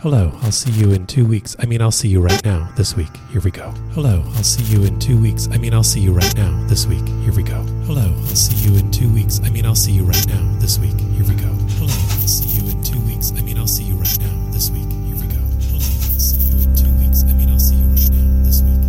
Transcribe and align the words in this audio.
Hello, 0.00 0.32
I'll 0.42 0.50
see 0.50 0.70
you 0.70 0.92
in 0.92 1.06
two 1.06 1.26
weeks. 1.26 1.54
I 1.58 1.66
mean, 1.66 1.82
I'll 1.82 1.90
see 1.90 2.08
you 2.08 2.22
right 2.22 2.42
now, 2.44 2.70
this 2.74 2.96
week. 2.96 3.14
Here 3.30 3.40
we 3.42 3.50
go. 3.50 3.70
Hello, 3.92 4.22
I'll 4.34 4.42
see 4.42 4.64
you 4.64 4.84
in 4.84 4.98
two 4.98 5.20
weeks. 5.20 5.48
I 5.52 5.58
mean, 5.58 5.74
I'll 5.74 5.82
see 5.82 6.00
you 6.00 6.12
right 6.12 6.34
now, 6.36 6.50
this 6.68 6.86
week. 6.86 7.06
Here 7.22 7.34
we 7.34 7.42
go. 7.42 7.60
Hello, 7.86 8.02
I'll 8.02 8.36
see 8.36 8.56
you 8.68 8.78
in 8.78 8.90
two 8.90 9.10
weeks. 9.12 9.40
I 9.44 9.50
mean, 9.50 9.66
I'll 9.66 9.74
see 9.74 9.92
you 9.92 10.04
right 10.04 10.26
now, 10.28 10.58
this 10.58 10.78
week. 10.78 10.98
Here 10.98 11.24
we 11.24 11.34
go. 11.34 11.52
Hello, 11.76 11.92
I'll 11.92 12.28
see 12.28 12.48
you 12.60 12.70
in 12.70 12.82
two 12.82 13.00
weeks. 13.00 13.32
I 13.36 13.42
mean, 13.42 13.58
I'll 13.58 13.66
see 13.66 13.84
you 13.84 13.94
right 13.94 14.18
now, 14.20 14.50
this 14.52 14.70
week. 14.70 14.88
Here 14.88 15.16
we 15.16 15.26
go. 15.28 15.40
Hello, 15.68 15.84
I'll 15.84 16.18
see 16.18 16.48
you 16.48 16.62
in 16.62 16.74
two 16.74 16.90
weeks. 16.98 17.22
I 17.24 17.32
mean, 17.34 17.48
I'll 17.50 17.58
see 17.58 17.76
you 17.76 17.84
right 17.84 18.10
now, 18.10 18.42
this 18.42 18.62
week. 18.62 18.80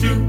Here 0.00 0.14
we 0.14 0.27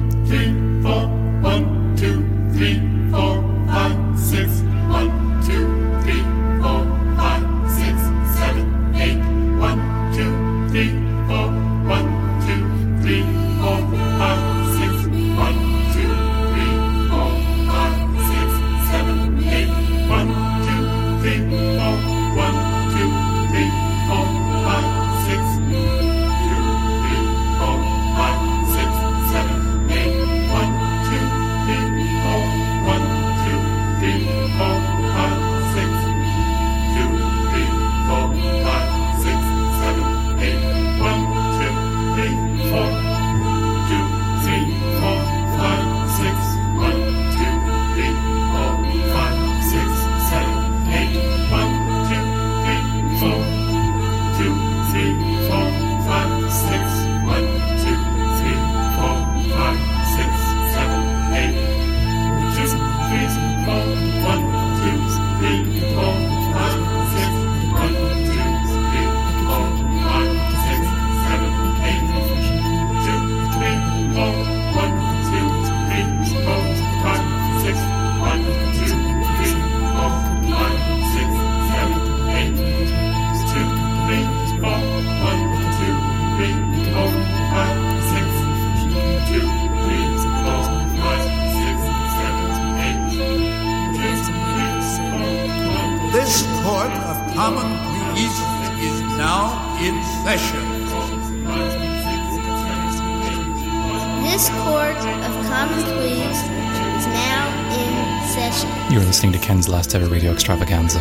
listening 109.10 109.34
to 109.34 109.40
Ken's 109.40 109.68
last 109.68 109.96
ever 109.96 110.06
radio 110.06 110.32
extravaganza. 110.32 111.00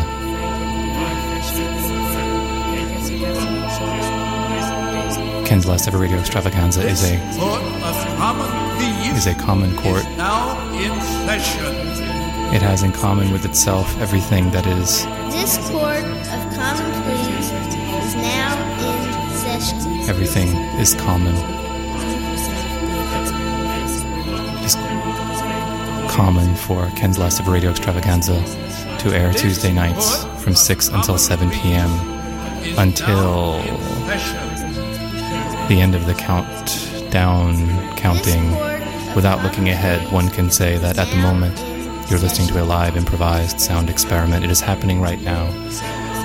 Ken's 5.44 5.66
last 5.66 5.86
ever 5.86 5.98
radio 5.98 6.16
extravaganza 6.16 6.80
is 6.88 7.04
a 7.04 7.18
common 8.16 8.48
is 9.14 9.26
a 9.26 9.34
common 9.34 9.76
court. 9.76 10.04
now 10.16 10.56
in 10.72 10.98
session. 11.26 11.66
It 12.54 12.62
has 12.62 12.82
in 12.82 12.92
common 12.92 13.30
with 13.30 13.44
itself 13.44 13.94
everything 13.98 14.50
that 14.52 14.66
is 14.66 15.04
This 15.30 15.58
court 15.68 16.02
of 16.02 16.42
common 16.56 16.90
pleas 17.04 17.52
is 18.06 18.14
now 18.14 18.56
in 18.88 19.36
session. 19.36 20.08
everything 20.08 20.48
is 20.80 20.94
common. 20.94 21.57
Common 26.18 26.52
for 26.56 26.84
Ken's 26.96 27.16
last 27.16 27.38
of 27.38 27.46
radio 27.46 27.70
extravaganza 27.70 28.42
to 28.98 29.16
air 29.16 29.32
Tuesday 29.32 29.72
nights 29.72 30.24
from 30.42 30.52
6 30.52 30.88
until 30.88 31.16
7 31.16 31.48
p.m. 31.48 31.88
Until 32.76 33.52
the 35.68 35.78
end 35.80 35.94
of 35.94 36.06
the 36.06 36.14
countdown 36.14 37.54
counting. 37.96 38.50
Without 39.14 39.44
looking 39.44 39.68
ahead, 39.68 40.12
one 40.12 40.28
can 40.28 40.50
say 40.50 40.76
that 40.78 40.98
at 40.98 41.06
the 41.06 41.18
moment 41.18 41.56
you're 42.10 42.18
listening 42.18 42.48
to 42.48 42.60
a 42.60 42.64
live 42.64 42.96
improvised 42.96 43.60
sound 43.60 43.88
experiment. 43.88 44.44
It 44.44 44.50
is 44.50 44.60
happening 44.60 45.00
right 45.00 45.22
now. 45.22 45.48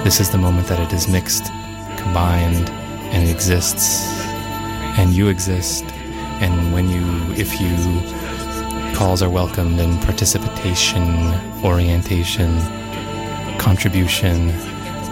This 0.03 0.19
is 0.19 0.31
the 0.31 0.39
moment 0.39 0.65
that 0.69 0.79
it 0.79 0.91
is 0.91 1.07
mixed, 1.07 1.45
combined, 1.97 2.67
and 3.13 3.29
exists. 3.29 4.11
And 4.97 5.13
you 5.13 5.27
exist. 5.27 5.83
And 6.41 6.73
when 6.73 6.89
you, 6.89 7.05
if 7.35 7.61
you, 7.61 8.22
calls 8.93 9.21
are 9.21 9.29
welcomed 9.29 9.79
and 9.79 10.01
participation, 10.03 11.03
orientation, 11.63 12.59
contribution. 13.57 14.47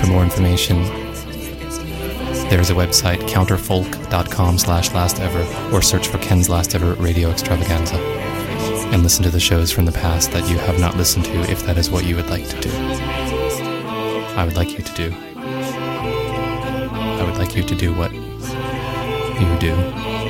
For 0.00 0.06
more 0.06 0.22
information, 0.22 0.99
there 2.50 2.60
is 2.60 2.68
a 2.70 2.74
website, 2.74 3.20
counterfolk.com 3.28 4.58
slash 4.58 4.92
last 4.92 5.20
ever, 5.20 5.40
or 5.72 5.80
search 5.80 6.08
for 6.08 6.18
Ken's 6.18 6.48
Last 6.48 6.74
Ever 6.74 6.94
Radio 6.94 7.30
Extravaganza. 7.30 7.94
And 8.92 9.04
listen 9.04 9.22
to 9.22 9.30
the 9.30 9.38
shows 9.38 9.70
from 9.70 9.84
the 9.84 9.92
past 9.92 10.32
that 10.32 10.50
you 10.50 10.58
have 10.58 10.80
not 10.80 10.96
listened 10.96 11.26
to 11.26 11.40
if 11.48 11.64
that 11.64 11.78
is 11.78 11.90
what 11.90 12.04
you 12.04 12.16
would 12.16 12.28
like 12.28 12.48
to 12.48 12.60
do. 12.60 12.70
I 14.36 14.44
would 14.44 14.56
like 14.56 14.76
you 14.76 14.82
to 14.82 14.94
do. 14.94 15.14
I 17.20 17.22
would 17.24 17.36
like 17.36 17.54
you 17.54 17.62
to 17.62 17.74
do 17.76 17.94
what 17.94 18.12
you 18.12 19.58
do. 19.60 20.29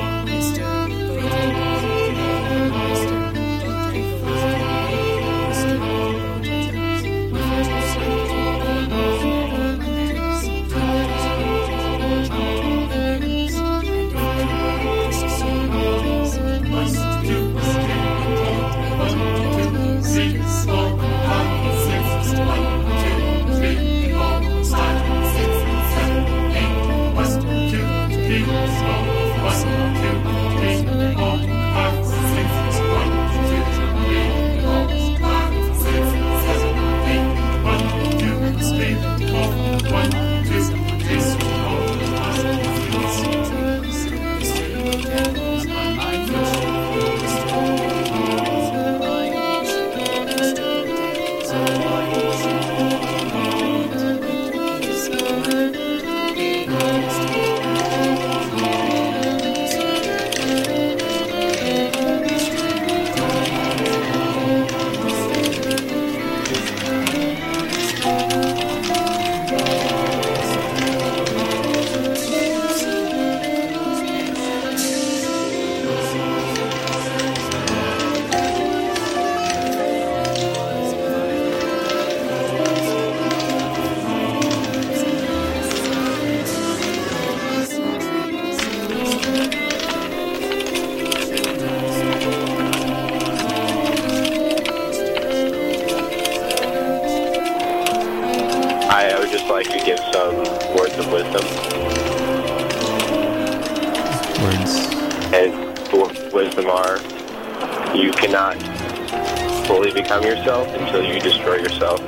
Yourself 110.41 110.69
until 110.75 111.05
you 111.05 111.21
destroy 111.21 111.57
yourself. 111.57 112.01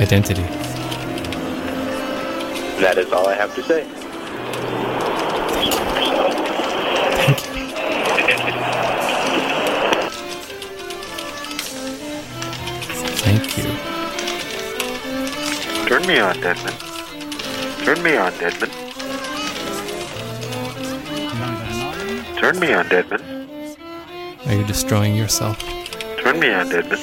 Identity. 0.00 0.42
That 2.80 2.96
is 2.96 3.12
all 3.12 3.26
I 3.26 3.34
have 3.34 3.52
to 3.56 3.62
say. 3.64 3.82
Thank 13.24 13.48
you. 13.48 13.54
Thank 13.56 13.58
you. 13.58 13.64
Turn 15.88 16.06
me 16.06 16.18
on, 16.20 16.40
Deadman. 16.40 16.74
Turn 17.84 18.00
me 18.02 18.16
on, 18.16 18.32
Deadman. 18.38 18.70
Turn 22.38 22.58
me 22.60 22.72
on, 22.72 22.88
Deadman. 22.88 23.22
Are 24.46 24.54
you 24.54 24.64
destroying 24.66 25.16
yourself? 25.16 25.53
Turn 26.44 26.52
me 26.52 26.56
on, 26.60 26.68
Deadman. 26.68 26.98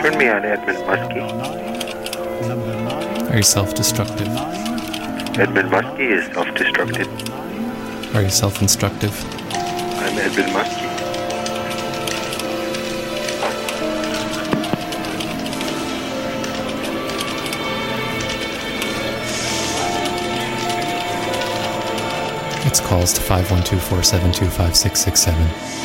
Turn 0.00 0.14
me 0.16 0.28
on, 0.28 0.44
Edmund 0.44 0.78
Muskie. 0.86 1.22
Are 3.32 3.36
you 3.36 3.42
self 3.42 3.74
destructive? 3.74 4.28
Edmund 5.36 5.70
Muskie 5.72 6.12
is 6.12 6.32
self-destructive. 6.32 7.08
Are 8.14 8.22
you 8.22 8.30
self 8.30 8.62
instructive? 8.62 9.12
I'm 9.54 10.18
Edmund 10.18 10.52
Muskie. 10.52 10.87
It's 22.68 22.80
calls 22.80 23.14
to 23.14 23.22
512 23.22 23.82
472 23.82 24.50
5667. 24.50 25.77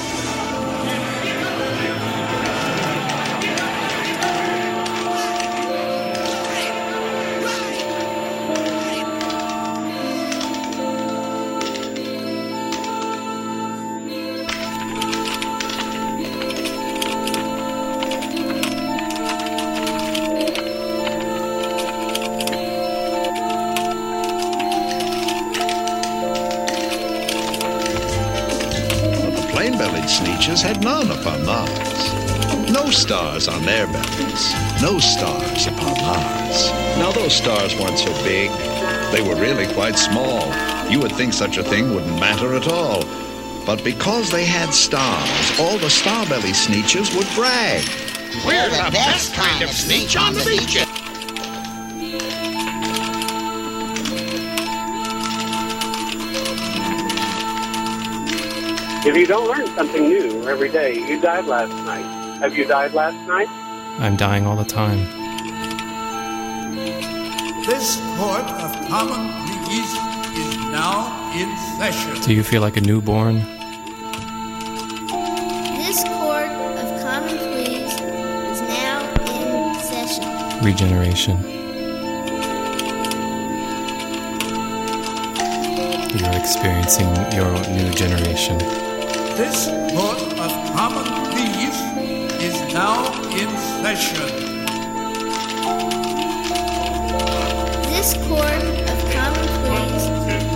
Stars 33.44 33.60
on 33.60 33.66
their 33.66 33.88
bellies, 33.88 34.54
no 34.82 35.00
stars 35.00 35.68
upon 35.68 35.98
Mars. 36.02 36.70
Now 36.98 37.12
those 37.12 37.36
stars 37.36 37.78
weren't 37.78 38.00
so 38.00 38.14
big. 38.24 38.50
They 39.12 39.22
were 39.22 39.36
really 39.36 39.68
quite 39.74 39.98
small. 39.98 40.48
You 40.90 41.00
would 41.00 41.12
think 41.12 41.34
such 41.34 41.58
a 41.58 41.64
thing 41.64 41.94
wouldn't 41.94 42.20
matter 42.22 42.54
at 42.54 42.70
all. 42.70 43.04
But 43.66 43.84
because 43.84 44.32
they 44.32 44.46
had 44.46 44.74
stars, 44.74 45.60
all 45.60 45.78
the 45.78 45.88
starbelly 45.88 46.54
sneetches 46.54 47.14
would 47.18 47.28
brag. 47.36 47.84
We're 48.46 48.70
the 48.70 48.92
best 48.92 49.34
kind 49.34 49.62
of 49.62 49.72
sneetch 49.72 50.16
on 50.16 50.36
the 50.36 50.46
beach. 50.46 50.78
If 59.06 59.18
you 59.18 59.26
don't 59.26 59.50
learn 59.50 59.68
something 59.76 60.08
new 60.08 60.48
every 60.48 60.70
day, 60.70 60.94
you 60.94 61.20
died 61.20 61.46
last 61.46 61.74
night. 61.84 62.23
Have 62.40 62.58
you 62.58 62.66
died 62.66 62.94
last 62.94 63.16
night? 63.28 63.48
I'm 64.00 64.16
dying 64.18 64.46
all 64.46 64.56
the 64.56 64.66
time. 64.66 65.00
This 67.66 67.98
court 68.18 68.44
of 68.44 68.72
common 68.90 69.32
pleas 69.66 69.94
is 70.36 70.58
now 70.72 71.32
in 71.34 71.56
session. 71.78 72.22
Do 72.22 72.34
you 72.34 72.44
feel 72.44 72.62
like 72.62 72.76
a 72.76 72.82
newborn? 72.82 73.36
This 75.78 76.04
court 76.04 76.52
of 76.82 77.02
common 77.02 77.38
pleas 77.38 77.94
is 77.94 78.62
now 78.62 79.00
in 79.22 79.76
session. 79.80 80.66
Regeneration. 80.66 81.38
You're 86.20 86.38
experiencing 86.40 87.08
your 87.34 87.52
new 87.70 87.92
generation. 87.94 88.58
This 89.38 89.68
court 89.94 90.33
in 93.36 93.50
session. 93.82 94.30
This 97.90 98.14
court 98.28 98.64
of 98.92 99.00
common 99.12 99.50
pleas 99.66 100.06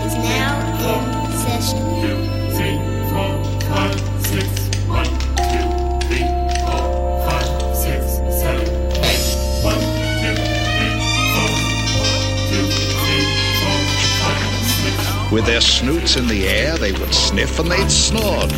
is 0.05 0.15
now 0.21 0.53
in 0.85 1.31
session. 1.41 1.81
two, 2.01 2.17
three, 2.55 2.77
four, 3.09 3.33
five, 3.65 3.97
six, 4.27 4.47
one, 4.85 5.09
two, 5.49 5.67
three, 6.05 6.27
four, 6.61 6.85
five, 7.25 7.49
six, 7.75 8.21
seven, 8.41 8.67
eight, 9.09 9.25
one, 9.63 9.81
two, 10.21 10.37
three, 10.77 10.93
four, 11.33 11.49
one, 11.97 12.13
two, 12.49 12.65
three, 12.93 13.25
four, 13.57 13.79
five, 14.21 14.41
six. 14.83 15.31
With 15.31 15.45
their 15.47 15.61
snoots 15.61 16.15
in 16.15 16.27
the 16.27 16.47
air, 16.47 16.77
they 16.77 16.91
would 16.91 17.13
sniff 17.13 17.57
and 17.59 17.71
they'd 17.71 17.89
snort. 17.89 18.49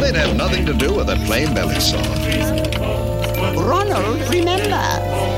They'd 0.00 0.16
have 0.16 0.36
nothing 0.36 0.66
to 0.66 0.72
do 0.72 0.94
with 0.94 1.08
a 1.10 1.16
plain-belly 1.26 1.78
sort. 1.78 2.57
Ronald, 3.68 4.18
remember, 4.30 4.80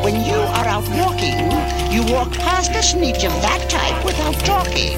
when 0.04 0.14
you 0.24 0.36
are 0.36 0.64
out 0.64 0.88
walking, 0.90 1.50
you 1.90 2.04
walk 2.14 2.30
past 2.34 2.70
a 2.70 2.80
sneetch 2.80 3.24
of 3.24 3.32
that 3.42 3.68
type 3.68 4.04
without 4.04 4.34
talking. 4.44 4.96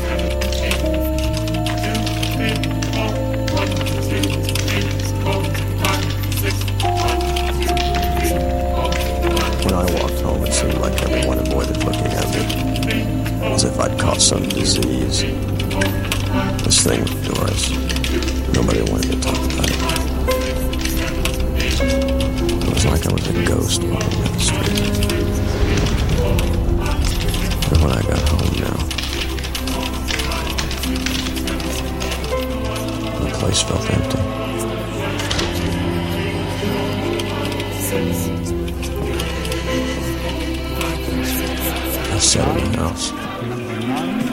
When 9.65 9.73
I 9.73 9.85
walked 9.95 10.21
home, 10.21 10.45
it 10.45 10.53
seemed 10.53 10.75
like 10.75 11.01
everyone 11.03 11.39
avoided 11.39 11.79
looking 11.85 12.13
at 12.13 12.29
me, 12.35 12.45
as 13.47 13.65
if 13.65 13.81
I'd 13.81 13.99
caught 13.99 14.21
some 14.21 14.47
disease. 14.47 15.23
This 16.65 16.85
thing 16.85 17.01
with 17.01 17.35
Doris, 17.35 17.71
nobody 18.53 18.83
wanted 18.93 19.13
to 19.13 19.21
talk 19.23 19.39
about 19.39 19.71
it. 19.71 19.82
A 23.29 23.45
ghost 23.45 23.83
walking 23.85 24.11
down 24.11 24.33
the 24.33 24.41
street. 24.41 24.79
But 27.69 27.79
when 27.81 27.93
I 27.93 28.03
got 28.03 28.19
home 28.29 28.53
now, 28.61 28.79
the 33.21 33.31
place 33.39 33.63
felt 33.63 33.91
empty. 33.91 34.19
I 42.11 42.19
sat 42.19 42.57
in 42.61 42.73
the 42.73 42.79
house. 42.79 44.32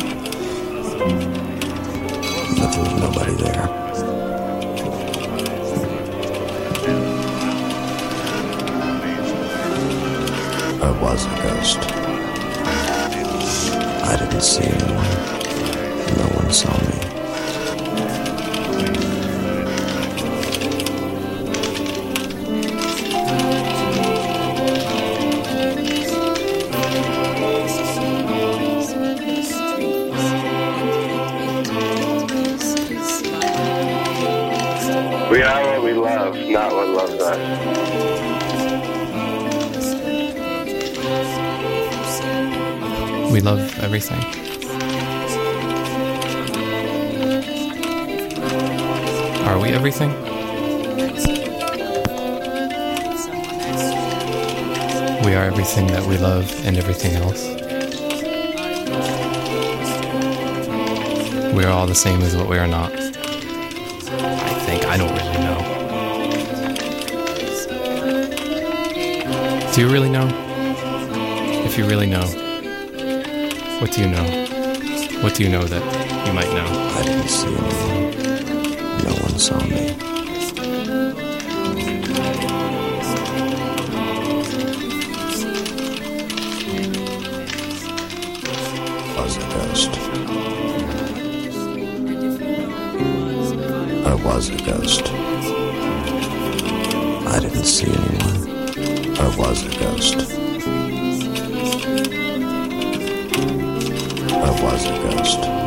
Was 11.19 11.25
a 11.25 11.41
ghost. 11.41 11.79
I 14.05 14.15
didn't 14.17 14.41
see 14.41 14.63
anyone. 14.63 15.03
No 16.17 16.27
one 16.35 16.51
saw 16.53 16.71
me. 16.87 16.98
We 43.39 43.45
love 43.45 43.79
everything. 43.79 44.21
Are 49.47 49.57
we 49.57 49.69
everything? 49.69 50.11
We 55.23 55.35
are 55.35 55.45
everything 55.45 55.87
that 55.87 56.05
we 56.05 56.17
love 56.17 56.51
and 56.65 56.77
everything 56.77 57.15
else. 57.15 57.45
We 61.55 61.63
are 61.63 61.71
all 61.71 61.87
the 61.87 61.95
same 61.95 62.19
as 62.19 62.35
what 62.35 62.49
we 62.49 62.57
are 62.57 62.67
not. 62.67 62.91
I 62.91 63.07
think, 64.65 64.83
I 64.83 64.97
don't 64.97 65.13
really 65.15 65.37
know. 65.45 65.59
Do 69.73 69.79
you 69.79 69.87
really 69.87 70.09
know? 70.09 70.27
If 71.65 71.77
you 71.77 71.85
really 71.85 72.07
know, 72.07 72.48
what 73.79 73.93
do 73.93 74.01
you 74.01 74.07
know? 74.09 74.23
What 75.21 75.35
do 75.35 75.43
you 75.43 75.49
know 75.49 75.63
that 75.63 76.27
you 76.27 76.33
might 76.33 76.49
know? 76.53 76.65
I 76.65 77.01
didn't 77.01 77.29
see 77.29 77.47
anything. 77.47 78.11
No 79.05 79.13
one 79.23 79.39
saw 79.39 79.57
me. 79.63 79.95
I 89.15 89.21
was 89.23 89.37
a 89.37 89.39
ghost. 89.55 89.91
I 94.05 94.13
was 94.25 94.49
a 94.49 94.57
ghost. 94.65 95.05
I 97.27 97.39
didn't 97.39 97.63
see 97.63 97.87
anyone. 97.87 99.19
I 99.19 99.35
was 99.37 99.63
a 99.63 99.69
ghost. 99.79 100.28
first. 105.37 105.58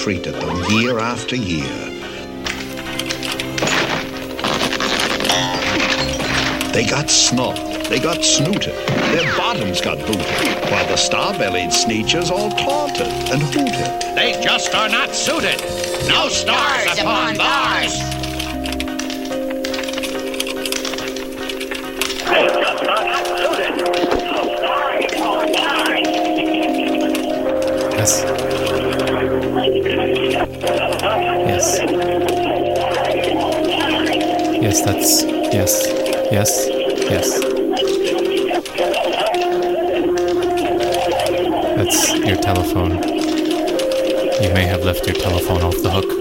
treated 0.00 0.32
them 0.32 0.64
year 0.70 0.98
after 0.98 1.36
year. 1.36 1.68
They 6.72 6.86
got 6.86 7.10
snubbed, 7.10 7.90
they 7.90 8.00
got 8.00 8.24
snooted, 8.24 8.74
their 9.12 9.36
bottoms 9.36 9.82
got 9.82 9.98
booted, 9.98 10.70
while 10.70 10.88
the 10.88 10.96
star-bellied 10.96 11.68
sneetches 11.68 12.30
all 12.30 12.50
taunted 12.52 13.08
and 13.30 13.42
hooted. 13.42 14.16
They 14.16 14.40
just 14.42 14.74
are 14.74 14.88
not 14.88 15.14
suited. 15.14 15.60
No, 16.08 16.30
stars, 16.30 16.80
stars, 16.80 16.98
upon 16.98 17.36
bars. 17.36 17.98
Yes. 28.00 28.39
Yes. 30.40 31.78
Yes, 34.62 34.80
that's. 34.82 35.22
Yes. 35.52 35.86
Yes. 36.32 36.66
Yes. 37.10 37.40
That's 41.76 42.14
your 42.26 42.36
telephone. 42.36 42.92
You 44.42 44.54
may 44.54 44.64
have 44.64 44.82
left 44.82 45.06
your 45.06 45.16
telephone 45.16 45.60
off 45.60 45.82
the 45.82 45.90
hook. 45.90 46.19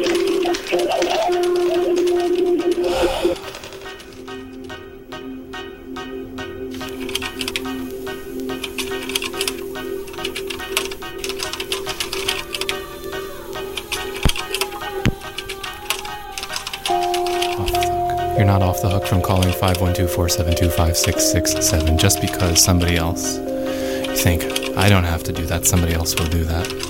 512 20.29 20.74
472 20.75 20.75
5667 20.75 21.98
just 21.98 22.21
because 22.21 22.63
somebody 22.63 22.98
else. 22.98 23.38
You 23.38 24.15
think, 24.15 24.43
I 24.77 24.89
don't 24.89 25.03
have 25.03 25.24
to 25.24 25.33
do 25.33 25.45
that, 25.48 25.65
somebody 25.65 25.93
else 25.93 26.15
will 26.15 26.27
do 26.27 26.43
that. 26.45 26.88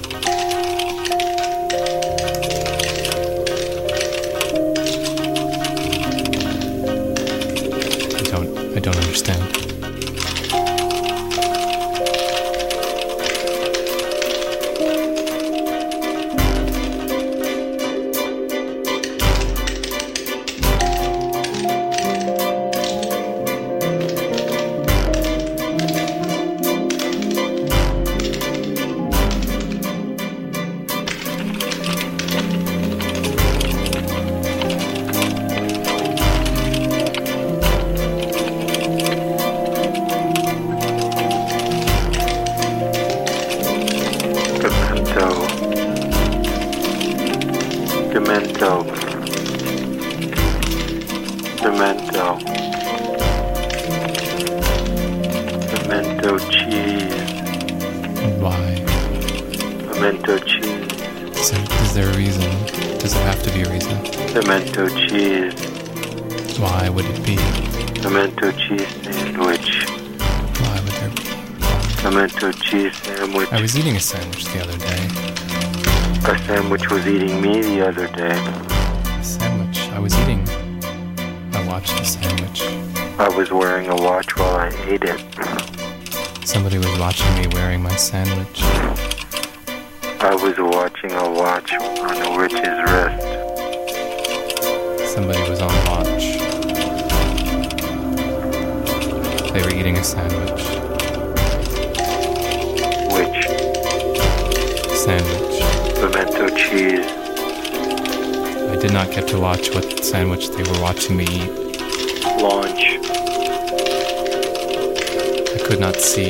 I 116.19 116.23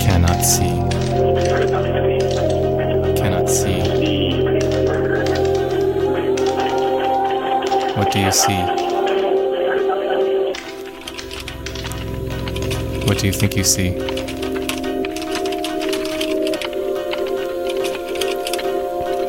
cannot 0.00 0.40
see. 0.42 0.74
Cannot 3.16 3.48
see. 3.48 3.78
What 7.94 8.10
do 8.12 8.18
you 8.18 8.32
see? 8.32 8.60
What 13.06 13.18
do 13.20 13.26
you 13.28 13.32
think 13.32 13.56
you 13.56 13.62
see? 13.62 13.90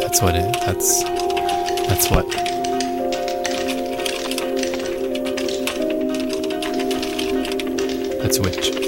That's 0.02 0.22
what 0.24 0.36
it. 0.36 0.54
That's. 0.66 1.04
That's 1.88 2.10
what. 2.10 2.45
That's 8.38 8.85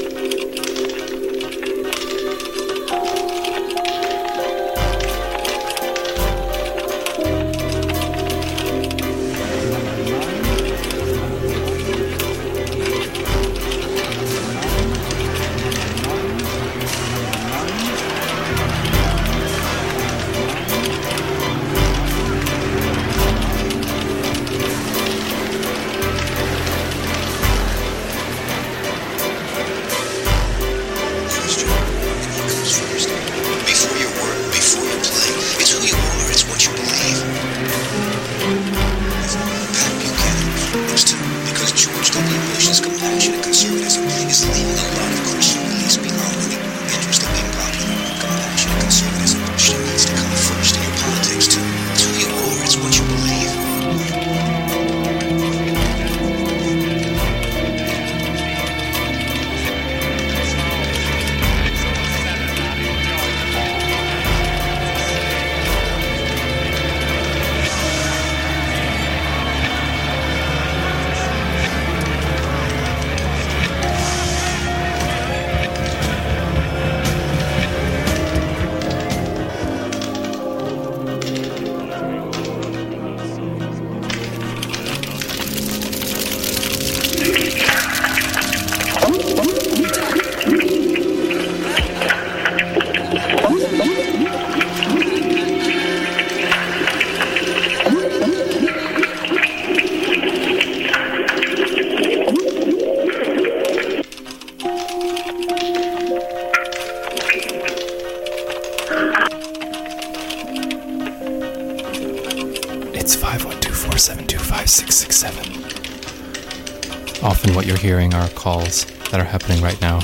calls 118.47 118.85
that 119.11 119.19
are 119.19 119.25
happening 119.25 119.61
right 119.61 119.81
now. 119.81 119.99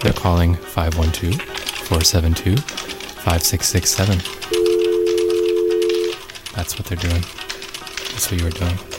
They're 0.00 0.12
calling 0.12 0.54
512 0.54 1.40
472 1.88 2.56
5667. 2.56 4.18
That's 6.54 6.78
what 6.78 6.86
they're 6.86 6.96
doing. 6.98 7.22
That's 8.12 8.30
what 8.30 8.38
you 8.38 8.44
were 8.44 8.52
doing. 8.52 8.97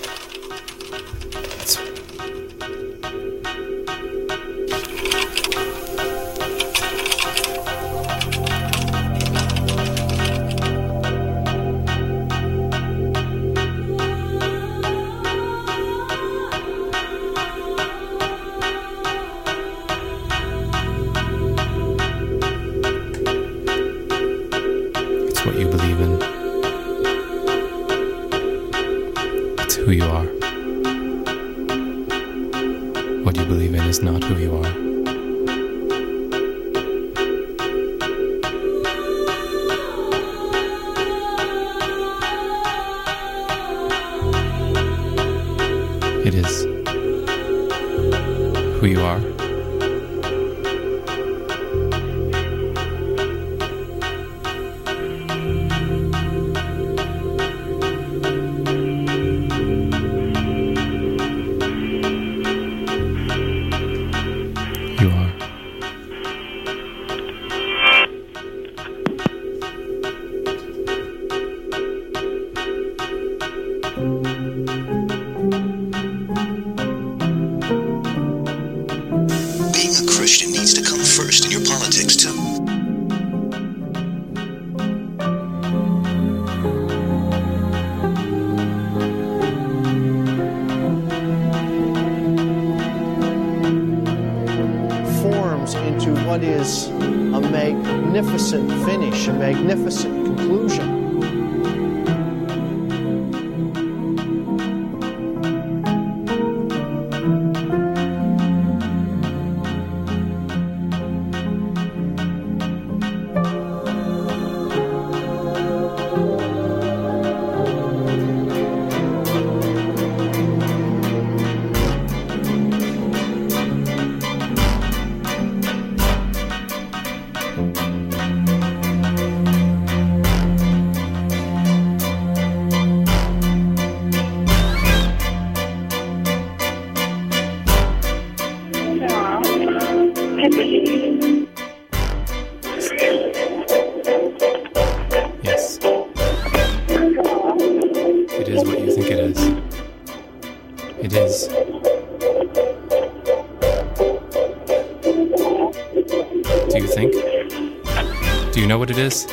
What 158.89 158.97
it 158.97 159.05
is? 159.05 159.25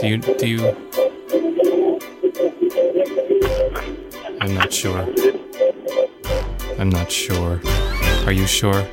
Do 0.00 0.06
you 0.06 0.18
do 0.18 0.46
you 0.46 0.76
I'm 4.40 4.54
not 4.54 4.72
sure. 4.72 5.06
I'm 6.78 6.90
not 6.90 7.10
sure. 7.10 7.60
Are 8.26 8.32
you 8.32 8.46
sure? 8.46 8.86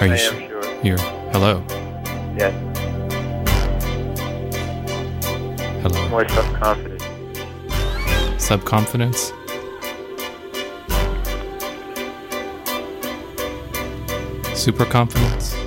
Are 0.00 0.06
you 0.06 0.14
I 0.14 0.16
am 0.16 0.18
su- 0.18 0.48
sure. 0.48 0.82
You're 0.82 0.98
hello. 1.32 1.62
Yes. 2.38 2.54
Hello. 5.82 6.08
More 6.08 6.26
self-confident. 6.28 7.06
Subconfidence? 14.66 15.54
Superconfidence? 15.54 15.62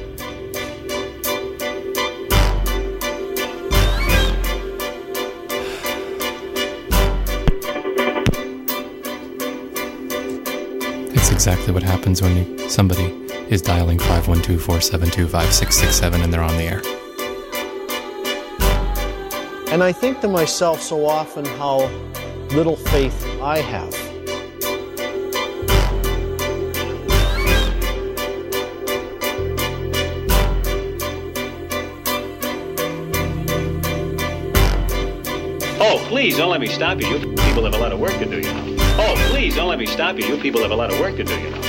It's 11.16 11.32
exactly 11.32 11.72
what 11.72 11.84
happens 11.84 12.22
when 12.22 12.36
you, 12.36 12.70
somebody 12.70 13.06
is 13.50 13.62
dialing 13.62 14.00
512 14.00 14.62
472 14.62 15.28
5667 15.30 16.22
and 16.22 16.34
they're 16.34 16.44
on 16.44 16.58
the 16.58 16.64
air. 16.64 16.82
And 19.72 19.82
I 19.82 19.94
think 19.94 20.20
to 20.22 20.28
myself 20.28 20.82
so 20.82 21.06
often 21.06 21.46
how 21.46 21.88
little 22.50 22.76
faith 22.76 23.26
I 23.42 23.60
have. 23.60 23.99
Please 36.10 36.36
don't 36.36 36.50
let 36.50 36.60
me 36.60 36.68
stop 36.68 37.00
you. 37.00 37.08
You 37.08 37.20
people 37.36 37.64
have 37.66 37.76
a 37.76 37.78
lot 37.78 37.92
of 37.92 38.00
work 38.00 38.18
to 38.18 38.26
do, 38.26 38.38
you 38.38 38.52
know. 38.52 38.76
Oh, 38.98 39.14
please 39.30 39.56
don't 39.56 39.70
let 39.70 39.78
me 39.78 39.86
stop 39.86 40.18
you. 40.18 40.26
You 40.26 40.38
people 40.38 40.60
have 40.64 40.72
a 40.72 40.76
lot 40.76 40.92
of 40.92 41.00
work 41.00 41.16
to 41.18 41.24
do, 41.24 41.40
you 41.40 41.52
know. 41.52 41.62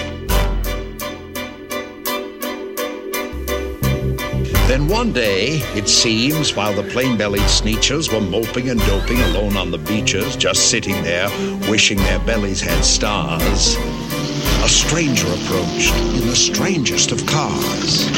Then 4.66 4.88
one 4.88 5.12
day, 5.12 5.59
it 5.76 5.88
seems, 5.88 6.57
while 6.57 6.72
the 6.72 6.85
plain-bellied 6.85 7.42
sneechers 7.42 8.11
were 8.11 8.22
moping 8.22 8.70
and 8.70 8.81
doping 8.87 9.20
alone 9.20 9.59
on 9.59 9.70
the 9.70 9.79
beaches, 9.79 10.37
just 10.37 10.70
sitting 10.70 11.03
there, 11.03 11.29
wishing 11.68 11.98
their 11.98 12.20
bellies 12.20 12.62
had 12.62 12.83
stars, 12.83 13.76
a 14.64 14.68
stranger 14.68 15.26
approached 15.26 15.94
in 16.14 16.26
the 16.26 16.37
strangest 16.37 17.12
of 17.12 17.26
cars. 17.26 18.09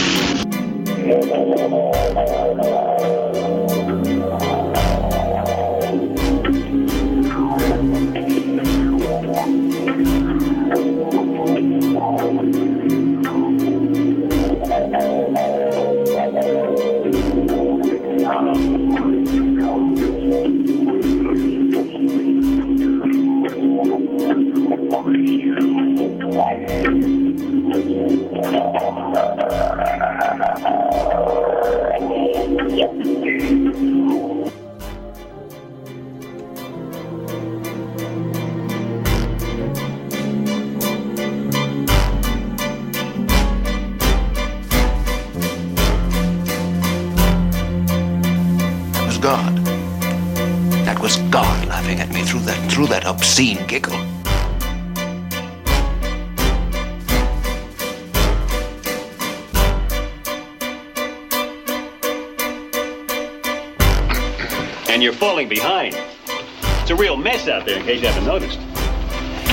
Out 67.62 67.68
there, 67.68 67.78
in 67.78 67.84
case 67.84 68.00
you 68.00 68.08
haven't 68.08 68.26
noticed. 68.26 68.58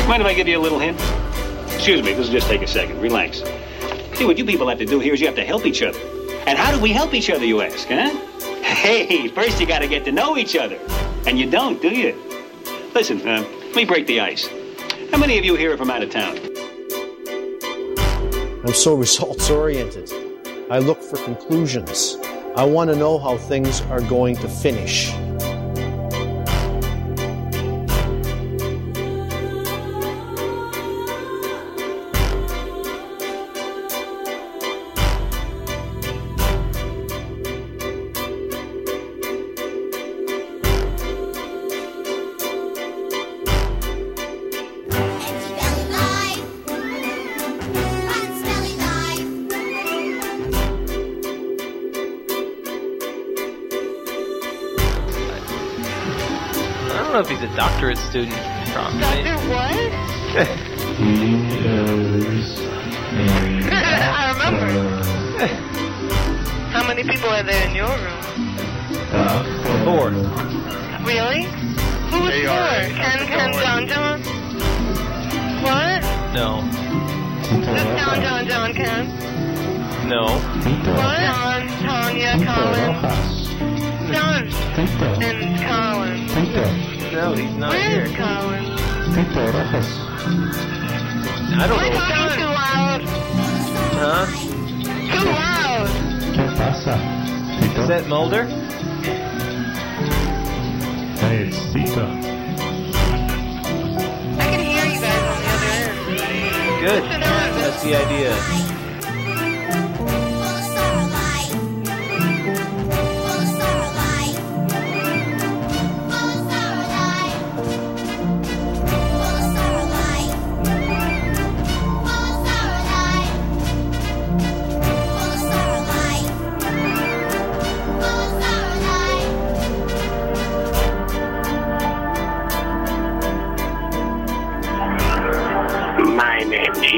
Mind 0.08 0.22
if 0.24 0.28
I 0.28 0.34
give 0.34 0.48
you 0.48 0.58
a 0.58 0.60
little 0.60 0.80
hint? 0.80 1.00
Excuse 1.76 2.02
me, 2.02 2.14
this 2.14 2.28
will 2.28 2.34
just 2.34 2.48
take 2.48 2.64
a 2.64 2.68
second. 2.68 3.00
Relax. 3.00 3.44
See, 4.16 4.26
what 4.26 4.38
you 4.38 4.46
people 4.46 4.68
have 4.68 4.80
to 4.80 4.86
do 4.86 5.00
here 5.00 5.14
is 5.14 5.22
you 5.22 5.28
have 5.28 5.36
to 5.36 5.46
help 5.46 5.66
each 5.66 5.84
other. 5.84 6.00
And 6.48 6.58
how 6.58 6.72
do 6.76 6.82
we 6.82 6.92
help 6.92 7.14
each 7.14 7.30
other, 7.30 7.46
you 7.46 7.62
ask, 7.62 7.88
huh? 7.88 8.10
Hey, 8.80 9.28
first 9.28 9.60
you 9.60 9.68
gotta 9.68 9.88
get 9.88 10.06
to 10.06 10.12
know 10.12 10.38
each 10.38 10.56
other. 10.56 10.80
And 11.28 11.38
you 11.38 11.50
don't, 11.50 11.82
do 11.82 11.90
you? 11.90 12.16
Listen, 12.96 13.20
uh, 13.28 13.42
let 13.42 13.76
me 13.76 13.86
break 13.86 14.08
the 14.08 14.20
ice. 14.22 14.48
How 15.12 15.18
many 15.20 15.38
of 15.38 15.46
you 15.46 15.56
here 15.56 15.74
are 15.74 15.78
from 15.78 15.92
out 15.92 16.02
of 16.02 16.10
town? 16.10 16.38
I'm 18.66 18.74
so 18.74 18.96
results 19.06 19.50
oriented. 19.52 20.12
I 20.72 20.80
look 20.80 21.04
for 21.04 21.18
conclusions. 21.18 22.18
I 22.56 22.64
want 22.64 22.90
to 22.90 22.96
know 22.96 23.20
how 23.20 23.38
things 23.38 23.82
are 23.82 24.02
going 24.02 24.36
to 24.38 24.50
finish. 24.50 25.14
Don't 57.12 57.26
know 57.26 57.34
if 57.34 57.40
he's 57.40 57.50
a 57.50 57.56
doctorate 57.56 57.98
student. 57.98 58.36
From 58.70 59.00
Doctor 59.00 59.34
what? 59.50 59.74
I 63.72 64.30
remember. 64.38 64.70
How 66.70 66.88
many 66.88 67.04
people 67.04 67.30
are 67.30 67.42
there 67.42 67.68
in 67.68 67.74
your 67.74 67.88
room? 67.88 68.22
Four. 69.86 70.12
Really? 71.04 71.46
Who 72.12 72.20
was 72.22 72.36
four? 72.46 72.70
Ken, 72.94 73.26
Ken, 73.26 73.54
John, 73.54 73.88
John? 73.88 74.22
What? 75.64 76.04
No. 76.36 76.62
Just 77.42 77.86
John, 77.98 78.22
John, 78.22 78.48
John, 78.48 78.74
Ken? 78.76 79.08
No. 80.08 80.26
What? 80.28 81.20
John, 81.26 81.68
Tanya, 81.80 82.34
Colin. 82.46 82.94
John 84.14 84.44
and 85.24 85.58
Colin. 85.60 86.99
No, 87.12 87.34
he's 87.34 87.52
not 87.56 87.72
Where 87.72 87.90
here. 87.90 88.04
is 88.04 88.12
Colin? 88.16 88.66
I 91.52 91.66
don't 91.68 91.78
We're 91.78 91.90
know. 91.90 91.96
talking 91.98 92.30
too 92.38 92.46
loud. 92.46 93.02
Huh? 93.98 94.26
Too 95.18 95.30
loud. 95.30 95.90
Is 97.80 97.88
that 97.88 98.08
Mulder? 98.08 98.46
Hey, 101.20 101.48
it's 101.48 101.58
Tito. 101.74 102.06
I 104.38 104.48
can 104.50 104.60
hear 104.60 104.86
you 104.86 105.02
guys 105.02 105.26
on 105.26 105.38
the 105.42 105.50
other 105.50 105.72
end. 105.82 106.86
Good. 106.86 107.04
That's 107.60 107.82
the 107.84 107.94
idea. 107.96 108.32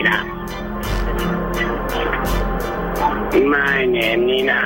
Nina. 0.02 0.24
My 3.46 3.86
name 3.86 4.26
Nina. 4.26 4.61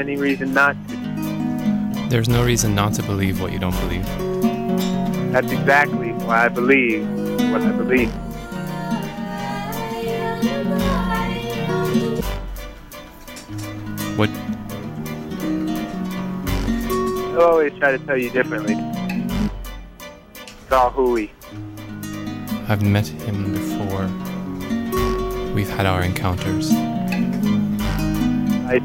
Any 0.00 0.16
reason 0.16 0.54
not 0.54 0.74
to? 0.88 0.96
There's 2.08 2.28
no 2.28 2.42
reason 2.42 2.74
not 2.74 2.94
to 2.94 3.02
believe 3.02 3.40
what 3.40 3.52
you 3.52 3.58
don't 3.58 3.78
believe. 3.80 4.04
That's 5.30 5.52
exactly 5.52 6.12
why 6.24 6.46
I 6.46 6.48
believe 6.48 7.06
what 7.52 7.60
I 7.60 7.70
believe. 7.72 8.10
What? 14.16 14.30
I'll 17.34 17.42
always 17.42 17.72
try 17.78 17.92
to 17.92 17.98
tell 17.98 18.16
you 18.16 18.30
differently. 18.30 18.74
It's 20.62 20.72
all 20.72 20.90
hooey. 20.90 21.30
I've 22.68 22.82
met 22.82 23.06
him 23.06 23.52
before. 23.52 24.08
We've 25.54 25.68
had 25.68 25.84
our 25.84 26.02
encounters. 26.02 26.70
I 28.70 28.80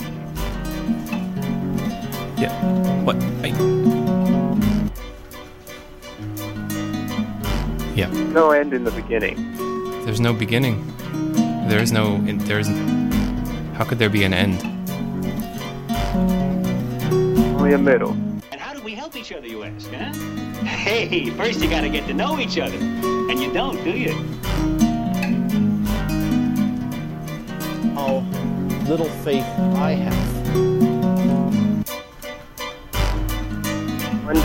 Yeah. 2.46 3.02
What? 3.04 3.16
I... 3.42 3.48
Yeah. 7.96 8.10
no 8.34 8.52
end 8.52 8.72
in 8.74 8.84
the 8.84 8.92
beginning. 8.92 9.36
There's 10.06 10.20
no 10.20 10.32
beginning. 10.32 10.94
There 11.68 11.82
is 11.82 11.92
no. 11.92 12.18
in- 12.28 12.38
There 12.38 12.60
is. 12.60 12.68
How 13.78 13.84
could 13.84 13.98
there 13.98 14.12
be 14.12 14.24
an 14.26 14.34
end? 14.34 14.62
Only 17.58 17.74
a 17.74 17.80
middle. 17.80 18.12
And 18.52 18.62
how 18.62 18.76
do 18.76 18.84
we 18.84 18.94
help 18.94 19.16
each 19.16 19.32
other, 19.32 19.48
you 19.48 19.64
ask, 19.64 19.90
huh? 19.92 20.14
Hey, 20.86 21.32
first 21.32 21.62
you 21.62 21.70
gotta 21.70 21.90
get 21.90 22.06
to 22.06 22.14
know 22.14 22.38
each 22.38 22.60
other. 22.60 22.78
And 22.78 23.42
you 23.42 23.52
don't, 23.52 23.84
do 23.84 23.90
you? 23.90 24.14
How 27.96 28.24
little 28.88 29.10
faith 29.26 29.50
I 29.90 29.94
have. 29.94 30.45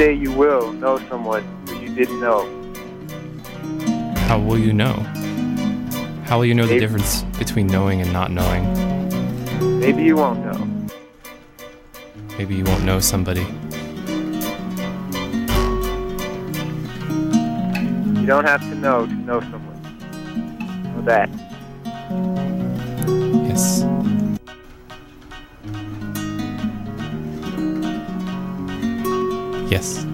Day 0.01 0.15
you 0.15 0.33
will 0.33 0.73
know 0.73 0.97
someone 1.11 1.45
who 1.69 1.79
you 1.79 1.95
didn't 1.95 2.21
know. 2.21 2.41
How 4.29 4.39
will 4.39 4.57
you 4.57 4.73
know? 4.73 4.95
How 6.25 6.39
will 6.39 6.47
you 6.47 6.55
know 6.55 6.65
the 6.65 6.79
difference 6.79 7.21
between 7.39 7.67
knowing 7.67 8.01
and 8.01 8.11
not 8.11 8.31
knowing? 8.31 8.65
Maybe 9.79 10.03
you 10.03 10.17
won't 10.17 10.43
know. 10.43 10.59
Maybe 12.39 12.55
you 12.55 12.65
won't 12.65 12.83
know 12.83 12.99
somebody. 12.99 13.45
You 18.21 18.27
don't 18.27 18.47
have 18.47 18.63
to 18.71 18.75
know 18.75 19.05
to 19.05 19.13
know 19.13 19.41
someone. 19.41 19.83
Know 20.95 21.03
that. 21.03 21.29
Yes. 29.81 30.05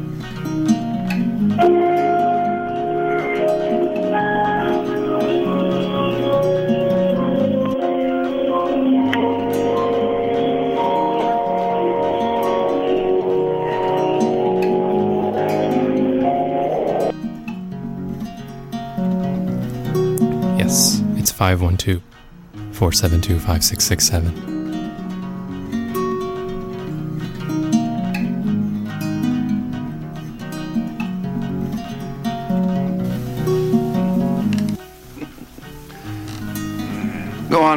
Yes. 20.56 21.02
It's 21.16 21.32
512 21.32 22.02
472 22.70 23.40
5667. 23.40 24.55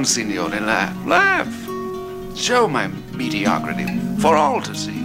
Signore, 0.09 0.59
laugh. 0.59 1.05
Laugh. 1.05 2.35
Show 2.35 2.67
my 2.67 2.87
mediocrity 3.13 3.85
for 4.19 4.35
all 4.35 4.59
to 4.59 4.73
see. 4.73 4.98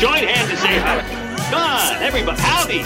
Join 0.00 0.26
hands 0.26 0.50
and 0.50 0.58
say 0.58 0.78
hi. 0.78 1.00
Come 1.50 1.62
on, 1.62 2.02
everybody. 2.02 2.40
Howdy. 2.40 2.80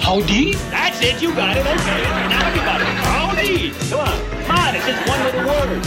Howdy? 0.00 0.54
That's 0.70 1.00
it. 1.00 1.22
You 1.22 1.34
got 1.34 1.56
it. 1.56 1.66
Okay. 1.66 2.02
Now 2.28 2.46
everybody. 2.46 2.84
Howdy. 2.84 3.70
Come 3.88 4.00
on. 4.00 4.44
Come 4.44 4.58
on. 4.58 4.74
It's 4.76 4.86
just 4.86 5.08
one 5.08 5.20
little 5.24 5.46
word. 5.48 5.82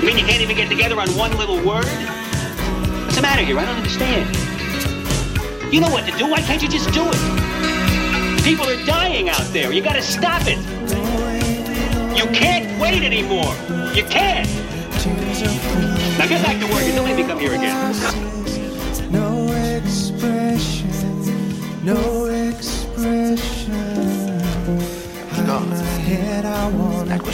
You 0.00 0.06
mean 0.06 0.18
you 0.18 0.24
can't 0.24 0.42
even 0.42 0.56
get 0.56 0.68
together 0.68 1.00
on 1.00 1.08
one 1.16 1.36
little 1.36 1.56
word? 1.56 1.86
What's 3.04 3.16
the 3.16 3.22
matter 3.22 3.42
here? 3.42 3.58
I 3.58 3.64
don't 3.64 3.76
understand. 3.76 4.30
You 5.72 5.80
know 5.80 5.90
what 5.90 6.06
to 6.06 6.16
do. 6.16 6.30
Why 6.30 6.40
can't 6.40 6.62
you 6.62 6.68
just 6.68 6.92
do 6.92 7.02
it? 7.04 8.44
People 8.44 8.68
are 8.68 8.84
dying 8.84 9.28
out 9.28 9.46
there. 9.52 9.72
You 9.72 9.82
gotta 9.82 10.02
stop 10.02 10.42
it. 10.46 10.58
You 12.16 12.26
can't 12.32 12.80
wait 12.80 13.02
anymore. 13.02 13.54
You 13.94 14.04
can't. 14.04 14.48
Now 16.18 16.26
get 16.26 16.42
back 16.44 16.60
to 16.60 16.66
work 16.72 16.82
and 16.82 16.94
don't 16.94 17.06
let 17.06 17.16
me 17.16 17.24
come 17.24 17.38
here 17.38 17.54
again. 17.54 17.94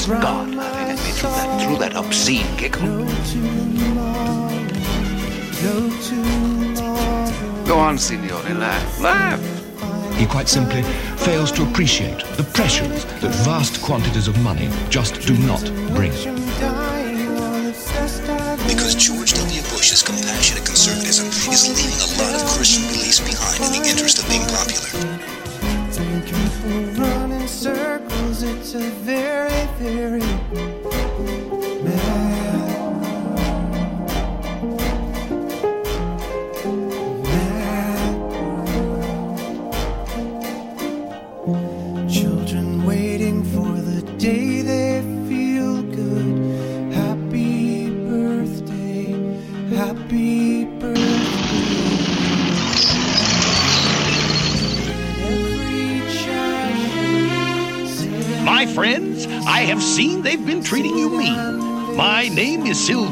God 0.08 0.54
laughing 0.54 0.88
at 0.88 0.96
me 1.04 1.10
through 1.12 1.28
that, 1.30 1.62
through 1.62 1.76
that 1.78 1.94
obscene 1.94 2.56
giggle. 2.56 2.80
No 2.82 3.04
tomorrow, 3.26 4.48
no 5.62 5.90
tomorrow. 6.00 7.66
Go 7.66 7.78
on, 7.78 7.98
signore, 7.98 8.42
laugh. 8.58 9.00
Laugh. 9.00 10.16
He 10.16 10.24
quite 10.24 10.48
simply 10.48 10.82
fails 11.18 11.52
to 11.52 11.62
appreciate 11.62 12.24
the 12.38 12.44
pressures 12.54 13.04
that 13.20 13.34
vast 13.44 13.82
quantities 13.82 14.28
of 14.28 14.42
money 14.42 14.70
just 14.88 15.20
do 15.26 15.36
not 15.46 15.62
bring. 15.94 16.12
Because 18.66 18.94
George 18.94 19.34
W. 19.34 19.60
Bush's 19.68 20.02
compassionate 20.02 20.64
conservatism 20.64 21.26
is 21.52 21.68
leaving 21.68 22.00
a 22.00 22.08
lot 22.24 22.34
of 22.34 22.48
Christian 22.48 22.82
beliefs 22.88 23.20
behind 23.20 23.62
in 23.62 23.82
the 23.82 23.88
interest 23.90 24.18
of 24.18 24.28
being 24.30 24.46
popular. 24.48 25.17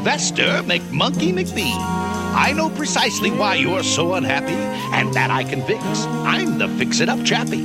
Sylvester 0.07 0.63
McMonkey 0.63 1.33
McBean. 1.33 1.75
I 1.75 2.53
know 2.55 2.69
precisely 2.69 3.29
why 3.29 3.55
you're 3.55 3.83
so 3.83 4.13
unhappy, 4.13 4.53
and 4.95 5.13
that 5.13 5.31
I 5.31 5.43
can 5.43 5.61
fix. 5.63 5.83
I'm 6.23 6.57
the 6.57 6.69
fix 6.77 7.01
it 7.01 7.09
up 7.09 7.25
chappie. 7.25 7.57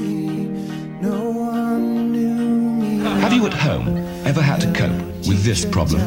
Have 3.20 3.32
you 3.32 3.47
at 3.47 3.55
home 3.55 3.97
ever 4.26 4.43
had 4.43 4.61
to 4.62 4.72
cope 4.72 4.90
with 5.28 5.45
this 5.45 5.64
problem? 5.64 6.01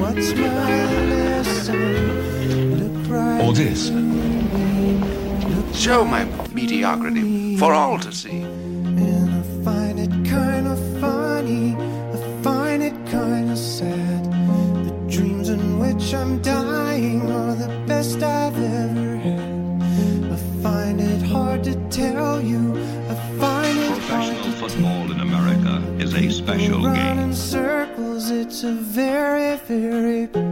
What's 0.00 0.32
my 0.34 1.04
lesson? 1.10 1.74
Look 2.78 3.10
right 3.10 3.42
Or 3.42 3.52
this? 3.52 3.88
Show 5.76 6.04
my 6.04 6.26
mediocrity 6.54 7.56
for 7.56 7.72
all 7.72 7.98
to 7.98 8.12
see. 8.12 8.61
Special 26.52 26.82
to 26.82 26.86
run 26.86 27.32
game. 30.32 30.51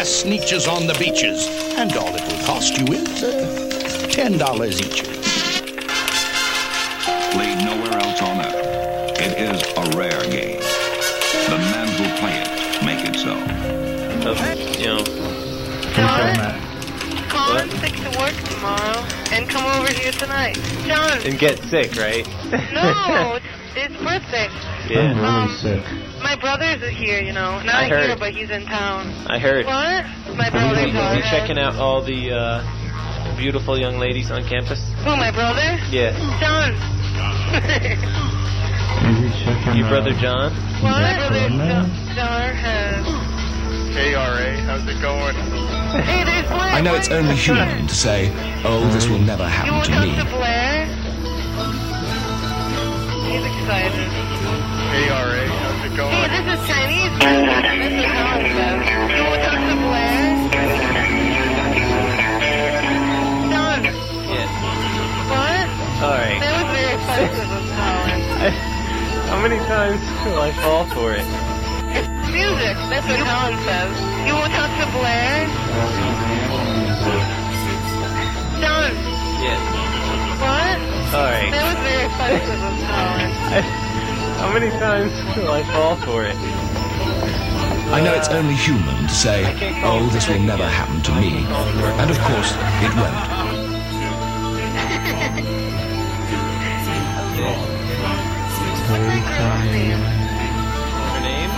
Best 0.00 0.24
sneetches 0.24 0.66
on 0.66 0.86
the 0.86 0.94
beaches. 0.94 1.46
And 1.76 1.94
all 1.94 2.08
it 2.16 2.22
will 2.22 2.42
cost 2.46 2.78
you 2.78 2.86
is 2.86 3.22
uh, 3.22 4.08
$10 4.08 4.80
each. 4.80 5.02
Played 7.34 7.58
nowhere 7.66 8.00
else 8.00 8.22
on 8.22 8.40
earth. 8.40 9.20
It 9.20 9.36
is 9.36 9.60
a 9.76 9.98
rare 9.98 10.22
game. 10.30 10.58
The 11.50 11.58
men 11.58 11.86
who 12.00 12.08
play 12.16 12.32
it 12.40 12.82
make 12.82 13.04
it 13.06 13.14
so. 13.14 13.36
you 14.80 14.86
know. 14.86 15.04
John, 15.92 17.28
call 17.28 17.58
in 17.58 17.68
sick 17.68 17.92
to 17.96 18.18
work 18.18 18.32
tomorrow 18.48 19.04
and 19.32 19.50
come 19.50 19.66
over 19.82 19.92
here 19.92 20.12
tonight. 20.12 20.56
John, 20.86 21.20
And 21.26 21.38
get 21.38 21.58
sick, 21.64 21.94
right? 21.96 22.26
no, 22.72 23.36
it's 23.74 23.74
his 23.74 23.94
birthday. 23.98 24.48
Yeah. 24.88 25.42
Um, 25.44 25.54
sick. 25.58 25.84
My 26.50 26.56
brothers 26.56 26.82
are 26.82 26.90
here, 26.90 27.20
you 27.20 27.32
know. 27.32 27.62
Not 27.62 27.74
I 27.74 27.88
heard. 27.88 28.06
here, 28.06 28.16
but 28.18 28.32
he's 28.34 28.50
in 28.50 28.64
town. 28.66 29.06
I 29.30 29.38
heard. 29.38 29.66
What? 29.66 30.04
My 30.36 30.50
brothers 30.50 30.92
You, 30.92 30.98
are. 30.98 31.14
you 31.16 31.22
checking 31.22 31.58
out 31.58 31.76
all 31.76 32.02
the 32.02 32.32
uh, 32.32 33.36
beautiful 33.36 33.78
young 33.78 33.98
ladies 33.98 34.30
on 34.32 34.42
campus? 34.48 34.82
Who, 35.04 35.16
my 35.16 35.30
brother? 35.30 35.78
Yeah. 35.90 36.10
John. 36.40 36.74
Your 39.76 39.88
brother 39.88 40.12
John? 40.18 40.52
what? 40.82 40.90
My 40.90 41.14
brother 41.18 41.48
John, 41.48 41.90
John 42.16 42.54
has. 42.54 43.06
KRA, 43.94 44.58
how's 44.66 44.82
it 44.88 45.00
going? 45.02 45.34
Hey, 46.02 46.24
there's 46.24 46.46
Blair. 46.48 46.60
I 46.74 46.80
know 46.80 46.94
it's 46.94 47.08
only 47.10 47.34
human 47.36 47.86
to 47.86 47.94
say, 47.94 48.32
oh, 48.64 48.88
this 48.92 49.06
will 49.08 49.18
never 49.18 49.46
happen 49.46 49.72
want 49.74 49.84
to 49.86 49.90
to 49.92 49.96
come 49.98 50.08
me. 50.08 50.16
to 50.16 50.24
Blair? 50.30 50.86
He's 53.26 53.44
excited. 53.46 54.08
KRA, 54.90 55.29
going. 55.96 56.12
Hey, 56.12 56.28
this 56.30 56.60
is 56.60 56.66
Chinese. 56.68 57.14
This 57.18 57.94
is 57.98 58.06
how 58.10 58.38
You 58.40 59.22
want 59.26 59.42
to 59.42 59.74
Blair. 59.80 60.22
Done. 63.50 63.84
Yes. 64.30 64.50
What? 65.30 65.66
Sorry. 65.98 66.34
That 66.38 66.52
was 66.58 66.68
very 66.70 66.94
expensive 66.94 67.50
of 67.50 67.64
Colin. 67.74 68.20
How 69.30 69.38
many 69.42 69.58
times 69.66 70.02
will 70.26 70.40
I 70.40 70.52
fall 70.62 70.84
for 70.90 71.12
it? 71.14 71.26
It's 71.94 72.08
music. 72.30 72.76
That's 72.90 73.06
what 73.06 73.20
Colin 73.22 73.56
says. 73.62 73.90
You 74.26 74.34
want 74.34 74.52
to 74.54 74.86
Blair. 74.94 75.46
Done. 78.60 78.94
Yes. 79.42 79.60
What? 80.38 80.78
Sorry. 81.10 81.50
That 81.50 81.64
was 81.66 81.78
very 81.82 82.04
expensive 82.06 82.62
of 82.62 82.74
Colin. 82.86 83.76
How 84.40 84.50
many 84.54 84.70
times 84.70 85.12
till 85.34 85.50
I 85.50 85.62
fall 85.64 85.96
for 85.96 86.24
it? 86.24 86.34
I 87.92 88.00
know 88.02 88.14
it's 88.14 88.28
only 88.28 88.54
human 88.54 89.02
to 89.02 89.14
say, 89.14 89.44
oh, 89.84 90.08
this 90.14 90.28
will 90.28 90.40
never 90.40 90.66
happen 90.66 91.02
to 91.02 91.12
me. 91.20 91.44
And 92.00 92.10
of 92.10 92.18
course, 92.20 92.56
it 92.80 92.94
won't. 92.96 93.12
Her 98.90 99.60
name? 101.20 101.50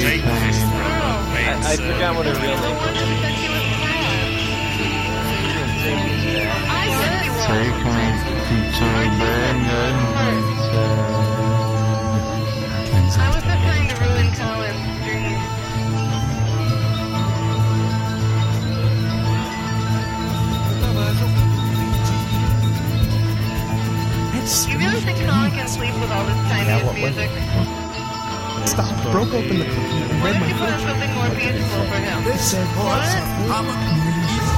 Take 0.00 0.22
this 0.22 0.62
I, 1.42 1.72
I 1.72 1.76
forgot 1.76 2.14
what 2.14 2.26
her 2.26 2.34
real 2.34 2.54
name 2.54 2.76
was. 2.78 2.96
She 5.38 5.50
didn't 5.52 5.76
say 5.82 5.92
she 5.98 6.14
was 6.14 6.32
bad. 6.34 6.58
Sleep 25.78 25.94
with 26.00 26.10
all 26.10 26.26
this 26.26 26.34
Chinese 26.50 26.82
what 26.82 26.96
music? 26.96 27.30
Stop. 28.66 28.90
Broke 29.12 29.32
open 29.32 29.58
the 29.62 29.64
cookie 29.64 30.02
and 30.02 30.18
What 30.18 30.34
read 30.34 30.34
if 30.34 30.40
my 30.42 30.48
you 30.48 30.54
put 30.58 30.70
on 30.74 30.80
something 30.82 31.12
more 31.14 31.30
peaceful 31.38 31.84
for 31.86 31.98
him? 32.02 32.18
What? 32.82 33.06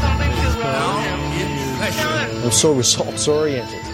Something 0.00 0.32
to 0.32 0.64
lull 0.64 1.00
him. 1.04 1.20
I'm 2.44 2.50
so 2.50 2.72
results 2.72 3.28
oriented. 3.28 3.84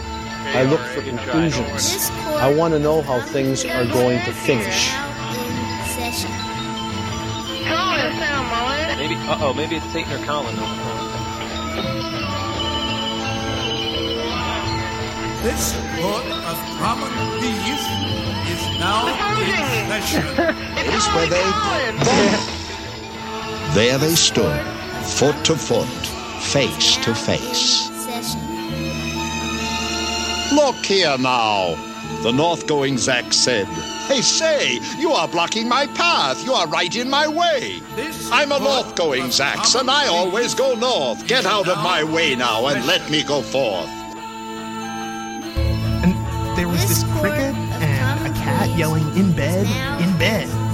I 0.54 0.62
look 0.62 0.80
for 0.80 1.02
conclusions. 1.02 2.10
I 2.46 2.54
want 2.54 2.74
to 2.74 2.78
know 2.78 3.02
how 3.02 3.20
things 3.20 3.64
are 3.64 3.86
going 3.86 4.24
to 4.24 4.32
finish. 4.32 4.90
Session. 5.98 6.30
Colin, 7.66 8.06
is 8.06 8.18
mullet? 8.54 8.98
Maybe, 8.98 9.14
uh 9.26 9.38
oh, 9.42 9.52
maybe 9.52 9.76
it's 9.76 9.92
Satan 9.92 10.12
or 10.12 10.24
Colin. 10.24 10.54
This 15.42 15.74
book 16.00 16.24
of 16.26 16.35
common 16.78 17.10
peace 17.40 17.86
is 18.52 18.62
now 18.78 19.06
in 19.08 19.46
session. 19.88 20.22
Is 20.96 21.06
where 21.08 21.26
they 21.26 21.42
There 23.74 23.98
they 23.98 24.14
stood, 24.14 24.60
foot 25.04 25.44
to 25.44 25.56
foot, 25.56 25.88
face 26.42 26.96
to 27.04 27.14
face. 27.14 27.90
Look 30.52 30.76
here 30.76 31.18
now, 31.18 31.74
the 32.22 32.32
north 32.32 32.66
going 32.66 32.94
Zax 32.94 33.34
said. 33.34 33.66
Hey, 34.06 34.22
say, 34.22 34.78
you 34.98 35.10
are 35.10 35.26
blocking 35.26 35.68
my 35.68 35.86
path. 35.88 36.44
You 36.46 36.52
are 36.52 36.68
right 36.68 36.94
in 36.94 37.10
my 37.10 37.26
way. 37.26 37.82
I'm 38.30 38.52
a 38.52 38.58
north 38.60 38.94
going 38.94 39.24
Zax, 39.24 39.78
and 39.78 39.90
I 39.90 40.06
always 40.06 40.54
go 40.54 40.74
north. 40.74 41.26
Get 41.26 41.44
out 41.44 41.68
of 41.68 41.78
my 41.78 42.04
way 42.04 42.36
now 42.36 42.66
and 42.68 42.86
let 42.86 43.10
me 43.10 43.24
go 43.24 43.42
forth. 43.42 43.90
There 46.56 46.68
was 46.68 46.88
this 46.88 47.04
cricket 47.20 47.54
and 47.54 48.26
a 48.26 48.30
cat 48.38 48.78
yelling 48.78 49.06
in 49.14 49.30
bed, 49.32 49.66
in 50.00 50.16
bed. 50.18 50.65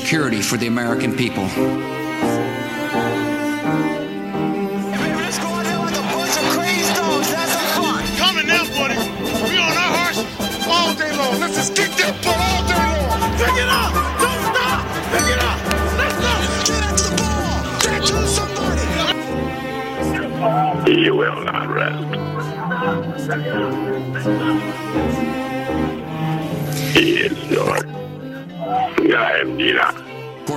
Security 0.00 0.42
for 0.42 0.56
the 0.56 0.66
American 0.66 1.14
people. 1.14 1.44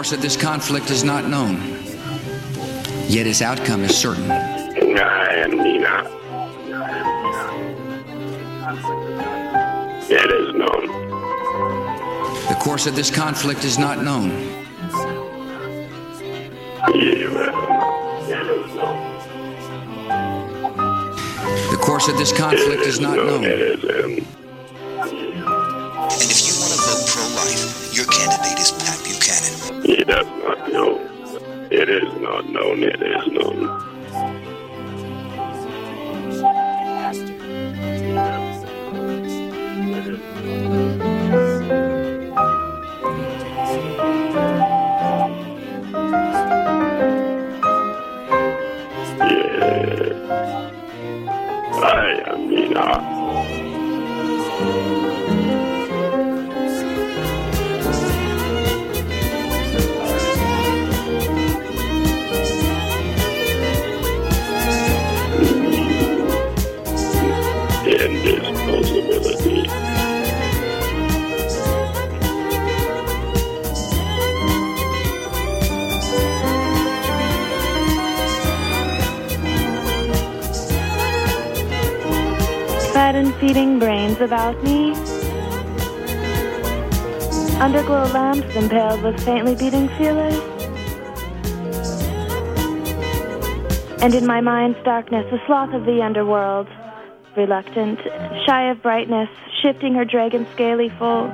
Course 0.08 0.16
of 0.16 0.22
this 0.22 0.38
conflict 0.38 0.90
is 0.90 1.04
not 1.04 1.28
known, 1.28 1.58
yet 3.10 3.28
its 3.28 3.42
outcome 3.42 3.84
is 3.84 3.94
certain. 3.94 4.32
I 4.32 5.34
am 5.34 5.52
Nina. 5.52 6.10
It 10.10 10.32
is 10.32 10.54
known. 10.56 10.88
The 12.48 12.56
course 12.62 12.88
of 12.88 12.96
this 12.96 13.12
conflict 13.12 13.66
is 13.66 13.78
not 13.78 14.02
known, 14.02 14.32
It 16.88 17.18
is 17.20 17.34
known. 18.76 19.08
the 21.70 21.78
course 21.82 22.08
of 22.08 22.18
this 22.18 22.32
conflict 22.32 22.84
is 22.84 23.02
not 23.02 23.18
known. 23.18 23.44
Is 32.08 32.22
not 32.22 32.46
known. 32.48 32.84
It 32.84 33.02
is 33.02 33.28
known. 33.34 33.47
Feeding 83.48 83.80
brains 83.80 84.20
about 84.20 84.62
me. 84.62 84.92
Underglow 87.64 88.14
lamps 88.14 88.54
impaled 88.58 89.02
with 89.02 89.18
faintly 89.24 89.56
beating 89.56 89.88
feelers. 89.98 90.38
And 94.02 94.14
in 94.14 94.28
my 94.28 94.42
mind's 94.42 94.78
darkness, 94.84 95.26
the 95.32 95.40
sloth 95.46 95.74
of 95.74 95.86
the 95.86 96.02
underworld, 96.02 96.68
reluctant, 97.38 98.00
shy 98.46 98.70
of 98.70 98.82
brightness, 98.82 99.30
shifting 99.62 99.94
her 99.94 100.04
dragon 100.04 100.46
scaly 100.52 100.90
fold. 101.00 101.32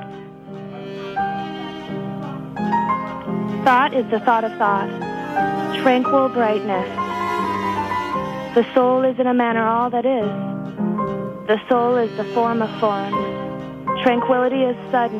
Thought 3.65 3.95
is 3.95 4.05
the 4.11 4.19
thought 4.19 4.43
of 4.43 4.55
thought, 4.59 4.87
tranquil 5.81 6.29
brightness. 6.29 6.87
The 8.53 8.71
soul 8.75 9.01
is 9.03 9.19
in 9.19 9.25
a 9.25 9.33
manner 9.33 9.65
all 9.65 9.89
that 9.89 10.05
is. 10.05 10.52
The 11.45 11.59
soul 11.67 11.97
is 11.97 12.09
the 12.15 12.23
form 12.33 12.61
of 12.61 12.69
forms. 12.79 13.13
Tranquility 14.01 14.63
is 14.63 14.77
sudden, 14.91 15.19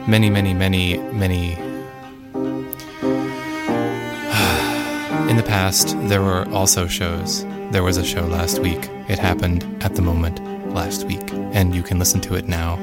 many, 0.07 0.29
many, 0.29 0.53
many, 0.53 0.99
many. 1.11 1.55
In 5.29 5.35
the 5.35 5.43
past, 5.45 5.97
there 6.07 6.21
were 6.21 6.47
also 6.53 6.87
shows. 6.87 7.43
There 7.71 7.83
was 7.83 7.97
a 7.97 8.05
show 8.05 8.25
last 8.25 8.59
week. 8.59 8.87
It 9.09 9.19
happened 9.19 9.65
at 9.83 9.95
the 9.95 10.01
moment 10.01 10.39
last 10.73 11.03
week, 11.03 11.29
and 11.51 11.75
you 11.75 11.83
can 11.83 11.99
listen 11.99 12.21
to 12.21 12.35
it 12.35 12.47
now 12.47 12.79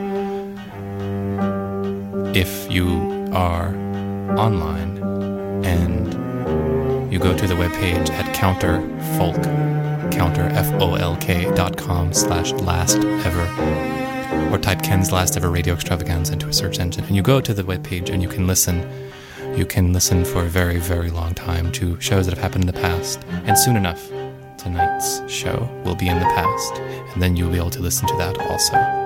if 2.35 2.71
you 2.71 3.31
are 3.33 3.75
online 4.39 4.99
and 5.65 7.13
you 7.13 7.19
go 7.19 7.37
to 7.37 7.47
the 7.47 7.55
webpage 7.55 8.11
at 8.11 8.35
counterfolk, 8.35 9.43
counter 10.13 10.43
F-O-L-K 10.43 11.55
dot 11.55 11.77
com 11.77 12.13
slash 12.13 12.53
last 12.53 12.99
ever, 12.99 14.53
or 14.53 14.59
type 14.59 14.83
Ken's 14.83 15.11
last 15.13 15.37
ever 15.37 15.51
radio 15.51 15.75
extravaganza 15.75 16.33
into 16.35 16.49
a 16.49 16.53
search 16.53 16.79
engine, 16.79 17.05
and 17.05 17.17
you 17.17 17.23
go 17.23 17.41
to 17.41 17.53
the 17.53 17.63
webpage 17.63 18.11
and 18.11 18.23
you 18.23 18.29
can 18.29 18.47
listen. 18.47 18.89
You 19.57 19.67
can 19.67 19.93
listen 19.93 20.25
for 20.25 20.45
a 20.45 20.49
very, 20.49 20.79
very 20.79 21.11
long 21.11 21.35
time 21.35 21.73
to 21.73 22.01
shows 22.01 22.27
that 22.27 22.37
have 22.37 22.43
happened 22.43 22.63
in 22.63 22.73
the 22.73 22.81
past, 22.81 23.25
and 23.47 23.59
soon 23.59 23.77
enough, 23.77 24.09
tonight's 24.57 25.29
show 25.29 25.69
will 25.85 25.97
be 25.97 26.07
in 26.07 26.21
the 26.21 26.25
past, 26.27 26.75
and 27.13 27.21
then 27.21 27.35
you'll 27.35 27.51
be 27.51 27.59
able 27.59 27.71
to 27.71 27.81
listen 27.81 28.07
to 28.07 28.17
that 28.17 28.39
also. 28.49 29.00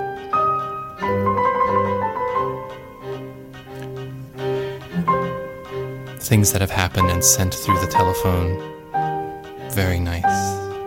Things 6.34 6.50
that 6.50 6.60
have 6.62 6.72
happened 6.72 7.10
and 7.12 7.22
sent 7.24 7.54
through 7.54 7.78
the 7.78 7.86
telephone. 7.86 8.58
Very 9.70 10.00
nice. 10.00 10.24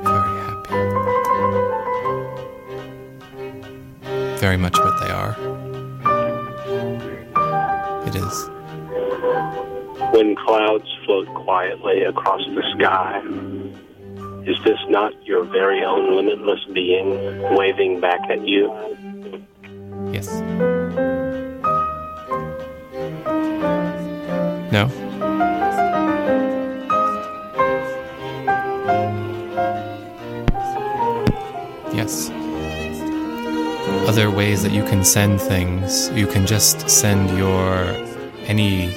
Very 0.03 0.33
happy. 0.43 0.75
Very 4.41 4.57
much 4.57 4.77
what 4.77 4.99
they 4.99 5.09
are. 5.09 5.37
It 8.05 8.15
is. 8.15 8.49
When 10.11 10.35
clouds 10.35 10.93
float 11.05 11.33
quietly 11.45 12.03
across 12.03 12.41
the 12.47 12.63
sky, 12.75 13.21
is 14.45 14.61
this 14.65 14.79
not 14.89 15.13
your 15.25 15.45
very 15.45 15.81
own 15.81 16.13
limitless 16.13 16.59
being 16.73 17.41
waving 17.55 18.01
back 18.01 18.19
at 18.29 18.45
you? 18.45 18.69
Yes. 20.11 20.27
No? 24.73 25.06
Other 34.07 34.31
ways 34.31 34.63
that 34.63 34.71
you 34.71 34.85
can 34.85 35.03
send 35.03 35.41
things, 35.41 36.09
you 36.11 36.27
can 36.27 36.47
just 36.47 36.89
send 36.89 37.37
your 37.37 37.83
any 38.45 38.89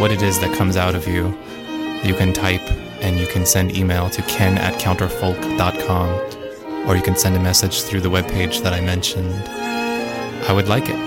what 0.00 0.10
it 0.10 0.20
is 0.20 0.40
that 0.40 0.52
comes 0.58 0.76
out 0.76 0.96
of 0.96 1.06
you. 1.06 1.28
You 2.02 2.14
can 2.14 2.32
type 2.32 2.68
and 3.00 3.20
you 3.20 3.28
can 3.28 3.46
send 3.46 3.76
email 3.76 4.10
to 4.10 4.20
ken 4.22 4.58
at 4.58 4.74
counterfolk.com 4.80 6.88
or 6.88 6.96
you 6.96 7.02
can 7.02 7.14
send 7.14 7.36
a 7.36 7.40
message 7.40 7.82
through 7.82 8.00
the 8.00 8.10
webpage 8.10 8.60
that 8.64 8.72
I 8.72 8.80
mentioned. 8.80 9.32
I 10.48 10.52
would 10.52 10.66
like 10.66 10.88
it. 10.88 10.98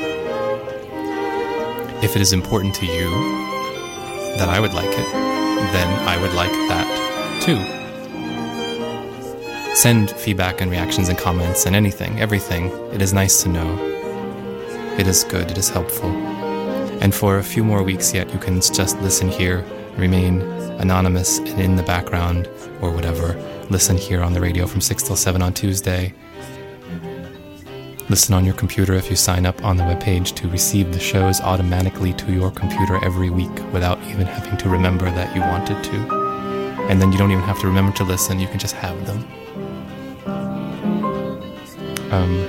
If 2.01 2.15
it 2.15 2.21
is 2.21 2.31
important 2.31 2.73
to 2.75 2.85
you 2.85 3.09
that 4.37 4.47
I 4.47 4.61
would 4.61 4.73
like 4.73 4.91
it, 4.91 5.11
then 5.73 6.07
I 6.07 6.15
would 6.21 6.33
like 6.33 6.53
that 6.69 7.41
too. 7.43 7.80
Send 9.73 10.11
feedback 10.11 10.59
and 10.59 10.69
reactions 10.69 11.07
and 11.07 11.17
comments 11.17 11.65
and 11.65 11.75
anything, 11.75 12.19
everything. 12.19 12.67
It 12.93 13.01
is 13.01 13.13
nice 13.13 13.41
to 13.43 13.49
know. 13.49 13.77
It 14.99 15.07
is 15.07 15.23
good, 15.23 15.49
it 15.49 15.57
is 15.57 15.69
helpful. 15.69 16.09
And 17.01 17.15
for 17.15 17.37
a 17.37 17.43
few 17.43 17.63
more 17.63 17.81
weeks 17.81 18.13
yet, 18.13 18.31
you 18.33 18.37
can 18.37 18.59
just 18.59 18.99
listen 19.01 19.29
here, 19.29 19.65
remain 19.95 20.41
anonymous 20.81 21.39
and 21.39 21.59
in 21.61 21.75
the 21.77 21.83
background 21.83 22.49
or 22.81 22.91
whatever. 22.91 23.33
Listen 23.69 23.95
here 23.95 24.21
on 24.21 24.33
the 24.33 24.41
radio 24.41 24.67
from 24.67 24.81
6 24.81 25.03
till 25.03 25.15
7 25.15 25.41
on 25.41 25.53
Tuesday. 25.53 26.13
Listen 28.09 28.35
on 28.35 28.43
your 28.43 28.55
computer 28.55 28.93
if 28.93 29.09
you 29.09 29.15
sign 29.15 29.45
up 29.45 29.63
on 29.63 29.77
the 29.77 29.83
webpage 29.83 30.35
to 30.35 30.49
receive 30.49 30.91
the 30.91 30.99
shows 30.99 31.39
automatically 31.39 32.11
to 32.13 32.33
your 32.33 32.51
computer 32.51 33.03
every 33.05 33.29
week 33.29 33.55
without 33.71 33.99
even 34.03 34.27
having 34.27 34.57
to 34.57 34.69
remember 34.69 35.05
that 35.05 35.33
you 35.33 35.41
wanted 35.41 35.81
to. 35.81 35.95
And 36.89 37.01
then 37.01 37.13
you 37.13 37.17
don't 37.17 37.31
even 37.31 37.45
have 37.45 37.59
to 37.61 37.67
remember 37.67 37.93
to 37.93 38.03
listen, 38.03 38.37
you 38.37 38.47
can 38.47 38.59
just 38.59 38.75
have 38.75 39.07
them. 39.07 39.25
Um, 42.11 42.45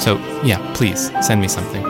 so, 0.00 0.16
yeah, 0.44 0.58
please 0.74 1.10
send 1.26 1.40
me 1.40 1.48
something. 1.48 1.82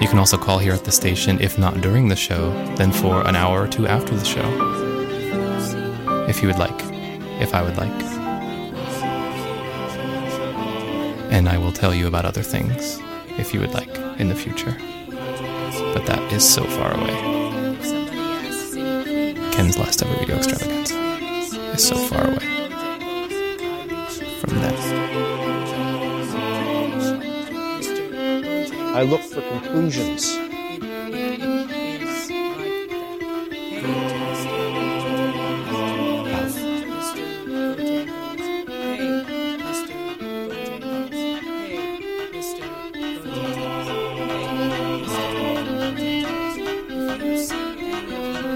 You 0.00 0.08
can 0.08 0.18
also 0.18 0.38
call 0.38 0.58
here 0.58 0.72
at 0.72 0.84
the 0.84 0.92
station, 0.92 1.40
if 1.40 1.58
not 1.58 1.80
during 1.80 2.08
the 2.08 2.16
show, 2.16 2.52
then 2.76 2.92
for 2.92 3.26
an 3.26 3.36
hour 3.36 3.62
or 3.62 3.68
two 3.68 3.86
after 3.86 4.14
the 4.14 4.24
show. 4.24 4.48
If 6.28 6.42
you 6.42 6.48
would 6.48 6.58
like. 6.58 6.80
If 7.40 7.54
I 7.54 7.62
would 7.62 7.76
like. 7.76 8.10
and 11.30 11.48
I 11.48 11.56
will 11.58 11.72
tell 11.72 11.94
you 11.94 12.06
about 12.06 12.24
other 12.24 12.42
things 12.42 13.00
if 13.38 13.54
you 13.54 13.60
would 13.60 13.72
like 13.72 13.96
in 14.18 14.28
the 14.28 14.34
future. 14.34 14.76
But 15.94 16.04
that 16.06 16.32
is 16.32 16.46
so 16.46 16.64
far 16.64 16.92
away. 16.92 17.16
Ken's 19.52 19.78
last 19.78 20.02
ever 20.02 20.14
video 20.18 20.36
extravaganza 20.36 20.98
is 21.72 21.86
so 21.86 21.96
far 21.96 22.26
away 22.26 22.59
from 24.40 24.58
that. 24.58 24.74
I 28.96 29.02
look 29.02 29.20
for 29.20 29.42
conclusions. 29.42 30.36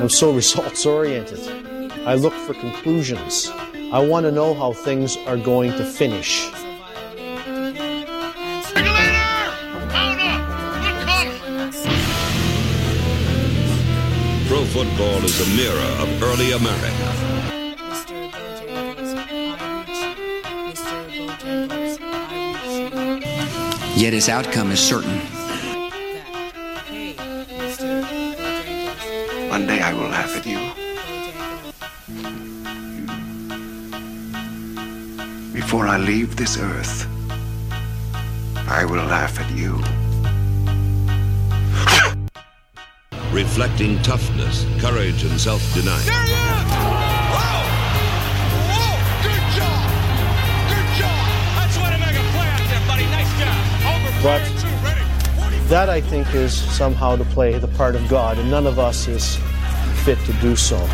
I'm 0.01 0.09
so 0.11 0.33
results 0.33 0.85
oriented. 0.87 1.41
I 2.07 2.15
look 2.15 2.35
for 2.35 2.55
conclusions. 2.55 3.51
I 3.95 4.01
want 4.01 4.27
to 4.27 4.33
know 4.33 4.55
how 4.55 4.73
things 4.73 5.17
are 5.19 5.37
going 5.37 5.71
to 5.71 5.85
finish. 5.85 6.51
Pro 14.49 14.65
football 14.65 15.25
is 15.25 15.41
a 15.41 15.57
mirror 15.57 15.93
of 16.03 16.23
early 16.25 16.51
America. 16.51 17.07
Yet 23.95 24.13
its 24.13 24.29
outcome 24.29 24.73
is 24.73 24.81
certain. 24.81 25.44
I 35.95 35.99
leave 35.99 36.35
this 36.35 36.59
earth, 36.59 37.07
I 38.69 38.85
will 38.85 39.05
laugh 39.05 39.39
at 39.39 39.49
you. 39.53 39.75
Reflecting 43.31 44.03
toughness, 44.03 44.67
courage, 44.81 45.23
and 45.23 45.41
self 45.41 45.63
denial. 45.73 46.01
But 54.21 54.43
that 55.69 55.89
I 55.89 56.01
think 56.01 56.35
is 56.35 56.55
somehow 56.77 57.15
to 57.15 57.25
play 57.27 57.57
the 57.61 57.69
part 57.69 57.95
of 57.95 58.09
God, 58.09 58.39
and 58.39 58.51
none 58.51 58.67
of 58.67 58.81
us 58.81 59.07
is 59.07 59.37
fit 60.05 60.19
to 60.27 60.33
do 60.41 60.57
so. 60.57 60.85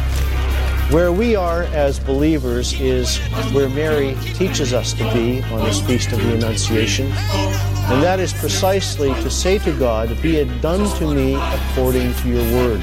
Where 0.91 1.13
we 1.13 1.37
are 1.37 1.63
as 1.73 2.01
believers 2.01 2.73
is 2.81 3.19
where 3.53 3.69
Mary 3.69 4.17
teaches 4.35 4.73
us 4.73 4.93
to 4.95 5.05
be 5.15 5.41
on 5.45 5.65
this 5.65 5.81
Feast 5.81 6.11
of 6.11 6.21
the 6.21 6.35
Annunciation, 6.35 7.07
and 7.07 8.03
that 8.03 8.19
is 8.19 8.33
precisely 8.33 9.15
to 9.23 9.31
say 9.31 9.59
to 9.61 9.73
God, 9.79 10.21
Be 10.21 10.39
it 10.39 10.61
done 10.61 10.85
to 10.99 11.15
me 11.15 11.37
according 11.37 12.13
to 12.15 12.29
your 12.29 12.43
word. 12.57 12.83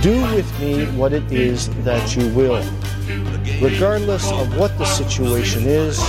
Do 0.00 0.22
with 0.32 0.60
me 0.60 0.86
what 0.96 1.12
it 1.12 1.24
is 1.32 1.70
that 1.82 2.14
you 2.14 2.28
will. 2.34 2.64
Regardless 3.60 4.30
of 4.30 4.56
what 4.56 4.78
the 4.78 4.84
situation 4.84 5.64
is, 5.64 6.00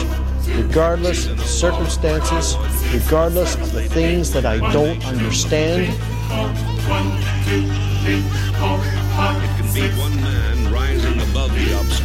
regardless 0.50 1.26
of 1.26 1.38
the 1.38 1.44
circumstances, 1.44 2.56
regardless 2.94 3.56
of 3.56 3.72
the 3.72 3.90
things 3.90 4.32
that 4.32 4.46
I 4.46 4.58
don't 4.72 5.04
understand, 5.08 5.92
It 9.28 9.58
can 9.58 9.74
be 9.74 9.90
one 10.00 10.16
man 10.22 10.55
the 10.55 10.55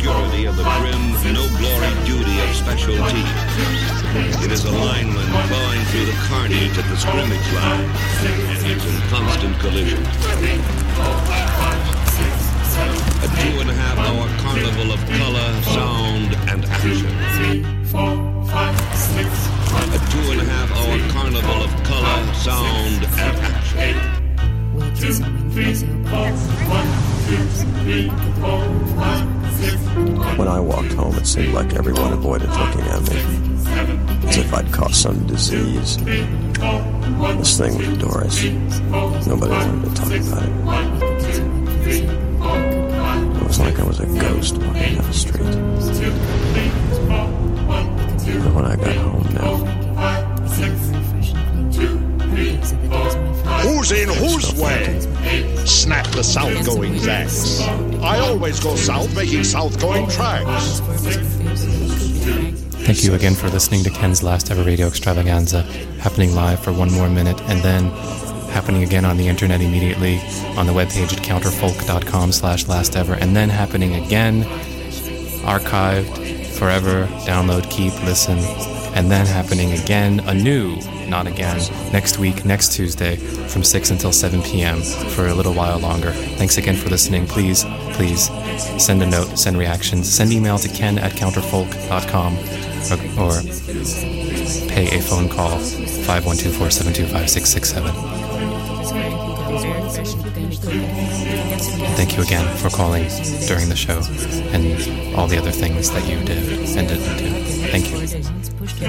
obscurity 0.01 0.47
of 0.47 0.57
the 0.57 0.63
grim, 0.63 1.13
no 1.35 1.47
glory 1.59 1.93
duty 2.07 2.41
of 2.41 2.57
special 2.57 2.95
teams. 2.95 4.45
It 4.45 4.51
is 4.51 4.65
a 4.65 4.71
lineman 4.71 5.27
plowing 5.29 5.85
through 5.93 6.07
the 6.07 6.17
carnage 6.29 6.79
at 6.79 6.89
the 6.89 6.97
scrimmage 6.97 7.53
line, 7.53 7.85
and 8.25 8.65
he's 8.65 8.85
in 8.85 9.01
constant 9.09 9.59
collision. 9.61 10.03
A 13.21 13.29
two 13.29 13.61
and 13.61 13.69
a 13.69 13.75
half 13.75 13.99
hour 13.99 14.27
carnival 14.41 14.93
of 14.93 15.01
color, 15.07 15.63
sound, 15.75 16.35
and 16.49 16.65
action. 16.65 17.13
A 19.93 19.99
two 20.11 20.33
and 20.33 20.41
a 20.41 20.45
half 20.45 20.71
hour 20.73 20.99
carnival 21.13 21.63
of 21.65 21.71
color, 21.85 22.35
sound, 22.35 23.05
and 23.05 23.37
action. 23.53 23.97
When 29.61 30.49
I 30.49 30.59
walked 30.59 30.93
home, 30.93 31.15
it 31.17 31.27
seemed 31.27 31.53
like 31.53 31.75
everyone 31.75 32.13
avoided 32.15 32.49
looking 32.49 32.81
at 32.81 33.03
me, 33.03 33.17
as 34.29 34.39
if 34.39 34.55
I'd 34.55 34.73
caught 34.73 34.95
some 34.95 35.27
disease. 35.27 35.99
This 35.99 37.59
thing 37.59 37.77
with 37.77 38.01
Doris, 38.01 38.43
nobody 39.27 39.53
wanted 39.53 39.85
to 39.85 39.95
talk 39.95 40.13
about 40.13 40.43
it. 40.45 40.51
It 43.37 43.43
was 43.47 43.59
like 43.61 43.79
I 43.79 43.85
was 43.85 44.01
a 44.01 44.07
ghost 44.07 44.57
walking 44.57 44.95
down 44.95 45.05
the 45.05 45.13
street. 45.13 45.45
But 48.43 48.53
when 48.55 48.65
I 48.65 48.77
got 48.77 48.97
home 48.97 49.27
now, 49.35 49.71
Who's 53.63 53.93
in 53.93 54.09
whose 54.09 54.55
way? 54.55 55.01
Snap 55.67 56.07
the 56.09 56.23
south 56.25 56.65
going 56.65 56.95
Zax. 56.95 57.61
I 58.03 58.19
always 58.19 58.59
go 58.61 58.75
south 58.77 59.15
making 59.15 59.45
south 59.45 59.79
going 59.81 60.09
tracks. 60.09 60.81
Thank 62.85 63.05
you 63.05 63.15
again 63.15 63.35
for 63.35 63.49
listening 63.49 63.85
to 63.85 63.91
Ken's 63.91 64.23
last 64.23 64.51
ever 64.51 64.65
radio 64.65 64.87
extravaganza, 64.87 65.63
happening 66.01 66.35
live 66.35 66.61
for 66.61 66.73
one 66.73 66.91
more 66.93 67.09
minute 67.09 67.41
and 67.43 67.61
then 67.61 67.91
happening 68.51 68.83
again 68.83 69.05
on 69.05 69.17
the 69.17 69.29
internet 69.29 69.61
immediately 69.61 70.19
on 70.57 70.67
the 70.67 70.73
webpage 70.73 71.13
at 71.13 71.23
counterfolk.com 71.23 72.33
slash 72.33 72.67
last 72.67 72.97
ever 72.97 73.15
and 73.15 73.37
then 73.37 73.49
happening 73.49 73.95
again 74.05 74.43
archived 75.45 76.17
forever 76.59 77.07
download 77.25 77.71
keep 77.71 77.93
listen 78.03 78.39
and 78.95 79.11
then 79.11 79.27
happening 79.27 79.73
again 79.73 80.21
anew 80.21 80.77
not 81.09 81.27
again 81.27 81.59
next 81.93 82.19
week 82.19 82.45
next 82.45 82.73
tuesday 82.73 83.17
from 83.17 83.63
6 83.63 83.91
until 83.91 84.13
7 84.13 84.43
p.m 84.43 84.83
for 84.83 85.29
a 85.29 85.35
little 85.35 85.55
while 85.55 85.79
longer 85.79 86.13
thanks 86.13 86.57
again 86.59 86.77
for 86.77 86.89
listening 86.89 87.27
please 87.27 87.65
please 87.93 88.31
send 88.83 89.03
a 89.03 89.07
note 89.07 89.39
send 89.39 89.59
reactions 89.59 90.11
send 90.13 90.33
email 90.33 90.59
to 90.59 90.69
ken 90.69 90.99
at 90.99 91.13
counterfolk.com 91.13 92.37
or, 92.89 92.95
uh, 92.95 93.21
or 93.21 93.43
pay 94.69 94.97
a 94.97 95.01
phone 95.03 95.29
call 95.29 95.59
512-472-5667 95.59 98.21
Thank 101.97 102.17
you 102.17 102.23
again 102.23 102.47
for 102.57 102.71
calling 102.71 103.07
during 103.47 103.69
the 103.69 103.77
show 103.77 104.01
and 104.53 105.15
all 105.17 105.27
the 105.27 105.37
other 105.37 105.51
things 105.51 105.91
that 105.91 106.09
you 106.09 106.19
did 106.25 106.39
and 106.77 106.89
didn't 106.89 107.19
do. 107.19 107.29
Thank 107.69 107.91
you. 107.91 108.40
Could 108.79 108.87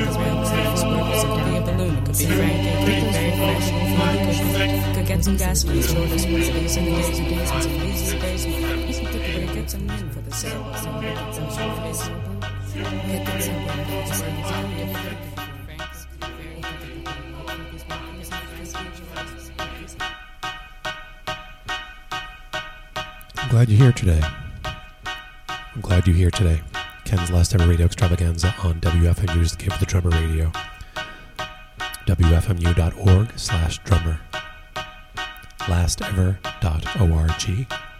get 5.07 5.23
some 5.23 5.37
gas 5.37 5.63
for 5.63 5.71
the 5.71 5.81
shoulders, 5.81 6.25
one 6.25 6.35
of 6.35 6.53
these 6.53 6.77
and 6.77 6.85
days 6.85 7.17
and 7.17 7.27
days 7.29 7.51
and 7.51 7.63
some 7.63 7.79
days 7.79 8.11
and 8.11 8.21
days. 8.21 8.45
Get 8.45 9.53
get 9.53 9.69
some. 9.69 9.87
Some 9.89 10.57
get 11.01 11.33
some 11.33 11.49
shoulders. 11.49 12.09
Get 12.73 13.25
get 13.25 13.43
some 13.43 13.55
men 13.65 13.85
for 13.85 13.95
the 13.95 14.13
sale. 14.13 14.41
I'm 23.37 23.49
glad 23.49 23.69
you're 23.69 23.79
here 23.79 23.91
today. 23.91 24.21
I'm 25.75 25.81
glad 25.81 26.07
you're 26.07 26.15
here 26.15 26.31
today. 26.31 26.61
Ken's 27.11 27.29
last 27.29 27.53
ever 27.53 27.67
radio 27.67 27.87
extravaganza 27.87 28.55
on 28.63 28.79
WFMU's 28.79 29.51
The 29.51 29.57
Give 29.57 29.77
the 29.81 29.85
Drummer 29.85 30.11
Radio. 30.11 30.49
WFMU.org 32.07 33.37
slash 33.37 33.79
drummer. 33.79 34.17
Lastever.org. 35.59 37.90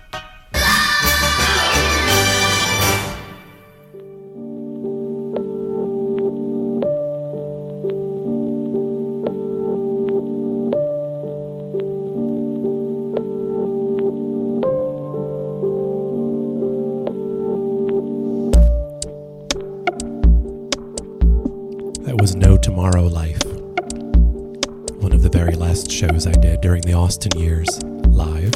during 26.71 26.83
the 26.83 26.93
Austin 26.93 27.37
years, 27.37 27.67
live. 28.11 28.55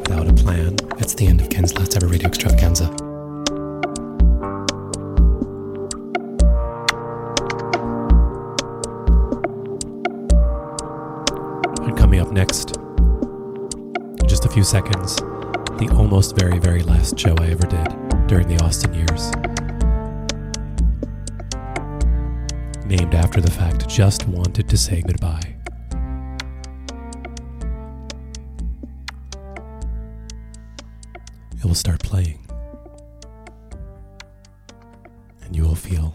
Without 0.00 0.26
a 0.26 0.32
plan. 0.32 0.74
It's 0.98 1.14
the 1.14 1.28
end 1.28 1.40
of 1.40 1.48
Ken's 1.48 1.72
last 1.78 1.96
ever 1.96 2.08
radio 2.08 2.26
extravaganza. 2.26 2.86
And 11.84 11.96
coming 11.96 12.18
up 12.18 12.32
next, 12.32 12.76
in 12.76 14.26
just 14.26 14.44
a 14.44 14.48
few 14.48 14.64
seconds, 14.64 15.14
the 15.78 15.88
almost 15.96 16.34
very, 16.36 16.58
very 16.58 16.82
last 16.82 17.16
show 17.16 17.36
I 17.38 17.50
ever 17.50 17.68
did 17.68 18.26
during 18.26 18.48
the 18.48 18.60
Austin 18.64 18.92
years. 18.92 19.30
Named 22.96 23.14
after 23.14 23.42
the 23.42 23.50
fact, 23.50 23.86
just 23.90 24.26
wanted 24.26 24.70
to 24.70 24.76
say 24.78 25.02
goodbye. 25.02 25.54
It 31.58 31.64
will 31.64 31.74
start 31.74 32.02
playing. 32.02 32.38
And 35.42 35.54
you 35.54 35.64
will 35.64 35.74
feel 35.74 36.14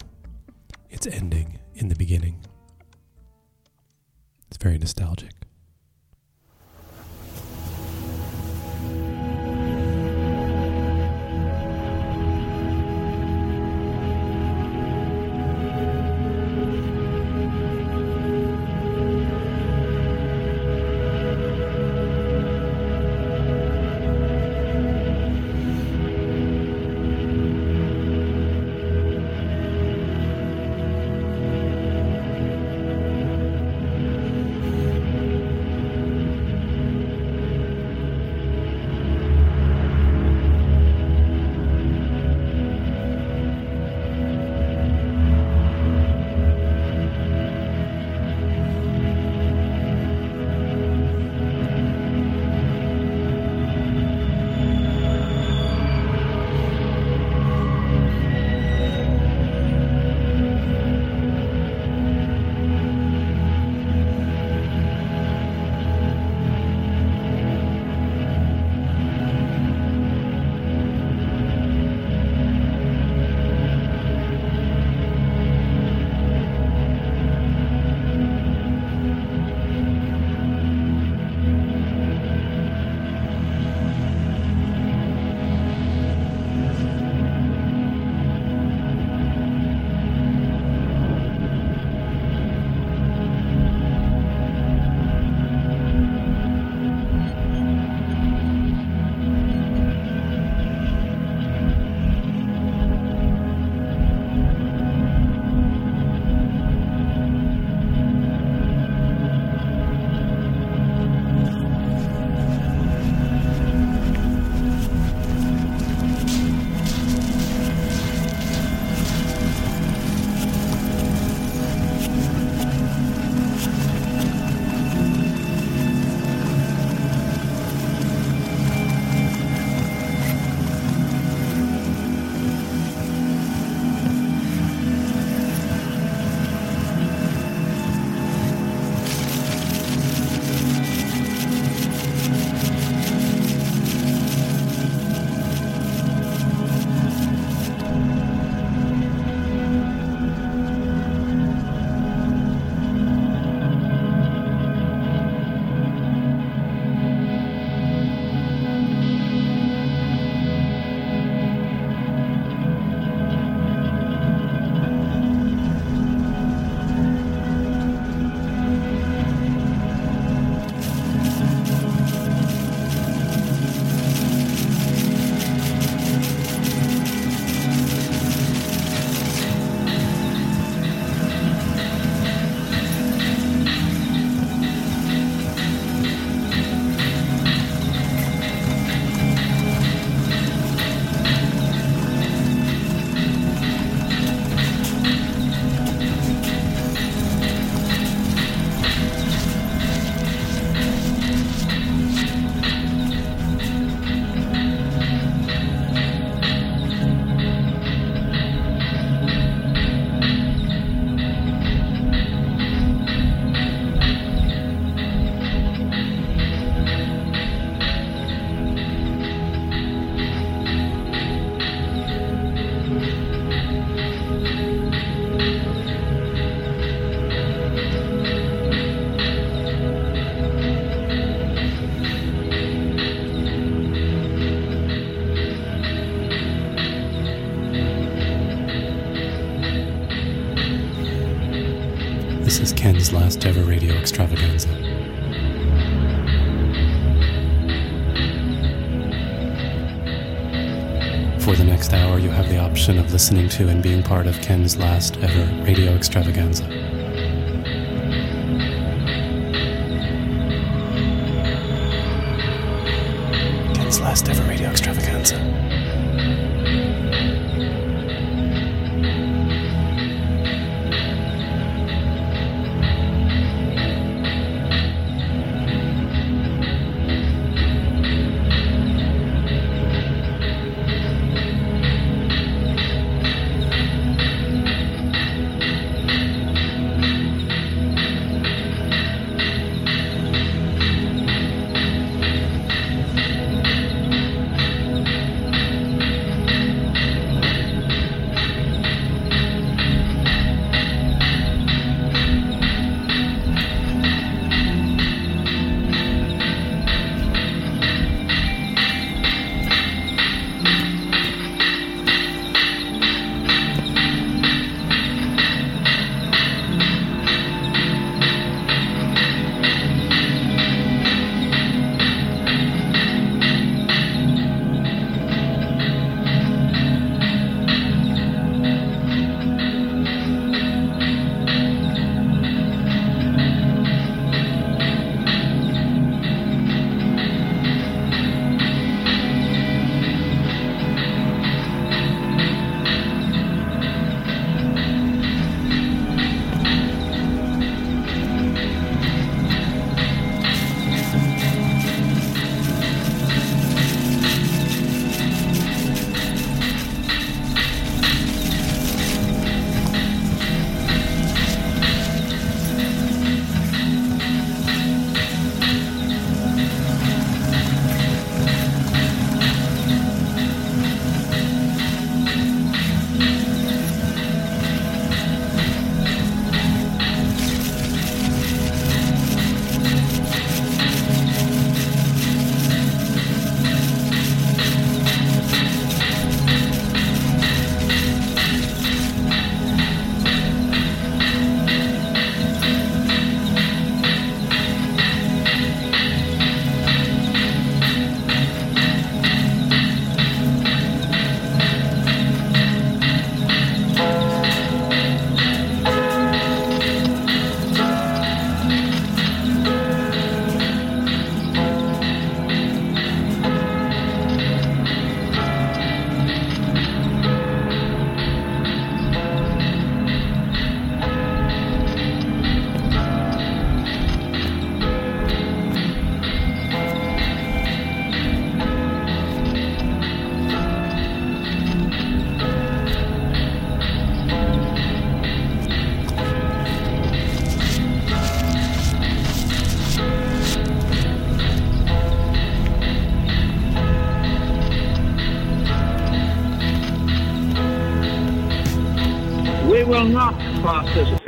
to 253.61 253.69
and 253.69 253.83
being 253.83 254.01
part 254.01 254.25
of 254.27 254.41
Ken's 254.41 254.77
last 254.77 255.17
ever 255.17 255.63
radio 255.63 255.93
extravaganza. 255.93 257.00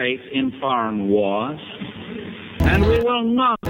Participate 0.04 0.34
in 0.34 0.52
foreign 0.60 1.10
wars, 1.10 1.60
and 2.62 2.86
we 2.86 3.00
will 3.00 3.24
not. 3.24 3.63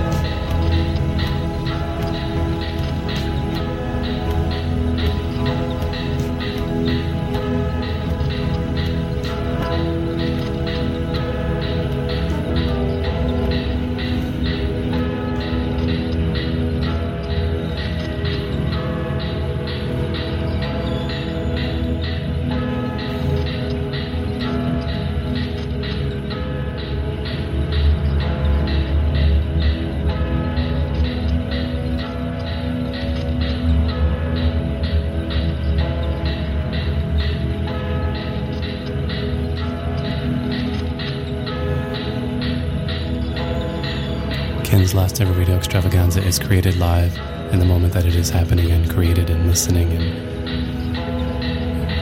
Created 46.53 46.77
live 46.77 47.17
in 47.51 47.57
the 47.57 47.65
moment 47.65 47.91
that 47.93 48.05
it 48.05 48.13
is 48.13 48.29
happening 48.29 48.69
and 48.69 48.87
created 48.87 49.27
and 49.27 49.47
listening 49.47 49.91
and 49.91 50.05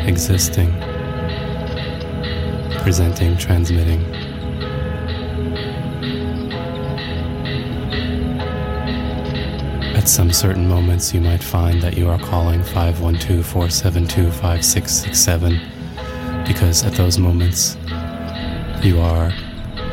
existing, 0.09 0.69
presenting, 2.81 3.37
transmitting. 3.37 4.03
At 9.95 10.09
some 10.09 10.33
certain 10.33 10.67
moments, 10.67 11.13
you 11.13 11.21
might 11.21 11.41
find 11.41 11.81
that 11.81 11.95
you 11.97 12.09
are 12.09 12.19
calling 12.19 12.61
512 12.61 13.45
472 13.45 14.31
5667 14.31 15.61
because 16.45 16.83
at 16.83 16.91
those 16.95 17.17
moments, 17.17 17.77
you 18.83 18.99
are 18.99 19.31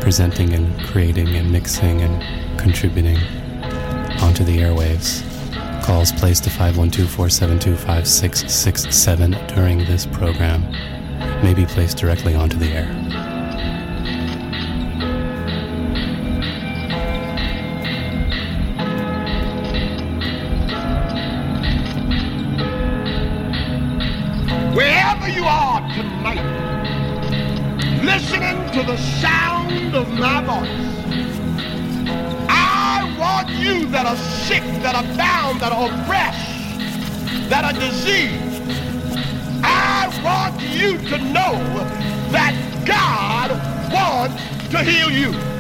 presenting 0.01 0.53
and 0.53 0.77
creating 0.81 1.29
and 1.37 1.53
mixing 1.53 2.01
and 2.01 2.59
contributing 2.59 3.19
to 4.39 4.45
the 4.45 4.59
airwaves. 4.59 5.25
Calls 5.83 6.13
placed 6.13 6.45
to 6.45 6.51
512 6.51 7.11
472 7.11 7.75
5667 7.75 9.33
during 9.49 9.79
this 9.79 10.07
program 10.07 10.63
may 11.43 11.53
be 11.53 11.67
placed 11.67 11.97
directly 11.99 12.37
onto 12.37 12.57
the 12.57 12.67
air. 12.67 12.87
Wherever 24.73 25.29
you 25.29 25.43
are 25.43 25.81
tonight, 25.97 26.45
listening 28.05 28.71
to 28.71 28.87
the 28.87 28.97
sound 28.97 29.97
of 29.97 30.09
my 30.13 30.41
voice 30.45 30.98
you 33.69 33.87
that 33.91 34.07
are 34.07 34.17
sick, 34.17 34.63
that 34.83 34.95
are 34.95 35.17
bound, 35.17 35.61
that 35.61 35.73
are 35.73 35.87
oppressed, 35.89 37.51
that 37.51 37.65
are 37.65 37.73
diseased. 37.73 38.63
I 39.63 40.09
want 40.25 40.61
you 40.63 40.97
to 41.11 41.19
know 41.19 41.55
that 42.31 42.55
God 42.87 43.51
wants 43.93 44.43
to 44.71 44.79
heal 44.83 45.11
you. 45.11 45.58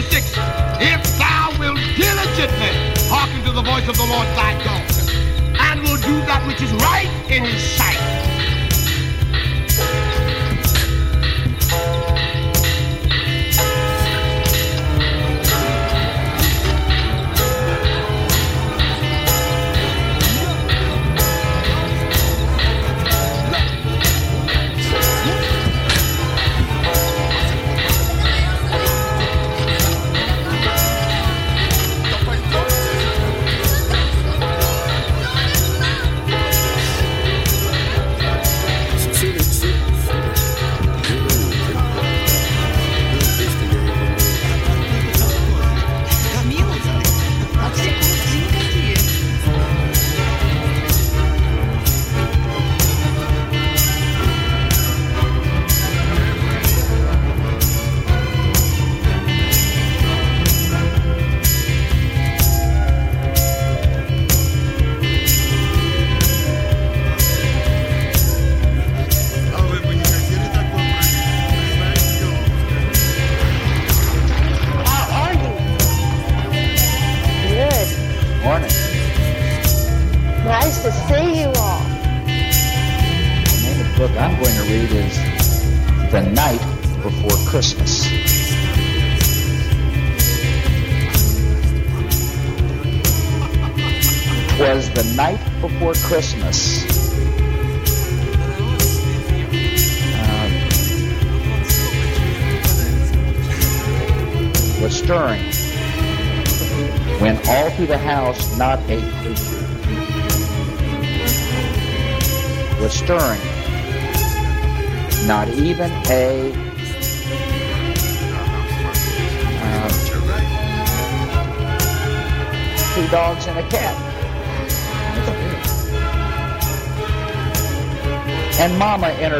26, 0.00 0.32
if 0.80 1.18
thou 1.18 1.52
wilt 1.58 1.76
diligently 1.94 2.72
hearken 3.12 3.44
to 3.44 3.52
the 3.52 3.60
voice 3.60 3.86
of 3.86 3.96
the 3.98 4.06
Lord 4.06 4.26
thy 4.32 4.56
God, 4.64 4.88
and 5.60 5.82
will 5.82 6.00
do 6.00 6.24
that 6.24 6.42
which 6.46 6.62
is 6.62 6.72
right 6.72 7.10
in 7.28 7.44
his 7.44 7.62
sight, 7.62 8.29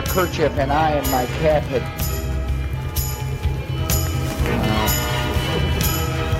her 0.01 0.13
kerchief 0.13 0.53
and 0.59 0.73
I 0.73 0.93
and 0.93 1.11
my 1.11 1.27
cat 1.41 1.63
had 1.65 1.83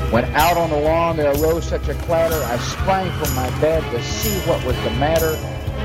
uh, 0.03 0.11
went 0.13 0.27
out 0.35 0.57
on 0.57 0.71
the 0.71 0.77
lawn. 0.77 1.17
There 1.17 1.33
arose 1.33 1.69
such 1.69 1.89
a 1.89 1.95
clatter. 1.95 2.43
I 2.45 2.57
sprang 2.59 3.11
from 3.23 3.35
my 3.35 3.51
bed 3.61 3.83
to 3.93 4.03
see 4.03 4.39
what 4.49 4.65
was 4.65 4.77
the 4.77 4.91
matter. 4.93 5.37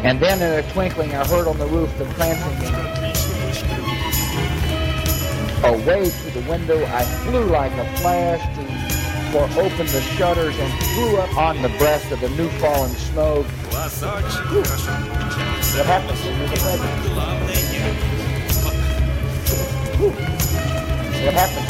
And 0.04 0.20
then 0.20 0.42
in 0.42 0.64
a 0.64 0.72
twinkling, 0.72 1.14
I 1.16 1.26
heard 1.28 1.48
on 1.48 1.58
the 1.58 1.68
roof 1.68 1.96
the 1.98 2.06
prancing. 2.06 2.54
Away 5.64 6.10
to 6.10 6.32
the 6.32 6.42
window, 6.50 6.86
I 6.86 7.04
flew 7.04 7.46
like 7.46 7.72
a 7.74 7.98
flash 7.98 8.58
to 8.58 8.66
for 9.32 9.44
open 9.60 9.86
the 9.88 10.02
shutters 10.16 10.56
and 10.58 10.72
flew 10.94 11.18
up 11.18 11.36
on 11.38 11.62
the 11.62 11.70
breast 11.78 12.12
of 12.12 12.22
the 12.22 12.30
new 12.30 12.48
fallen 12.52 12.92
snow. 12.92 13.44
What 13.44 13.92
happened? 15.86 17.45
Happened? 19.96 21.66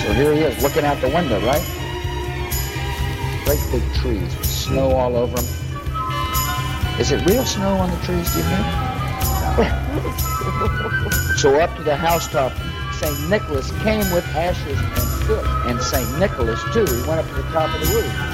So 0.00 0.12
here 0.12 0.32
he 0.32 0.42
is, 0.42 0.62
looking 0.62 0.84
out 0.84 1.00
the 1.00 1.08
window, 1.08 1.40
right? 1.40 1.60
Great 3.44 3.58
big 3.72 3.82
trees 3.94 4.36
with 4.36 4.46
snow 4.46 4.92
all 4.92 5.16
over 5.16 5.34
them. 5.34 5.44
Is 7.00 7.10
it 7.10 7.26
real 7.26 7.44
snow 7.44 7.74
on 7.78 7.90
the 7.90 7.96
trees, 8.06 8.32
do 8.32 8.38
you 8.38 8.44
think? 8.44 8.66
so 11.38 11.58
up 11.58 11.74
to 11.76 11.82
the 11.82 11.96
housetop, 11.96 12.52
St. 12.94 13.28
Nicholas 13.28 13.72
came 13.82 14.08
with 14.12 14.24
ashes 14.36 14.78
and 14.78 15.26
soot. 15.26 15.44
And 15.66 15.82
St. 15.82 16.18
Nicholas, 16.20 16.62
too, 16.72 16.84
he 16.84 17.02
went 17.08 17.18
up 17.18 17.26
to 17.26 17.34
the 17.34 17.42
top 17.50 17.74
of 17.74 17.80
the 17.80 17.94
roof. 17.94 18.31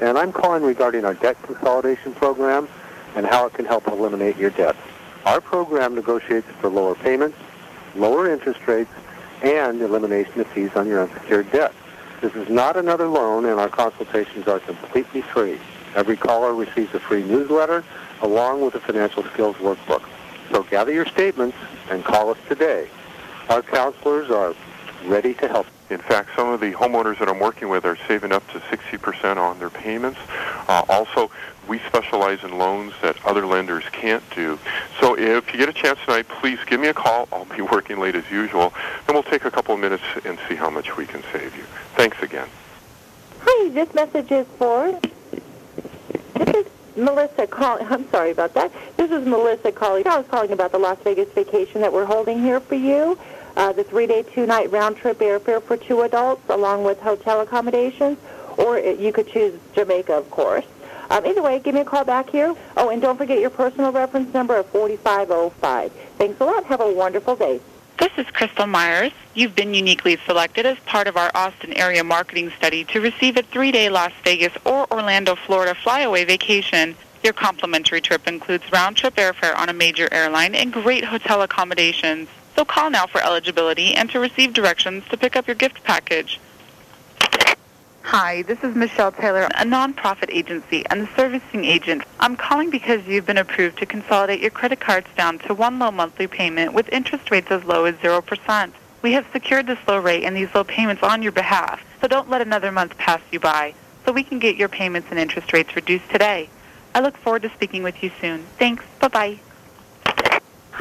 And 0.00 0.18
I'm 0.18 0.32
calling 0.32 0.62
regarding 0.62 1.04
our 1.04 1.14
debt 1.14 1.40
consolidation 1.42 2.14
program 2.14 2.68
and 3.14 3.26
how 3.26 3.46
it 3.46 3.54
can 3.54 3.64
help 3.64 3.86
eliminate 3.86 4.36
your 4.36 4.50
debt. 4.50 4.76
Our 5.26 5.40
program 5.40 5.94
negotiates 5.94 6.48
for 6.60 6.70
lower 6.70 6.94
payments, 6.94 7.36
lower 7.94 8.30
interest 8.32 8.66
rates, 8.66 8.90
and 9.42 9.80
elimination 9.80 10.40
of 10.40 10.46
fees 10.48 10.70
on 10.74 10.86
your 10.86 11.02
unsecured 11.02 11.50
debt. 11.52 11.74
This 12.20 12.34
is 12.34 12.48
not 12.48 12.76
another 12.76 13.08
loan, 13.08 13.46
and 13.46 13.58
our 13.58 13.68
consultations 13.68 14.46
are 14.46 14.60
completely 14.60 15.22
free. 15.22 15.58
Every 15.94 16.16
caller 16.16 16.54
receives 16.54 16.94
a 16.94 17.00
free 17.00 17.22
newsletter 17.22 17.84
along 18.22 18.60
with 18.62 18.74
a 18.74 18.80
financial 18.80 19.24
skills 19.24 19.56
workbook. 19.56 20.02
So 20.50 20.62
gather 20.64 20.92
your 20.92 21.06
statements 21.06 21.56
and 21.90 22.04
call 22.04 22.30
us 22.30 22.38
today. 22.48 22.88
Our 23.48 23.62
counselors 23.62 24.30
are 24.30 24.54
ready 25.06 25.34
to 25.34 25.48
help. 25.48 25.66
In 25.90 25.98
fact, 25.98 26.30
some 26.36 26.48
of 26.48 26.60
the 26.60 26.70
homeowners 26.70 27.18
that 27.18 27.28
I'm 27.28 27.40
working 27.40 27.68
with 27.68 27.84
are 27.84 27.98
saving 28.06 28.30
up 28.30 28.46
to 28.52 28.60
60% 28.60 29.36
on 29.36 29.58
their 29.58 29.70
payments. 29.70 30.20
Uh, 30.68 30.84
also, 30.88 31.32
we 31.66 31.80
specialize 31.80 32.44
in 32.44 32.56
loans 32.56 32.92
that 33.02 33.16
other 33.26 33.44
lenders 33.44 33.82
can't 33.90 34.22
do. 34.32 34.56
So 35.00 35.18
if 35.18 35.52
you 35.52 35.58
get 35.58 35.68
a 35.68 35.72
chance 35.72 35.98
tonight, 36.04 36.28
please 36.28 36.60
give 36.66 36.80
me 36.80 36.88
a 36.88 36.94
call. 36.94 37.28
I'll 37.32 37.44
be 37.44 37.62
working 37.72 37.98
late 37.98 38.14
as 38.14 38.28
usual. 38.30 38.72
And 39.08 39.14
we'll 39.14 39.24
take 39.24 39.44
a 39.44 39.50
couple 39.50 39.74
of 39.74 39.80
minutes 39.80 40.04
and 40.24 40.38
see 40.48 40.54
how 40.54 40.70
much 40.70 40.96
we 40.96 41.06
can 41.06 41.24
save 41.32 41.56
you. 41.56 41.64
Thanks 41.96 42.22
again. 42.22 42.48
Hi, 43.40 43.68
this 43.70 43.92
message 43.92 44.30
is 44.30 44.46
for. 44.58 44.96
This 46.34 46.54
is 46.54 46.66
Melissa 46.96 47.48
calling. 47.48 47.86
I'm 47.90 48.08
sorry 48.10 48.30
about 48.30 48.54
that. 48.54 48.70
This 48.96 49.10
is 49.10 49.26
Melissa 49.26 49.72
calling. 49.72 50.06
I 50.06 50.18
was 50.18 50.26
calling 50.28 50.52
about 50.52 50.70
the 50.70 50.78
Las 50.78 50.98
Vegas 51.02 51.32
vacation 51.32 51.80
that 51.80 51.92
we're 51.92 52.04
holding 52.04 52.40
here 52.40 52.60
for 52.60 52.76
you. 52.76 53.18
Uh, 53.56 53.72
the 53.72 53.84
three-day, 53.84 54.22
two-night 54.34 54.70
round-trip 54.70 55.18
airfare 55.18 55.62
for 55.62 55.76
two 55.76 56.02
adults, 56.02 56.42
along 56.48 56.84
with 56.84 57.00
hotel 57.00 57.40
accommodations, 57.40 58.18
or 58.56 58.78
you 58.78 59.12
could 59.12 59.28
choose 59.28 59.58
Jamaica, 59.74 60.12
of 60.14 60.30
course. 60.30 60.64
Um, 61.10 61.26
either 61.26 61.42
way, 61.42 61.58
give 61.58 61.74
me 61.74 61.80
a 61.80 61.84
call 61.84 62.04
back 62.04 62.30
here. 62.30 62.54
Oh, 62.76 62.88
and 62.88 63.02
don't 63.02 63.16
forget 63.16 63.40
your 63.40 63.50
personal 63.50 63.90
reference 63.90 64.32
number 64.32 64.56
of 64.56 64.66
4505. 64.66 65.92
Thanks 66.18 66.40
a 66.40 66.44
lot. 66.44 66.64
Have 66.64 66.80
a 66.80 66.92
wonderful 66.92 67.34
day. 67.34 67.60
This 67.98 68.12
is 68.16 68.26
Crystal 68.30 68.66
Myers. 68.66 69.12
You've 69.34 69.54
been 69.54 69.74
uniquely 69.74 70.16
selected 70.24 70.64
as 70.66 70.78
part 70.80 71.06
of 71.06 71.16
our 71.16 71.30
Austin 71.34 71.72
area 71.74 72.02
marketing 72.04 72.50
study 72.56 72.84
to 72.84 73.00
receive 73.00 73.36
a 73.36 73.42
three-day 73.42 73.90
Las 73.90 74.12
Vegas 74.24 74.52
or 74.64 74.90
Orlando, 74.90 75.34
Florida 75.34 75.74
flyaway 75.74 76.24
vacation. 76.24 76.94
Your 77.22 77.32
complimentary 77.32 78.00
trip 78.00 78.26
includes 78.26 78.64
round-trip 78.72 79.16
airfare 79.16 79.54
on 79.56 79.68
a 79.68 79.74
major 79.74 80.08
airline 80.12 80.54
and 80.54 80.72
great 80.72 81.04
hotel 81.04 81.42
accommodations. 81.42 82.28
So 82.56 82.64
call 82.64 82.90
now 82.90 83.06
for 83.06 83.20
eligibility 83.22 83.94
and 83.94 84.10
to 84.10 84.20
receive 84.20 84.52
directions 84.52 85.04
to 85.10 85.16
pick 85.16 85.36
up 85.36 85.46
your 85.46 85.56
gift 85.56 85.82
package. 85.84 86.40
Hi, 88.02 88.42
this 88.42 88.58
is 88.64 88.74
Michelle 88.74 89.12
Taylor, 89.12 89.44
a 89.44 89.64
nonprofit 89.64 90.30
agency 90.30 90.84
and 90.90 91.02
the 91.02 91.08
servicing 91.14 91.64
agent. 91.64 92.02
I'm 92.18 92.36
calling 92.36 92.70
because 92.70 93.06
you've 93.06 93.26
been 93.26 93.38
approved 93.38 93.78
to 93.78 93.86
consolidate 93.86 94.40
your 94.40 94.50
credit 94.50 94.80
cards 94.80 95.06
down 95.16 95.38
to 95.40 95.54
one 95.54 95.78
low 95.78 95.90
monthly 95.90 96.26
payment 96.26 96.72
with 96.72 96.88
interest 96.88 97.30
rates 97.30 97.50
as 97.50 97.62
low 97.64 97.84
as 97.84 97.94
0%. 97.96 98.72
We 99.02 99.12
have 99.12 99.26
secured 99.32 99.66
this 99.66 99.78
low 99.86 99.98
rate 99.98 100.24
and 100.24 100.36
these 100.36 100.52
low 100.54 100.64
payments 100.64 101.02
on 101.02 101.22
your 101.22 101.32
behalf, 101.32 101.84
so 102.00 102.08
don't 102.08 102.28
let 102.28 102.40
another 102.40 102.72
month 102.72 102.98
pass 102.98 103.20
you 103.30 103.38
by, 103.38 103.74
so 104.04 104.12
we 104.12 104.24
can 104.24 104.38
get 104.38 104.56
your 104.56 104.68
payments 104.68 105.08
and 105.10 105.18
interest 105.18 105.52
rates 105.52 105.76
reduced 105.76 106.10
today. 106.10 106.48
I 106.94 107.00
look 107.00 107.16
forward 107.16 107.42
to 107.42 107.50
speaking 107.50 107.82
with 107.82 108.02
you 108.02 108.10
soon. 108.20 108.44
Thanks. 108.58 108.84
Bye-bye. 108.98 109.38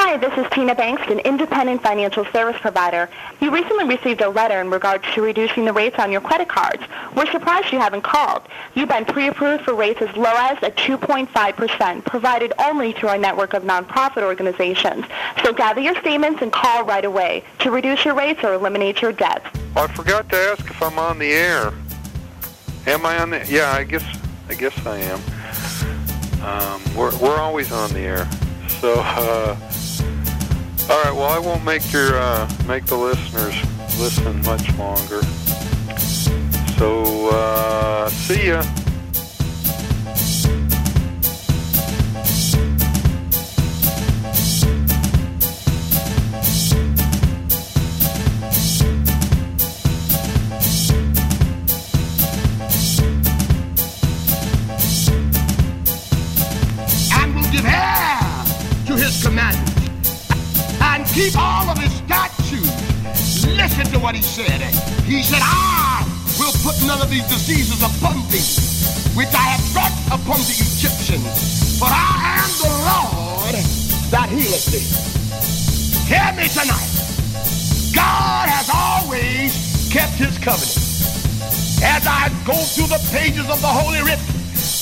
Hi, 0.02 0.16
this 0.16 0.32
is 0.38 0.50
Tina 0.52 0.74
Banks, 0.74 1.04
an 1.12 1.20
independent 1.20 1.84
financial 1.84 2.24
service 2.32 2.56
provider. 2.62 3.10
You 3.42 3.52
recently 3.52 3.84
received 3.84 4.22
a 4.22 4.30
letter 4.30 4.62
in 4.62 4.70
regards 4.70 5.04
to 5.14 5.22
reducing 5.22 5.66
the 5.66 5.74
rates 5.74 6.00
on 6.00 6.10
your 6.10 6.22
credit 6.22 6.48
cards. 6.48 6.82
We're 7.18 7.30
surprised 7.30 7.74
you 7.74 7.80
haven't 7.80 8.04
called. 8.04 8.44
You've 8.76 8.88
been 8.88 9.04
pre-approved 9.04 9.66
for 9.66 9.76
rates 9.76 10.02
as 10.02 10.16
low 10.16 10.34
as 10.34 10.58
a 10.64 10.72
2.5%, 10.72 12.06
provided 12.06 12.54
only 12.60 12.94
through 12.94 13.10
our 13.10 13.18
network 13.18 13.54
of 13.54 13.64
nonprofit 13.64 14.24
organizations. 14.24 15.04
So 15.44 15.52
gather 15.52 15.82
your 15.82 15.96
statements 16.00 16.42
and 16.42 16.54
call 16.54 16.86
right 16.86 17.04
away 17.04 17.44
to 17.60 17.70
reduce 17.70 18.06
your 18.06 18.16
rates 18.16 18.42
or 18.42 18.54
eliminate 18.54 19.02
your 19.02 19.12
debts. 19.12 19.48
I 19.76 19.88
forgot 19.88 20.30
to 20.30 20.38
ask 20.38 20.62
if 20.72 20.82
I'm 20.82 20.98
on 20.98 21.20
the 21.20 21.34
air. 21.34 21.74
Am 22.88 23.06
I 23.06 23.20
on 23.20 23.32
the? 23.32 23.46
Yeah, 23.50 23.74
I 23.74 23.84
guess 23.84 24.06
I 24.48 24.54
guess 24.54 24.86
I 24.86 24.98
am. 24.98 25.20
Um, 26.42 26.82
we're 26.96 27.16
we're 27.20 27.38
always 27.38 27.74
on 27.74 27.92
the 27.92 28.00
air. 28.00 28.30
So 28.80 28.94
uh, 28.96 29.69
All 30.90 31.04
right. 31.04 31.14
Well, 31.14 31.26
I 31.26 31.38
won't 31.38 31.64
make 31.64 31.92
your 31.94 32.18
uh, 32.18 32.50
make 32.68 32.86
the 32.86 32.98
listeners 32.98 33.56
listen 34.00 34.42
much 34.42 34.76
longer. 34.76 35.22
So 36.78 37.30
uh, 37.30 38.10
see 38.10 38.48
ya. 38.48 38.64
and 59.40 59.69
keep 61.20 61.36
all 61.36 61.68
of 61.68 61.78
his 61.78 61.92
statutes. 62.00 63.44
Listen 63.44 63.86
to 63.92 64.00
what 64.00 64.16
he 64.16 64.22
said. 64.22 64.62
He 65.04 65.22
said, 65.22 65.44
I 65.44 66.08
will 66.40 66.56
put 66.64 66.80
none 66.88 67.02
of 67.02 67.10
these 67.10 67.28
diseases 67.28 67.84
upon 67.84 68.24
thee, 68.32 68.48
which 69.20 69.34
I 69.36 69.60
have 69.60 69.64
brought 69.76 69.92
upon 70.08 70.40
the 70.48 70.56
Egyptians. 70.56 71.28
For 71.78 71.92
I 71.92 72.40
am 72.40 72.52
the 72.64 72.72
Lord 72.88 73.56
that 74.16 74.32
healeth 74.32 74.72
thee. 74.72 74.88
Hear 76.08 76.32
me 76.40 76.48
tonight. 76.48 76.88
God 77.92 78.48
has 78.48 78.72
always 78.72 79.52
kept 79.92 80.16
his 80.16 80.38
covenant. 80.40 80.88
As 81.84 82.08
I 82.08 82.32
go 82.48 82.56
through 82.56 82.88
the 82.88 83.02
pages 83.12 83.50
of 83.50 83.60
the 83.60 83.68
Holy 83.68 84.00
Writ, 84.08 84.20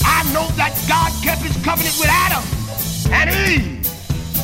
I 0.05 0.22
know 0.34 0.45
that 0.53 0.77
God 0.88 1.09
kept 1.23 1.41
his 1.41 1.57
covenant 1.65 1.97
with 1.97 2.09
Adam 2.09 2.43
and 3.11 3.30
Eve 3.49 3.77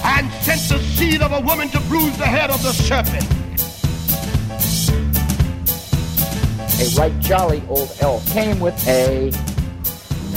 and 0.03 0.31
sent 0.43 0.61
the 0.69 0.79
seed 0.95 1.21
of 1.21 1.31
a 1.31 1.39
woman 1.41 1.69
to 1.69 1.79
bruise 1.81 2.17
the 2.17 2.25
head 2.25 2.49
of 2.49 2.61
the 2.61 2.73
serpent. 2.73 3.23
A 6.81 6.99
right 6.99 7.17
jolly 7.21 7.63
old 7.69 7.95
elf 8.01 8.29
came 8.33 8.59
with 8.59 8.75
a 8.87 9.31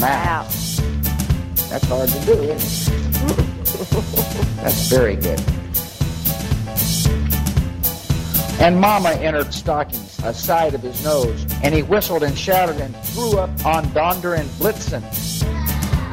mouse. 0.01 0.80
That's 1.68 1.84
hard 1.86 2.09
to 2.09 2.20
do, 2.26 2.32
isn't 2.32 2.94
it? 2.94 3.06
That's 4.62 4.88
very 4.88 5.16
good. 5.16 5.40
And 8.60 8.80
Mama 8.80 9.10
entered 9.10 9.52
stockings, 9.52 10.18
a 10.24 10.32
side 10.32 10.74
of 10.74 10.82
his 10.82 11.05
nose, 11.05 11.44
and 11.62 11.74
he 11.74 11.82
whistled 11.82 12.22
and 12.22 12.38
shouted 12.38 12.80
and 12.80 12.97
threw 12.97 13.38
up 13.38 13.51
on 13.66 13.93
Donder 13.93 14.34
and 14.34 14.48
Blitzen. 14.51 15.02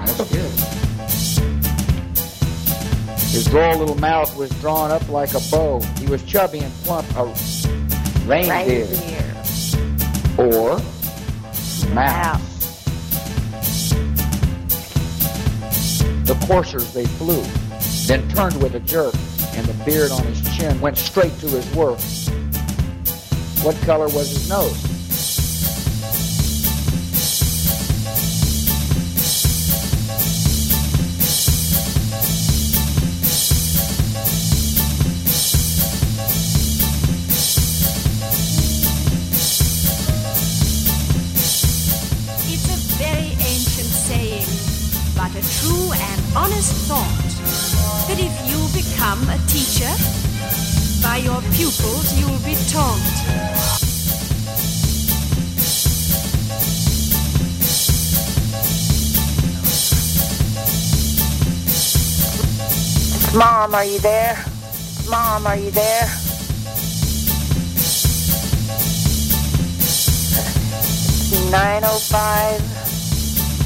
That's 0.06 0.30
good. 0.32 0.93
His 3.34 3.46
droll 3.46 3.80
little 3.80 3.96
mouth 3.96 4.38
was 4.38 4.52
drawn 4.62 4.92
up 4.92 5.10
like 5.10 5.34
a 5.34 5.40
bow. 5.50 5.82
He 5.98 6.06
was 6.06 6.22
chubby 6.22 6.60
and 6.60 6.72
plump, 6.84 7.08
a 7.18 7.26
reindeer. 8.28 8.86
Or 10.38 10.78
mouse. 11.96 12.70
The 16.26 16.46
coursers 16.46 16.94
they 16.94 17.08
flew, 17.08 17.42
then 18.06 18.30
turned 18.30 18.62
with 18.62 18.76
a 18.76 18.80
jerk, 18.82 19.16
and 19.56 19.66
the 19.66 19.84
beard 19.84 20.12
on 20.12 20.22
his 20.26 20.56
chin 20.56 20.80
went 20.80 21.00
straight 21.00 21.36
to 21.40 21.48
his 21.48 21.68
work. 21.76 22.00
What 23.66 23.76
color 23.78 24.10
was 24.10 24.30
his 24.30 24.48
nose? 24.48 24.93
Mom, 63.36 63.74
are 63.74 63.84
you 63.84 63.98
there? 63.98 64.38
Mom, 65.10 65.48
are 65.48 65.58
you 65.58 65.72
there? 65.72 66.06
Nine 71.50 71.82
oh 71.84 71.98
five 72.12 72.62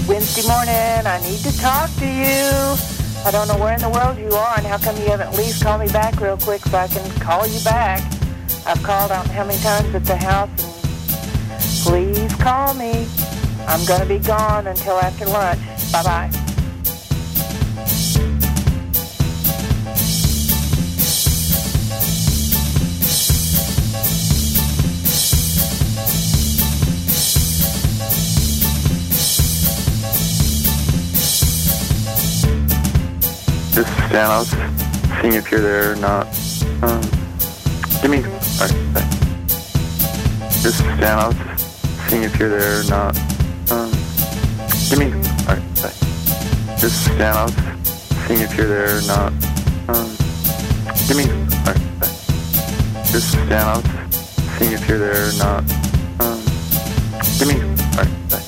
Wednesday 0.07 0.47
morning. 0.47 1.05
I 1.05 1.19
need 1.21 1.39
to 1.39 1.57
talk 1.59 1.89
to 1.95 2.05
you. 2.05 3.25
I 3.25 3.31
don't 3.31 3.49
know 3.49 3.57
where 3.57 3.73
in 3.73 3.81
the 3.81 3.89
world 3.89 4.17
you 4.17 4.29
are, 4.29 4.53
and 4.57 4.65
how 4.65 4.77
come 4.77 4.95
you 4.95 5.07
haven't 5.09 5.27
at 5.27 5.37
least 5.37 5.61
called 5.61 5.81
me 5.81 5.87
back 5.89 6.21
real 6.21 6.37
quick 6.37 6.61
so 6.61 6.77
I 6.77 6.87
can 6.87 7.11
call 7.19 7.45
you 7.45 7.59
back. 7.65 8.01
I've 8.65 8.81
called 8.83 9.11
out 9.11 9.27
how 9.27 9.45
many 9.45 9.59
times 9.59 9.93
at 9.93 10.05
the 10.05 10.15
house, 10.15 10.49
and 11.51 11.61
please 11.83 12.33
call 12.35 12.73
me. 12.73 13.05
I'm 13.67 13.85
gonna 13.85 14.05
be 14.05 14.19
gone 14.19 14.67
until 14.67 14.97
after 14.97 15.25
lunch. 15.25 15.59
Bye 15.91 16.03
bye. 16.03 16.46
This 33.77 33.87
is 33.87 33.93
Stanos. 34.09 34.49
Seeing 35.21 35.33
if 35.33 35.51
you're 35.51 35.61
there 35.61 35.91
or 35.91 35.95
not. 35.97 36.25
Um, 36.81 36.99
give 38.01 38.09
me. 38.09 38.23
Bye. 38.57 38.73
This 40.63 40.65
is 40.65 40.77
Stanos. 40.97 41.35
Seeing 42.09 42.23
if 42.23 42.39
you're 42.39 42.49
there 42.49 42.79
or 42.79 42.83
not. 42.85 43.15
Um, 43.69 43.91
give 44.89 44.97
me. 44.97 45.13
Alright, 45.45 45.61
bye. 45.75 45.93
This 46.73 46.85
is 46.85 47.05
Stanos. 47.05 47.53
Seeing 48.25 48.41
if 48.41 48.57
you're 48.57 48.67
there 48.67 48.97
or 48.97 49.01
not. 49.01 49.31
Um, 49.89 50.09
give 51.07 51.17
me. 51.17 51.29
Alright, 51.61 51.99
bye. 51.99 52.09
This 53.11 53.13
is 53.13 53.31
Stanos. 53.45 53.85
Seeing 54.57 54.71
if 54.71 54.89
you're 54.89 54.97
there 54.97 55.29
or 55.29 55.33
not. 55.37 55.61
Um, 56.19 56.41
give 57.37 57.47
me. 57.47 57.61
Alright, 57.95 58.29
bye. 58.31 58.46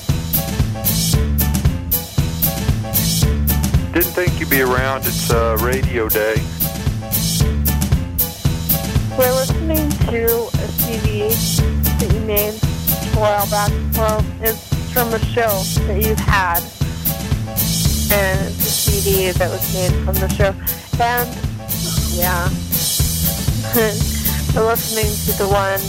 Didn't 4.00 4.14
think 4.14 4.40
you'd 4.40 4.48
be 4.48 4.62
around. 4.62 5.04
It's 5.04 5.30
uh, 5.30 5.58
radio 5.60 6.08
day. 6.08 6.36
We're 9.18 9.34
listening 9.34 9.90
to 10.08 10.24
a 10.24 10.68
CD 10.80 11.28
that 11.28 12.10
you 12.10 12.20
made 12.20 12.54
a 12.54 13.20
while 13.20 13.46
back. 13.50 13.70
Well, 13.92 14.24
it's 14.40 14.92
from 14.94 15.12
a 15.12 15.18
show 15.18 15.50
that 15.84 16.02
you've 16.02 16.18
had. 16.18 16.60
And 18.16 18.40
it's 18.48 18.64
a 18.64 18.70
CD 18.70 19.32
that 19.32 19.50
was 19.50 19.74
made 19.74 19.92
from 20.06 20.14
the 20.14 20.28
show. 20.30 20.54
And, 20.98 21.28
yeah. 22.16 22.48
We're 24.56 24.66
listening 24.66 25.12
to 25.26 25.32
the 25.36 25.46
one 25.46 25.82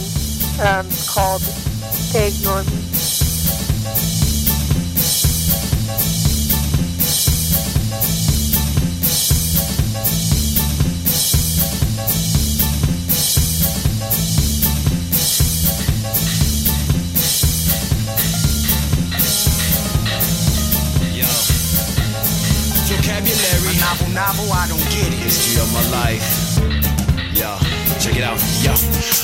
um, 0.68 0.86
called 1.08 1.40
Dave 2.12 2.44
Norton. 2.44 2.91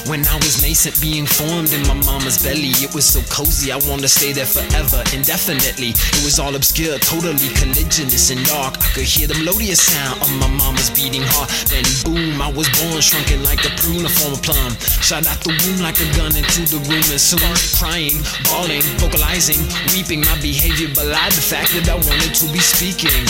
When 0.09 0.25
I 0.27 0.37
was 0.41 0.65
nascent 0.65 0.97
being 1.05 1.29
formed 1.29 1.73
in 1.77 1.85
my 1.85 1.95
mama's 2.09 2.41
belly, 2.41 2.73
it 2.81 2.97
was 2.97 3.05
so 3.05 3.21
cozy. 3.29 3.71
I 3.71 3.77
wanted 3.85 4.09
to 4.09 4.13
stay 4.13 4.33
there 4.33 4.49
forever, 4.49 5.05
indefinitely. 5.13 5.93
It 5.93 6.25
was 6.25 6.41
all 6.41 6.57
obscure, 6.57 6.97
totally 6.99 7.53
collisionist 7.61 8.33
and 8.33 8.41
dark. 8.49 8.81
I 8.81 8.89
could 8.97 9.05
hear 9.05 9.29
the 9.29 9.37
melodious 9.37 9.85
sound 9.85 10.17
of 10.25 10.33
my 10.41 10.49
mama's 10.49 10.89
beating 10.89 11.21
heart. 11.37 11.53
Then 11.69 11.85
boom, 12.09 12.41
I 12.41 12.49
was 12.49 12.67
born 12.81 13.05
shrunken 13.05 13.45
like 13.45 13.61
a 13.69 13.73
prune, 13.77 14.09
a 14.09 14.09
form 14.09 14.33
of 14.33 14.43
plum. 14.43 14.73
Shot 15.05 15.29
out 15.29 15.45
the 15.45 15.53
womb 15.53 15.85
like 15.85 16.01
a 16.01 16.09
gun 16.17 16.33
into 16.33 16.65
the 16.65 16.81
room 16.89 17.05
and 17.13 17.21
soon 17.21 17.45
crying, 17.77 18.17
bawling, 18.49 18.85
vocalizing, 18.97 19.61
weeping. 19.93 20.25
My 20.25 20.41
behavior 20.41 20.89
belied 20.97 21.37
the 21.37 21.45
fact 21.45 21.77
that 21.77 21.85
I 21.93 22.01
wanted 22.01 22.33
to 22.33 22.47
be 22.49 22.65
speaking. 22.65 23.29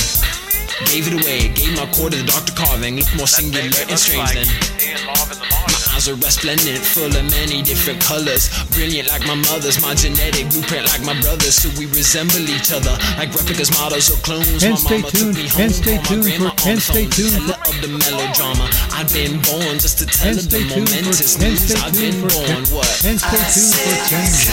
Gave 0.87 1.11
it 1.11 1.19
away, 1.19 1.51
gave 1.59 1.75
my 1.75 1.91
core 1.91 2.07
to 2.07 2.17
the 2.17 2.23
Dr. 2.23 2.55
Carving. 2.55 3.03
Look 3.03 3.11
more 3.19 3.27
singular 3.27 3.67
and 3.67 3.99
strange 3.99 4.31
than. 4.31 5.58
Eyes 5.99 6.07
are 6.07 6.15
resplendent, 6.23 6.79
full 6.79 7.11
of 7.11 7.27
many 7.35 7.59
different 7.61 7.99
colors. 7.99 8.47
Brilliant 8.71 9.09
like 9.11 9.27
my 9.27 9.35
mother's, 9.51 9.83
my 9.83 9.99
genetic 9.99 10.47
blueprint 10.47 10.87
like 10.87 11.03
my 11.03 11.19
brother's. 11.19 11.59
So 11.59 11.75
we 11.75 11.91
resemble 11.91 12.39
each 12.47 12.71
other 12.71 12.95
like 13.19 13.35
replicas, 13.35 13.75
models, 13.75 14.07
or 14.07 14.15
clones. 14.23 14.63
And 14.63 14.79
my 14.79 14.79
stay 14.79 15.03
mama 15.03 15.11
tuned, 15.11 15.35
took 15.35 15.43
me 15.43 15.51
home. 15.51 15.59
and 15.67 15.75
stay 15.75 15.99
tuned 16.07 16.31
for- 16.39 16.55
and 16.71 16.79
stay 16.79 17.07
tuned 17.11 17.35
Hella 17.35 17.59
of 17.67 17.75
the 17.83 17.91
melodrama. 17.99 18.71
I've 18.95 19.11
been 19.11 19.43
born 19.43 19.83
just 19.83 19.99
to 19.99 20.07
tell 20.07 20.39
of 20.39 20.47
the 20.47 20.63
for- 20.71 20.87
momentous 20.87 21.35
and 21.35 21.51
news. 21.51 21.75
I've 21.75 21.91
been 21.99 22.15
for- 22.23 22.47
born. 22.47 22.63
What? 22.79 22.87
and 23.03 23.19
stay 23.19 23.43
tuned 23.59 23.75
for 23.75 23.99
Ken's 24.07 24.47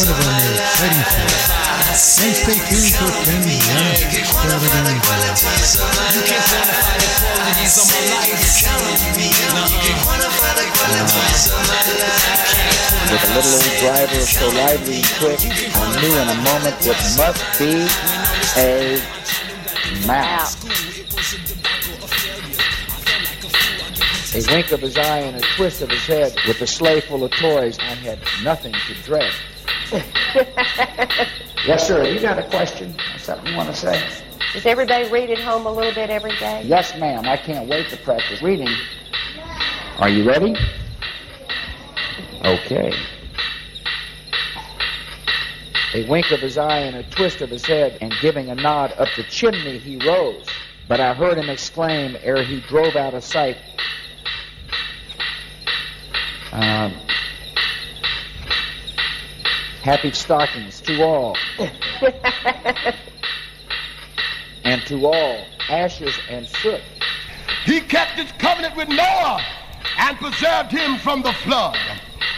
What 0.00 0.08
am 0.08 0.16
I 0.16 0.48
waiting 0.80 1.04
for? 1.04 1.71
And 1.92 2.00
stay 2.00 2.32
tuned 2.32 2.48
for 2.48 3.12
extravaganza. 3.12 4.08
You 4.08 4.16
can't 4.16 4.32
quantify 4.32 4.80
the 4.88 4.96
qualities 5.04 5.76
of 5.76 5.92
my 11.68 11.84
With 13.12 13.20
a 13.20 13.34
little 13.36 13.52
old 13.52 13.76
driver 13.84 14.24
so 14.24 14.48
lively 14.56 14.96
and 14.96 15.12
quick, 15.20 15.40
I 15.44 16.00
knew 16.00 16.16
in 16.16 16.28
a 16.32 16.40
moment 16.40 16.80
it 16.80 16.96
must 17.20 17.44
be 17.60 17.84
a 18.56 18.96
mouse. 20.06 20.56
A 24.34 24.40
wink 24.50 24.72
of 24.72 24.80
his 24.80 24.96
eye 24.96 25.18
and 25.18 25.36
a 25.36 25.40
twist 25.56 25.82
of 25.82 25.90
his 25.90 26.06
head 26.06 26.34
with 26.48 26.62
a 26.62 26.66
sleigh 26.66 27.02
full 27.02 27.22
of 27.22 27.32
toys, 27.32 27.78
I 27.78 27.94
had 27.96 28.18
nothing 28.42 28.72
to 28.72 28.94
dread. 29.02 29.30
yes, 31.66 31.86
sir. 31.86 32.04
You 32.04 32.20
got 32.20 32.38
a 32.38 32.48
question? 32.48 32.94
Something 33.18 33.50
you 33.50 33.56
want 33.56 33.68
to 33.68 33.74
say? 33.74 34.02
Does 34.52 34.66
everybody 34.66 35.08
read 35.08 35.30
at 35.30 35.38
home 35.38 35.66
a 35.66 35.72
little 35.72 35.94
bit 35.94 36.10
every 36.10 36.36
day? 36.36 36.62
Yes, 36.64 36.98
ma'am. 36.98 37.26
I 37.26 37.36
can't 37.36 37.68
wait 37.68 37.88
to 37.90 37.96
practice 37.98 38.42
reading. 38.42 38.68
Are 39.98 40.08
you 40.08 40.28
ready? 40.28 40.56
Okay. 42.44 42.92
A 45.94 46.08
wink 46.08 46.30
of 46.32 46.40
his 46.40 46.56
eye 46.58 46.78
and 46.78 46.96
a 46.96 47.02
twist 47.10 47.42
of 47.42 47.50
his 47.50 47.64
head, 47.64 47.98
and 48.00 48.12
giving 48.20 48.48
a 48.48 48.54
nod 48.54 48.94
up 48.98 49.08
the 49.16 49.22
chimney, 49.24 49.78
he 49.78 49.96
rose. 50.06 50.46
But 50.88 51.00
I 51.00 51.14
heard 51.14 51.38
him 51.38 51.48
exclaim 51.48 52.16
ere 52.22 52.42
he 52.42 52.60
drove 52.60 52.96
out 52.96 53.14
of 53.14 53.22
sight. 53.22 53.56
Um, 56.52 56.92
happy 59.82 60.12
stockings 60.12 60.80
to 60.80 61.02
all, 61.02 61.36
and 64.64 64.80
to 64.82 65.04
all, 65.06 65.44
ashes 65.68 66.16
and 66.30 66.46
soot. 66.46 66.80
He 67.64 67.80
kept 67.80 68.12
his 68.12 68.30
covenant 68.32 68.76
with 68.76 68.88
Noah 68.88 69.40
and 69.98 70.16
preserved 70.18 70.70
him 70.70 70.98
from 70.98 71.22
the 71.22 71.32
flood. 71.32 71.76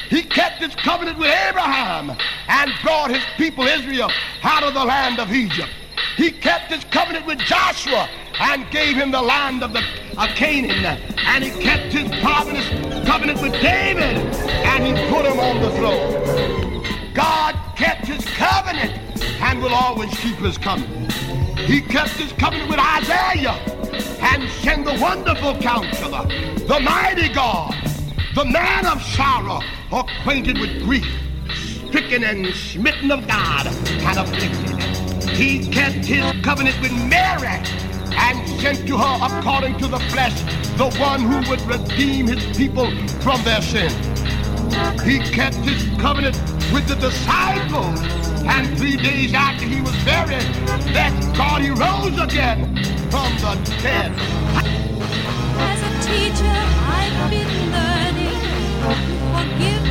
He 0.09 0.23
kept 0.23 0.63
his 0.63 0.75
covenant 0.75 1.19
with 1.19 1.29
Abraham 1.29 2.17
and 2.49 2.73
brought 2.83 3.11
his 3.11 3.23
people 3.37 3.65
Israel 3.67 4.11
out 4.43 4.63
of 4.63 4.73
the 4.75 4.85
land 4.85 5.19
of 5.19 5.31
Egypt. 5.33 5.71
He 6.17 6.31
kept 6.31 6.73
his 6.73 6.85
covenant 6.85 7.27
with 7.27 7.39
Joshua 7.41 8.09
and 8.41 8.71
gave 8.71 8.97
him 8.97 9.11
the 9.11 9.23
land 9.23 9.63
of 9.63 9.73
the 9.73 9.83
of 10.17 10.29
Canaan. 10.37 10.85
And 11.27 11.45
he 11.45 11.51
kept 11.63 11.93
his 11.93 12.09
promise 12.21 12.69
covenant 13.07 13.43
with 13.43 13.53
David 13.61 14.17
and 14.17 14.85
he 14.85 14.93
put 15.09 15.25
him 15.27 15.39
on 15.41 15.61
the 15.61 15.71
throne. 15.73 16.84
God 17.15 17.55
kept 17.77 18.07
his 18.07 18.25
covenant 18.25 18.93
and 19.41 19.63
will 19.63 19.73
always 19.73 20.11
keep 20.19 20.37
his 20.37 20.59
covenant. 20.59 21.13
He 21.61 21.81
kept 21.81 22.11
his 22.11 22.33
covenant 22.33 22.69
with 22.69 22.81
Isaiah 22.81 23.53
and 24.21 24.51
sent 24.51 24.85
the 24.85 24.99
wonderful 25.01 25.57
counselor, 25.61 26.27
the 26.67 26.81
mighty 26.81 27.29
God, 27.33 27.73
the 28.35 28.45
man 28.45 28.85
of 28.87 29.01
sorrow, 29.01 29.61
acquainted 29.93 30.59
with 30.59 30.83
grief, 30.83 31.07
stricken 31.55 32.25
and 32.25 32.53
smitten 32.53 33.13
of 33.13 33.27
God 33.29 33.69
and 33.69 34.19
afflicted. 34.19 35.31
He 35.31 35.69
kept 35.71 36.05
his 36.05 36.25
covenant 36.43 36.81
with 36.81 36.93
Mary 36.93 37.63
and 38.17 38.49
sent 38.61 38.89
to 38.89 38.99
her 38.99 39.39
according 39.39 39.79
to 39.79 39.87
the 39.87 40.01
flesh 40.11 40.41
the 40.77 40.91
one 40.99 41.21
who 41.21 41.49
would 41.49 41.61
redeem 41.63 42.27
his 42.27 42.45
people 42.57 42.91
from 43.21 43.43
their 43.45 43.63
sin. 43.63 43.91
He 45.05 45.21
kept 45.21 45.57
his 45.57 45.85
covenant 46.01 46.37
with 46.73 46.87
the 46.89 46.97
disciples, 46.97 48.01
and 48.47 48.79
three 48.79 48.97
days 48.97 49.35
after 49.35 49.65
he 49.65 49.81
was 49.81 49.95
buried, 50.05 50.49
that 50.95 51.13
God 51.37 51.63
he 51.63 51.71
rose 51.71 52.19
again 52.21 52.77
from 53.11 53.31
the 53.43 53.55
dead. 53.83 54.13
As 55.57 55.81
a 55.83 55.93
teacher, 56.09 56.59
I've 56.99 57.31
been 57.31 57.53
learning. 57.73 58.45
Forgive 59.35 59.84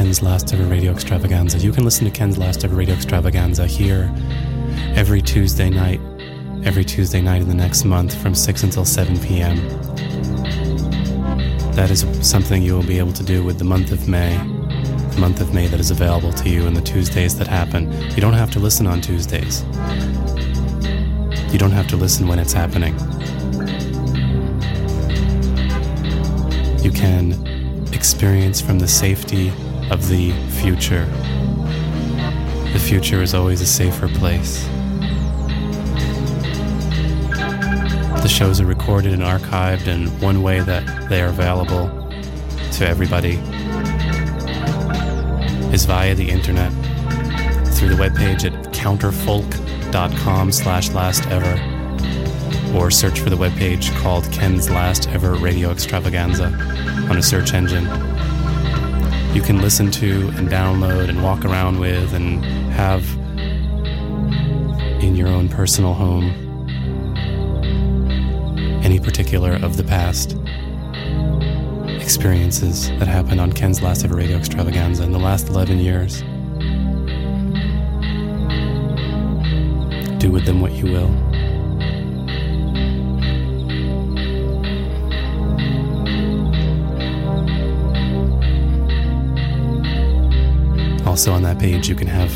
Ken's 0.00 0.22
Last 0.22 0.50
Ever 0.54 0.64
Radio 0.64 0.92
Extravaganza. 0.92 1.58
You 1.58 1.72
can 1.72 1.84
listen 1.84 2.06
to 2.06 2.10
Ken's 2.10 2.38
Last 2.38 2.64
Ever 2.64 2.74
Radio 2.74 2.94
Extravaganza 2.94 3.66
here 3.66 4.10
every 4.96 5.20
Tuesday 5.20 5.68
night, 5.68 6.00
every 6.64 6.86
Tuesday 6.86 7.20
night 7.20 7.42
in 7.42 7.48
the 7.48 7.54
next 7.54 7.84
month 7.84 8.14
from 8.22 8.34
6 8.34 8.62
until 8.62 8.86
7 8.86 9.20
p.m. 9.20 9.56
That 11.74 11.90
is 11.90 12.06
something 12.26 12.62
you 12.62 12.72
will 12.72 12.82
be 12.82 12.98
able 12.98 13.12
to 13.12 13.22
do 13.22 13.44
with 13.44 13.58
the 13.58 13.66
month 13.66 13.92
of 13.92 14.08
May, 14.08 14.38
the 14.38 15.18
month 15.20 15.42
of 15.42 15.52
May 15.52 15.66
that 15.66 15.78
is 15.78 15.90
available 15.90 16.32
to 16.32 16.48
you 16.48 16.66
and 16.66 16.74
the 16.74 16.80
Tuesdays 16.80 17.36
that 17.36 17.46
happen. 17.46 17.92
You 18.12 18.22
don't 18.22 18.32
have 18.32 18.50
to 18.52 18.58
listen 18.58 18.86
on 18.86 19.02
Tuesdays. 19.02 19.64
You 21.52 21.58
don't 21.58 21.72
have 21.72 21.88
to 21.88 21.98
listen 21.98 22.26
when 22.26 22.38
it's 22.38 22.54
happening. 22.54 22.94
You 26.82 26.90
can 26.90 27.34
experience 27.92 28.62
from 28.62 28.78
the 28.78 28.88
safety 28.88 29.52
of 29.90 30.08
the 30.08 30.32
future. 30.60 31.04
The 32.72 32.78
future 32.78 33.22
is 33.22 33.34
always 33.34 33.60
a 33.60 33.66
safer 33.66 34.08
place. 34.08 34.64
The 38.22 38.28
shows 38.28 38.60
are 38.60 38.66
recorded 38.66 39.12
and 39.12 39.22
archived, 39.22 39.86
and 39.86 40.08
one 40.20 40.42
way 40.42 40.60
that 40.60 41.08
they 41.08 41.20
are 41.22 41.28
available 41.28 41.88
to 42.72 42.86
everybody 42.86 43.34
is 45.74 45.84
via 45.84 46.14
the 46.14 46.28
internet 46.28 46.70
through 47.74 47.88
the 47.88 47.96
webpage 47.96 48.44
at 48.44 48.72
counterfolk.com 48.72 50.52
slash 50.52 50.90
last 50.90 51.26
ever 51.28 51.80
or 52.74 52.90
search 52.90 53.20
for 53.20 53.30
the 53.30 53.36
webpage 53.36 53.90
called 54.00 54.30
Ken's 54.30 54.70
Last 54.70 55.08
Ever 55.08 55.34
Radio 55.34 55.70
Extravaganza 55.70 56.46
on 57.10 57.16
a 57.16 57.22
search 57.22 57.54
engine. 57.54 58.09
You 59.32 59.42
can 59.42 59.62
listen 59.62 59.92
to 59.92 60.28
and 60.36 60.48
download 60.48 61.08
and 61.08 61.22
walk 61.22 61.44
around 61.44 61.78
with 61.78 62.14
and 62.14 62.44
have 62.72 63.08
in 65.00 65.14
your 65.14 65.28
own 65.28 65.48
personal 65.48 65.94
home 65.94 66.32
any 68.82 68.98
particular 68.98 69.52
of 69.62 69.76
the 69.76 69.84
past 69.84 70.36
experiences 72.02 72.88
that 72.98 73.06
happened 73.06 73.40
on 73.40 73.52
Ken's 73.52 73.80
Last 73.80 74.04
Ever 74.04 74.16
Radio 74.16 74.36
Extravaganza 74.36 75.04
in 75.04 75.12
the 75.12 75.18
last 75.20 75.48
11 75.48 75.78
years. 75.78 76.22
Do 80.18 80.32
with 80.32 80.44
them 80.44 80.60
what 80.60 80.72
you 80.72 80.86
will. 80.86 81.29
Also, 91.10 91.32
on 91.32 91.42
that 91.42 91.58
page, 91.58 91.88
you 91.88 91.96
can 91.96 92.06
have 92.06 92.30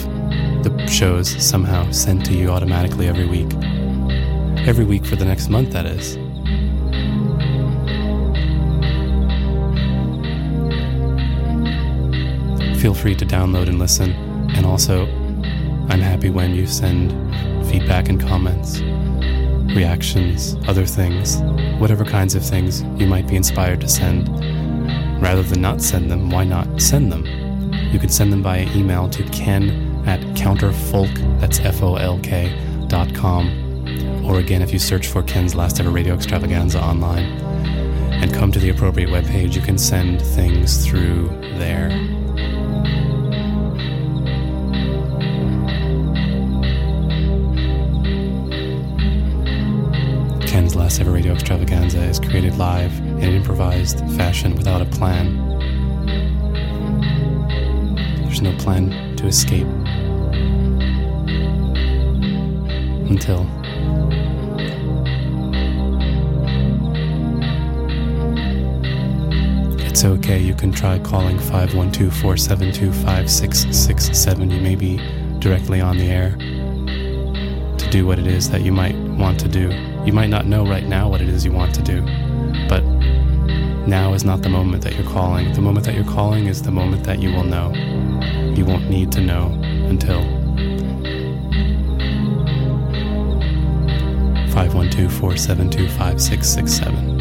the 0.64 0.86
shows 0.88 1.28
somehow 1.40 1.88
sent 1.92 2.26
to 2.26 2.34
you 2.34 2.50
automatically 2.50 3.06
every 3.06 3.24
week. 3.24 3.46
Every 4.66 4.84
week 4.84 5.06
for 5.06 5.14
the 5.14 5.24
next 5.24 5.48
month, 5.48 5.70
that 5.70 5.86
is. 5.86 6.16
Feel 12.82 12.94
free 12.94 13.14
to 13.14 13.24
download 13.24 13.68
and 13.68 13.78
listen. 13.78 14.10
And 14.56 14.66
also, 14.66 15.06
I'm 15.88 16.00
happy 16.00 16.30
when 16.30 16.52
you 16.52 16.66
send 16.66 17.12
feedback 17.68 18.08
and 18.08 18.20
comments, 18.20 18.80
reactions, 19.72 20.56
other 20.66 20.84
things, 20.84 21.36
whatever 21.78 22.04
kinds 22.04 22.34
of 22.34 22.44
things 22.44 22.82
you 23.00 23.06
might 23.06 23.28
be 23.28 23.36
inspired 23.36 23.80
to 23.82 23.88
send. 23.88 24.28
Rather 25.22 25.44
than 25.44 25.60
not 25.60 25.80
send 25.80 26.10
them, 26.10 26.28
why 26.28 26.42
not 26.42 26.82
send 26.82 27.12
them? 27.12 27.23
You 27.94 28.00
can 28.00 28.08
send 28.08 28.32
them 28.32 28.42
via 28.42 28.68
email 28.74 29.08
to 29.10 29.22
ken 29.28 30.02
at 30.04 30.18
counterfolk, 30.34 31.14
that's 31.38 31.60
F-O-L-K, 31.60 32.86
dot 32.88 33.14
com. 33.14 34.26
Or 34.26 34.40
again, 34.40 34.62
if 34.62 34.72
you 34.72 34.80
search 34.80 35.06
for 35.06 35.22
Ken's 35.22 35.54
Last 35.54 35.78
Ever 35.78 35.90
Radio 35.90 36.12
Extravaganza 36.14 36.82
online 36.82 37.24
and 37.24 38.34
come 38.34 38.50
to 38.50 38.58
the 38.58 38.70
appropriate 38.70 39.10
webpage, 39.10 39.54
you 39.54 39.62
can 39.62 39.78
send 39.78 40.20
things 40.20 40.84
through 40.84 41.28
there. 41.56 41.88
Ken's 50.48 50.74
Last 50.74 50.98
Ever 50.98 51.12
Radio 51.12 51.32
Extravaganza 51.32 52.02
is 52.02 52.18
created 52.18 52.56
live 52.56 52.98
in 52.98 53.22
an 53.22 53.34
improvised 53.34 54.00
fashion 54.16 54.56
without 54.56 54.82
a 54.82 54.86
plan. 54.86 55.43
No 58.44 58.52
plan 58.58 59.16
to 59.16 59.26
escape 59.26 59.66
until 63.08 63.46
it's 69.80 70.04
okay. 70.04 70.38
You 70.38 70.54
can 70.54 70.72
try 70.72 70.98
calling 70.98 71.38
512 71.38 72.12
472 72.12 72.92
5667. 72.92 74.50
You 74.50 74.60
may 74.60 74.76
be 74.76 74.98
directly 75.38 75.80
on 75.80 75.96
the 75.96 76.10
air 76.10 76.32
to 77.78 77.90
do 77.90 78.06
what 78.06 78.18
it 78.18 78.26
is 78.26 78.50
that 78.50 78.60
you 78.60 78.72
might 78.72 78.96
want 79.18 79.40
to 79.40 79.48
do. 79.48 79.70
You 80.04 80.12
might 80.12 80.28
not 80.28 80.44
know 80.44 80.66
right 80.66 80.84
now 80.84 81.08
what 81.08 81.22
it 81.22 81.30
is 81.30 81.46
you 81.46 81.52
want 81.52 81.74
to 81.76 81.82
do, 81.82 82.02
now 83.86 84.14
is 84.14 84.24
not 84.24 84.42
the 84.42 84.48
moment 84.48 84.82
that 84.84 84.94
you're 84.94 85.08
calling. 85.10 85.52
The 85.52 85.60
moment 85.60 85.84
that 85.86 85.94
you're 85.94 86.04
calling 86.04 86.46
is 86.46 86.62
the 86.62 86.70
moment 86.70 87.04
that 87.04 87.20
you 87.20 87.32
will 87.32 87.44
know. 87.44 87.72
You 88.54 88.64
won't 88.64 88.88
need 88.88 89.12
to 89.12 89.20
know 89.20 89.46
until 89.88 90.22
512 94.52 95.12
472 95.12 95.88
5667. 95.88 97.13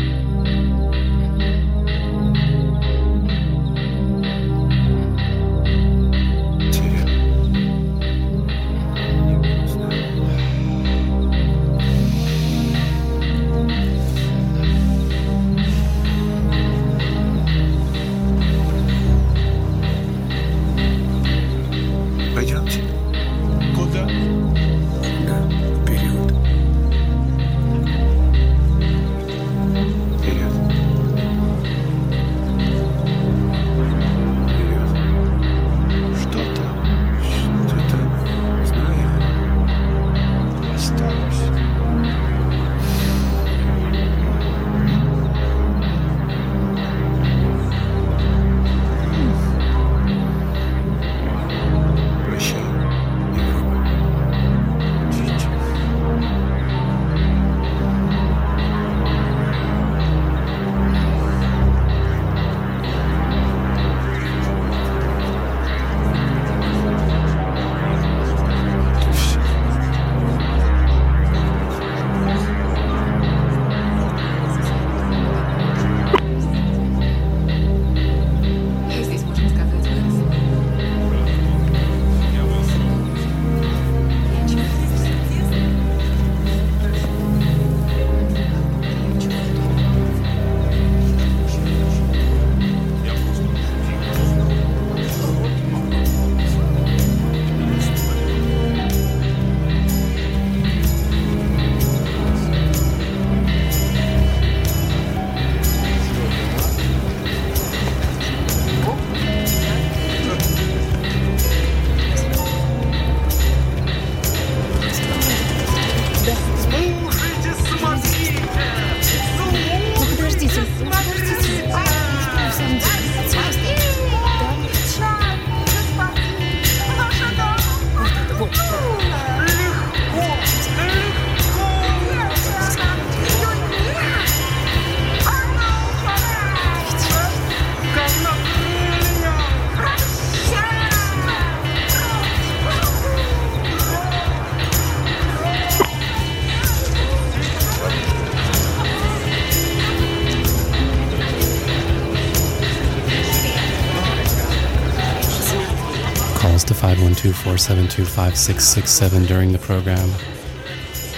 472 157.93 158.05
5667 158.05 159.25
during 159.25 159.51
the 159.51 159.59
program 159.59 160.09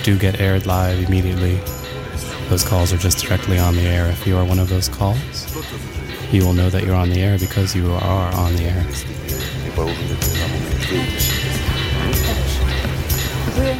do 0.03 0.17
get 0.17 0.41
aired 0.41 0.65
live 0.65 0.99
immediately. 1.07 1.55
Those 2.49 2.67
calls 2.67 2.91
are 2.91 2.97
just 2.97 3.23
directly 3.23 3.57
on 3.57 3.75
the 3.75 3.83
air. 3.83 4.07
If 4.07 4.27
you 4.27 4.35
are 4.35 4.43
one 4.43 4.59
of 4.59 4.67
those 4.67 4.89
calls, 4.89 5.55
you 6.33 6.45
will 6.45 6.51
know 6.51 6.69
that 6.69 6.83
you're 6.83 6.95
on 6.95 7.09
the 7.09 7.21
air 7.21 7.39
because 7.39 7.73
you 7.75 7.93
are 7.93 8.33
on 8.35 8.55
the 8.57 8.65
air. 8.65 8.83
Вы 13.55 13.75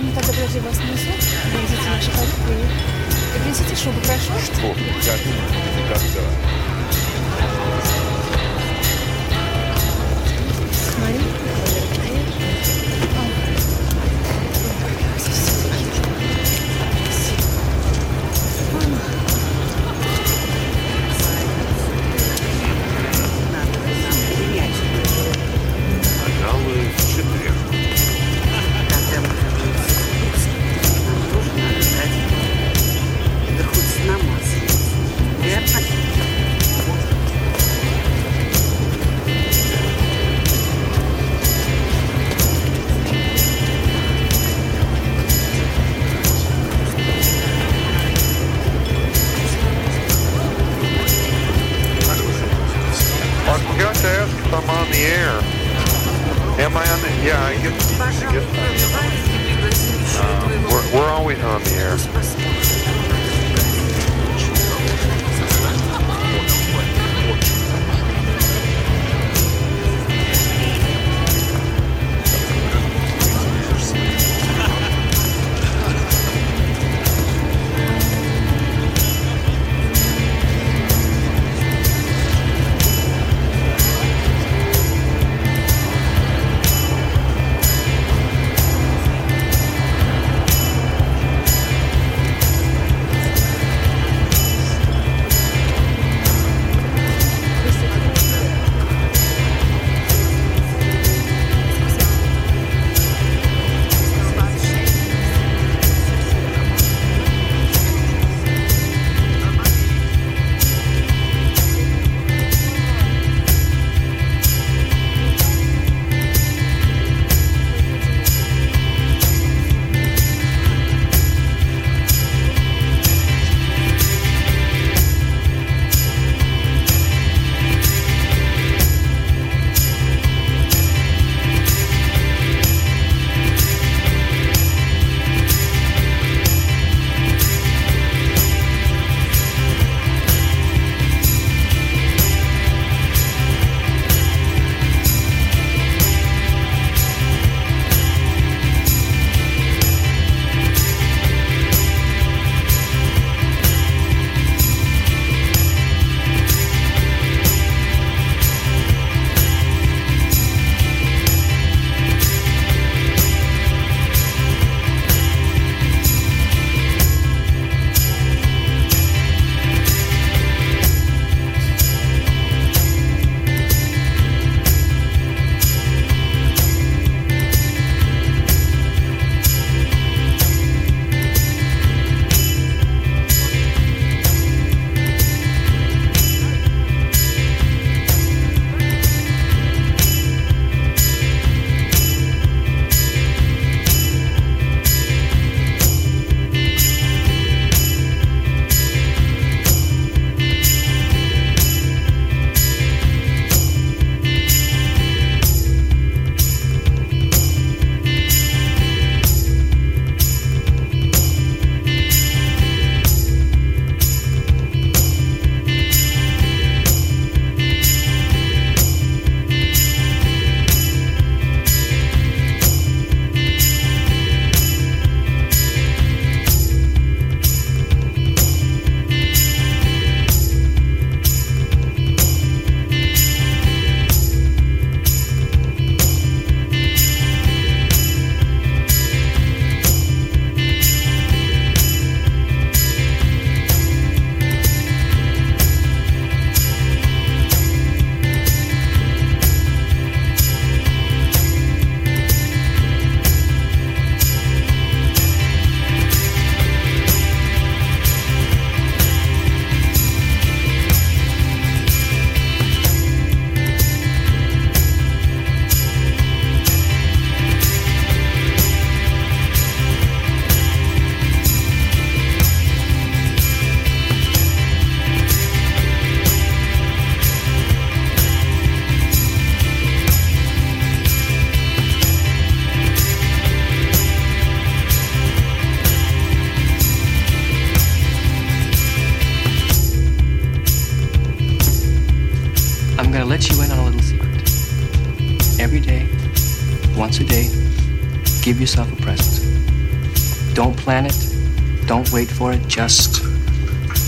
yourself 298.66 298.92
a 298.92 298.96
present. 299.04 300.56
Don't 300.56 300.76
plan 300.76 301.06
it, 301.06 301.86
don't 301.86 302.12
wait 302.12 302.28
for 302.28 302.52
it, 302.52 302.68
just 302.68 303.24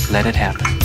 let 0.10 0.26
it 0.26 0.36
happen. 0.36 0.77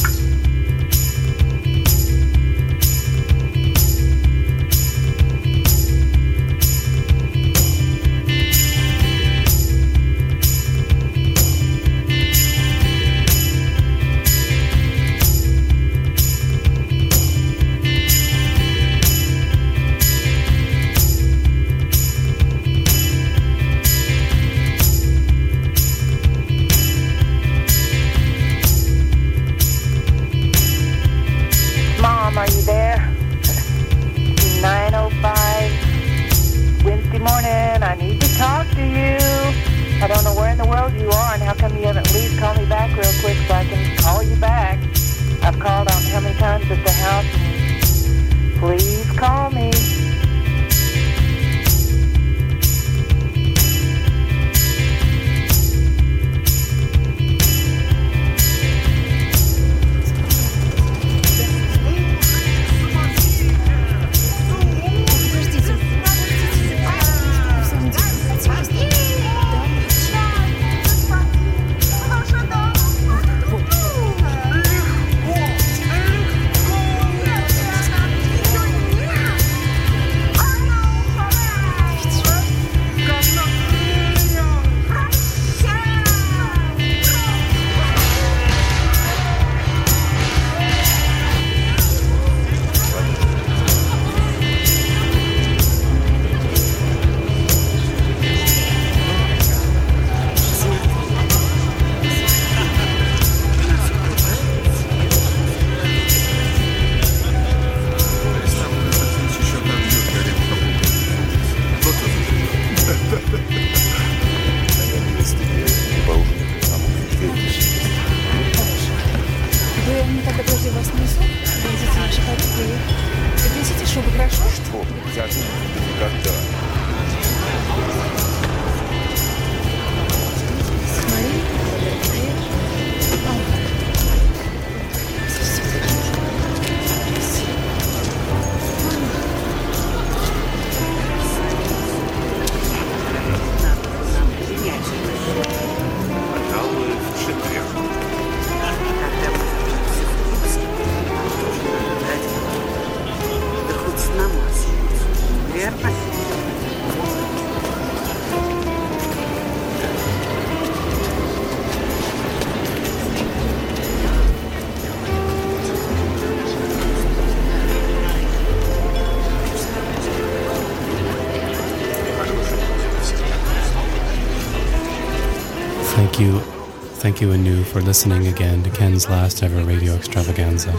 You 177.22 177.30
anew 177.30 177.62
for 177.62 177.80
listening 177.80 178.26
again 178.26 178.64
to 178.64 178.70
Ken's 178.70 179.08
last 179.08 179.44
ever 179.44 179.62
radio 179.62 179.94
extravaganza. 179.94 180.72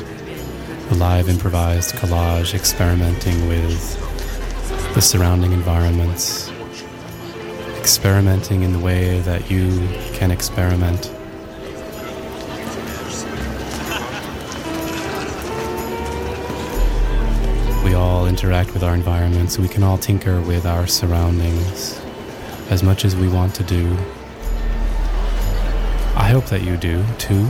A 0.91 0.95
live 0.95 1.29
improvised 1.29 1.95
collage 1.95 2.53
experimenting 2.53 3.47
with 3.47 4.93
the 4.93 5.01
surrounding 5.01 5.53
environments, 5.53 6.51
experimenting 7.79 8.63
in 8.63 8.73
the 8.73 8.79
way 8.79 9.21
that 9.21 9.49
you 9.49 9.87
can 10.15 10.31
experiment. 10.31 11.09
We 17.85 17.93
all 17.93 18.27
interact 18.27 18.73
with 18.73 18.83
our 18.83 18.93
environments, 18.93 19.57
we 19.57 19.69
can 19.69 19.81
all 19.81 19.97
tinker 19.97 20.41
with 20.41 20.65
our 20.65 20.87
surroundings 20.87 22.01
as 22.69 22.83
much 22.83 23.05
as 23.05 23.15
we 23.15 23.29
want 23.29 23.55
to 23.55 23.63
do. 23.63 23.97
I 26.33 26.35
hope 26.35 26.45
that 26.45 26.63
you 26.63 26.77
do 26.77 27.05
too. 27.19 27.43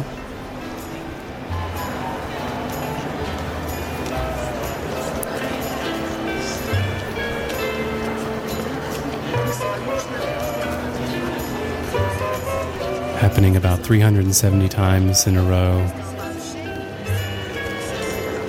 Happening 13.20 13.56
about 13.56 13.80
370 13.80 14.68
times 14.68 15.28
in 15.28 15.38
a 15.38 15.44
row. 15.44 15.78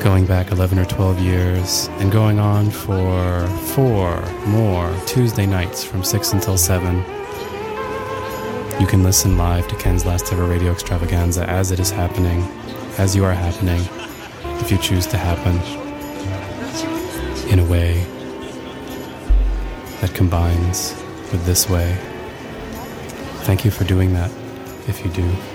Going 0.03 0.27
back 0.27 0.51
11 0.51 0.81
or 0.81 0.85
12 0.85 1.21
years 1.21 1.87
and 2.01 2.11
going 2.11 2.41
on 2.41 2.73
for 2.73 3.47
four 3.73 4.21
more 4.49 4.93
Tuesday 5.07 5.47
nights 5.47 5.85
from 5.85 6.03
6 6.03 6.33
until 6.33 6.59
7. 6.59 7.24
You 8.81 8.89
can 8.89 9.05
listen 9.05 9.39
live 9.39 9.69
to 9.69 9.77
Ken's 9.77 10.05
last 10.05 10.33
ever 10.33 10.45
radio 10.45 10.73
extravaganza 10.73 11.49
as 11.49 11.71
it 11.71 11.79
is 11.79 11.91
happening, 11.91 12.43
as 12.99 13.15
you 13.15 13.25
are 13.25 13.33
happening, 13.33 13.81
if 14.61 14.71
you 14.71 14.79
choose 14.79 15.07
to 15.07 15.17
happen, 15.17 15.55
in 17.51 17.61
a 17.61 17.65
way 17.65 18.05
that 20.01 20.13
combines 20.13 20.93
with 21.31 21.47
this 21.47 21.71
way. 21.71 21.97
Thank 23.45 23.65
you 23.65 23.71
for 23.71 23.85
doing 23.85 24.13
that, 24.15 24.33
if 24.89 25.05
you 25.05 25.11
do. 25.13 25.54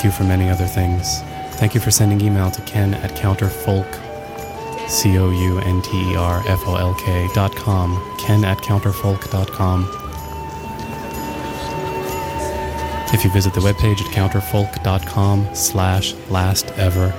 Thank 0.00 0.14
you 0.14 0.18
for 0.18 0.24
many 0.24 0.48
other 0.48 0.64
things. 0.64 1.20
Thank 1.58 1.74
you 1.74 1.80
for 1.80 1.90
sending 1.90 2.22
email 2.22 2.50
to 2.52 2.62
ken 2.62 2.94
at 2.94 3.10
counterfolk, 3.10 3.86
C 4.88 5.18
O 5.18 5.28
U 5.28 5.58
N 5.58 5.82
T 5.82 6.12
E 6.12 6.16
R 6.16 6.42
F 6.48 6.66
O 6.66 6.76
L 6.76 6.94
K 6.94 7.28
dot 7.34 7.54
com, 7.54 8.00
ken 8.18 8.42
at 8.42 8.56
counterfolk 8.62 9.30
dot 9.30 9.50
com. 9.50 9.84
If 13.12 13.24
you 13.24 13.30
visit 13.30 13.52
the 13.52 13.60
webpage 13.60 14.00
at 14.00 14.10
counterfolk.com 14.14 15.54
slash 15.54 16.14
last 16.30 16.70
ever, 16.78 17.12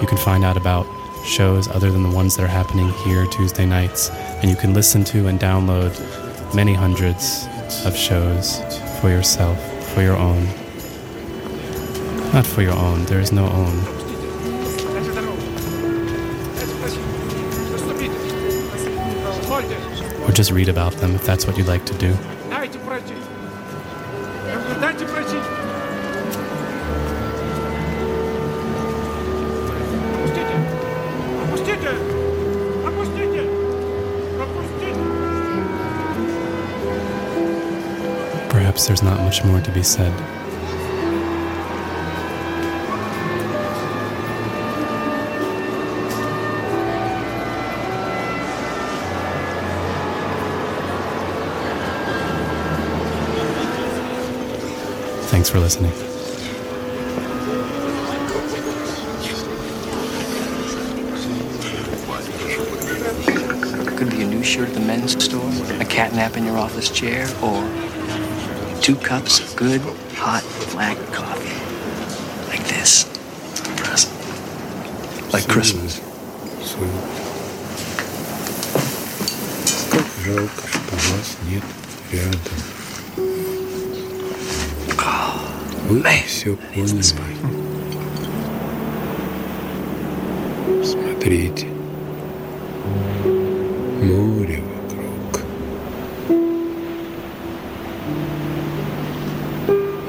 you 0.00 0.06
can 0.06 0.16
find 0.16 0.42
out 0.42 0.56
about 0.56 0.86
shows 1.26 1.68
other 1.68 1.90
than 1.90 2.02
the 2.02 2.16
ones 2.16 2.34
that 2.36 2.44
are 2.44 2.46
happening 2.46 2.88
here 3.04 3.26
Tuesday 3.26 3.66
nights, 3.66 4.08
and 4.40 4.48
you 4.48 4.56
can 4.56 4.72
listen 4.72 5.04
to 5.04 5.26
and 5.26 5.38
download 5.38 5.92
many 6.54 6.72
hundreds 6.72 7.46
of 7.84 7.94
shows 7.94 8.56
for 9.02 9.10
yourself, 9.10 9.58
for 9.92 10.00
your 10.00 10.16
own. 10.16 10.61
Not 12.32 12.46
for 12.46 12.62
your 12.62 12.72
own, 12.72 13.04
there 13.04 13.20
is 13.20 13.30
no 13.30 13.44
own. 13.46 13.78
Or 20.22 20.32
just 20.32 20.50
read 20.50 20.70
about 20.70 20.94
them 20.94 21.14
if 21.14 21.26
that's 21.26 21.46
what 21.46 21.58
you'd 21.58 21.66
like 21.66 21.84
to 21.84 21.94
do. 21.98 22.16
Perhaps 38.48 38.86
there's 38.86 39.02
not 39.02 39.20
much 39.20 39.44
more 39.44 39.60
to 39.60 39.70
be 39.70 39.82
said. 39.82 40.41
Thanks 55.41 55.49
for 55.49 55.59
listening. 55.59 55.91
Could 63.97 64.11
be 64.11 64.21
a 64.21 64.27
new 64.27 64.43
shirt 64.43 64.69
at 64.69 64.75
the 64.75 64.79
men's 64.79 65.23
store, 65.23 65.49
a 65.81 65.85
cat 65.85 66.13
nap 66.13 66.37
in 66.37 66.45
your 66.45 66.57
office 66.57 66.89
chair, 66.89 67.27
or 67.41 67.61
two 68.81 68.95
cups 68.95 69.39
of 69.39 69.55
good, 69.55 69.81
hot, 70.15 70.43
black 70.71 70.97
coffee. 71.11 71.57
Like 72.49 72.65
this. 72.67 73.05
Present. 73.77 74.13
Like 75.33 75.47
Christmas. 75.47 76.01
Как 79.91 80.05
жалко, 80.23 80.67
что 80.67 80.95
вас 80.95 81.37
нет 81.49 81.63
рядом. 82.11 82.80
Вы 85.92 86.02
все 86.26 86.56
поняли. 86.56 87.02
Смотрите. 90.82 91.66
Море 94.00 94.62
вокруг. 94.72 95.42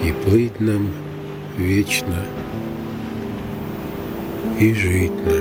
И 0.01 0.13
плыть 0.23 0.57
нам 0.61 0.89
вечно. 1.57 2.25
И 4.57 4.73
жить 4.73 5.11
нам 5.25 5.32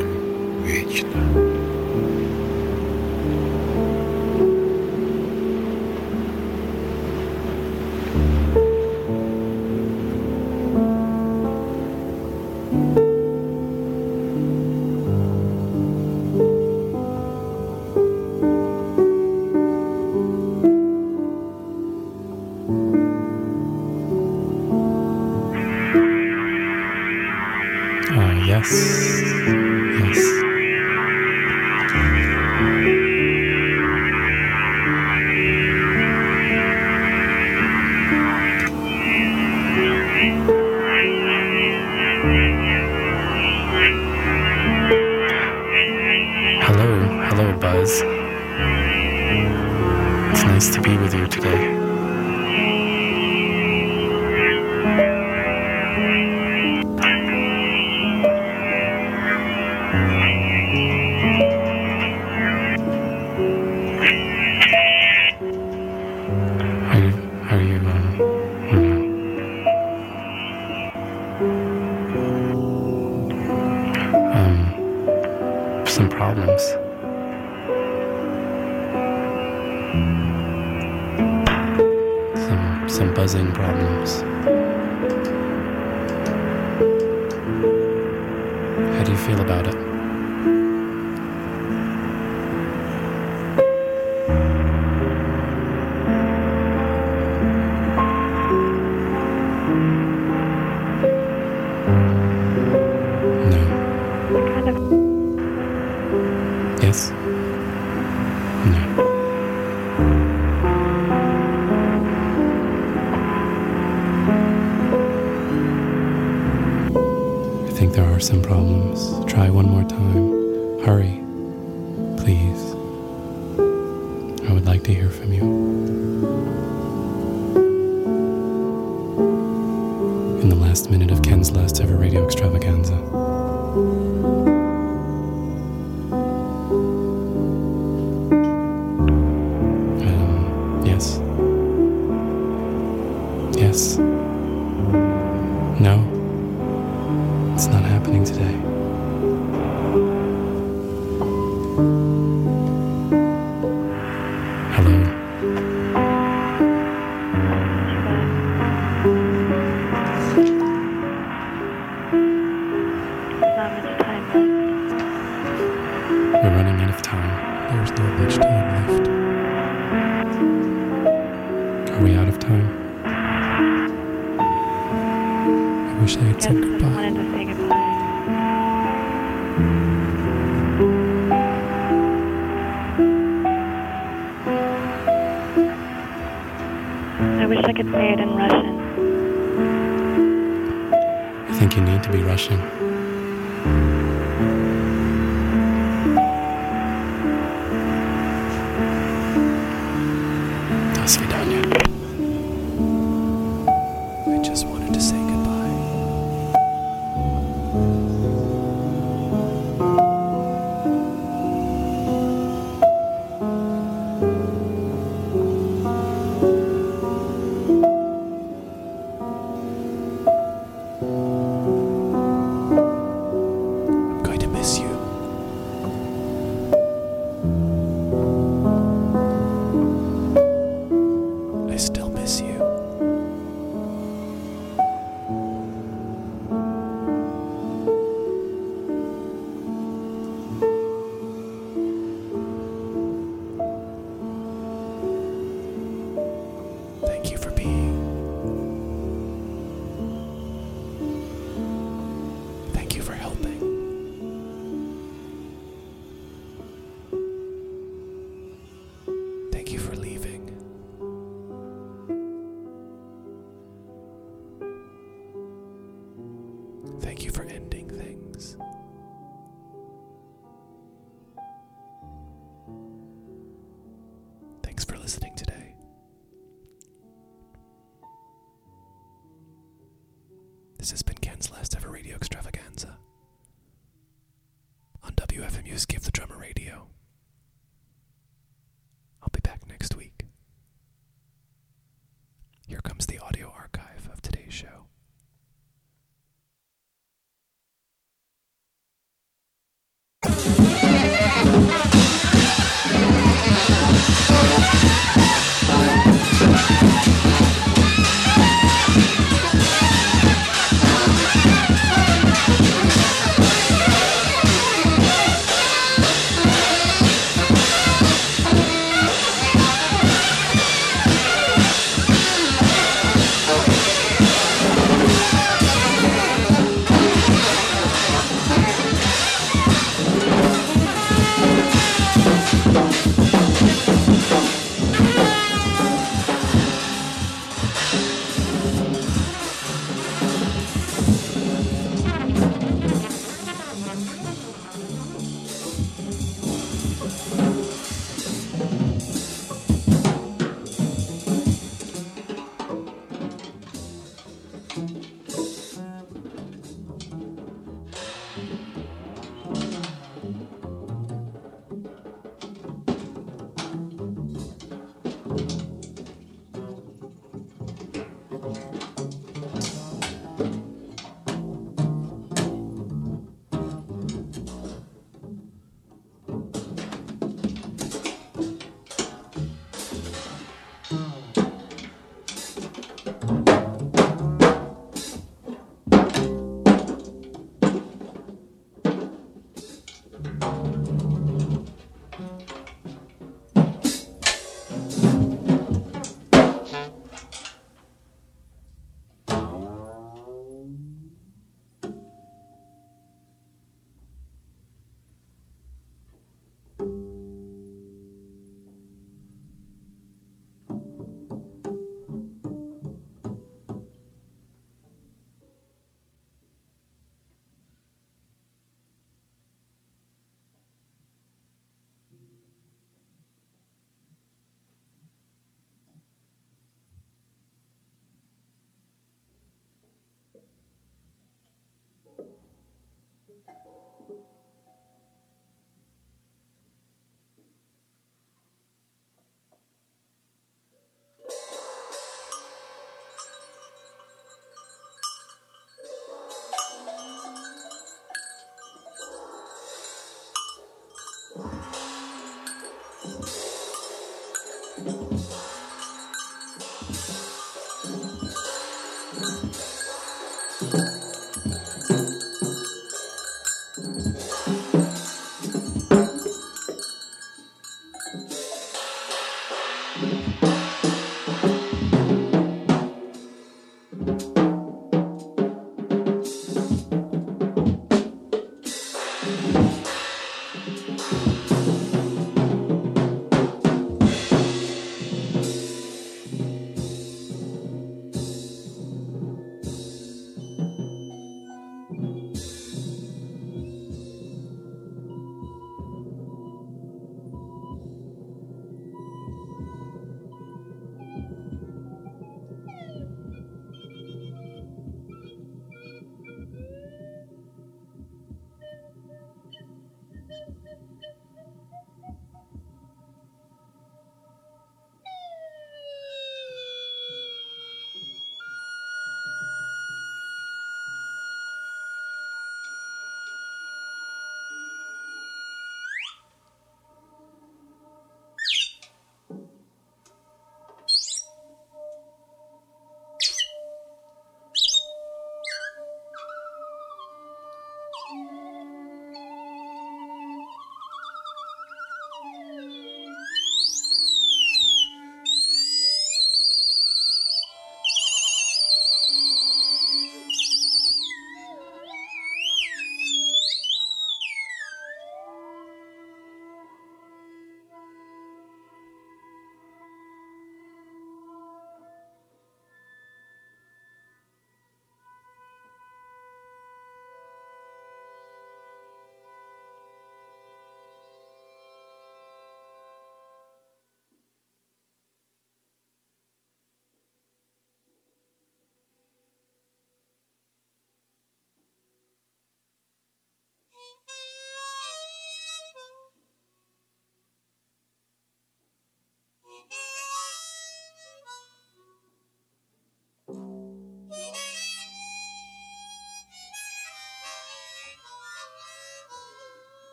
Are 59.92 60.31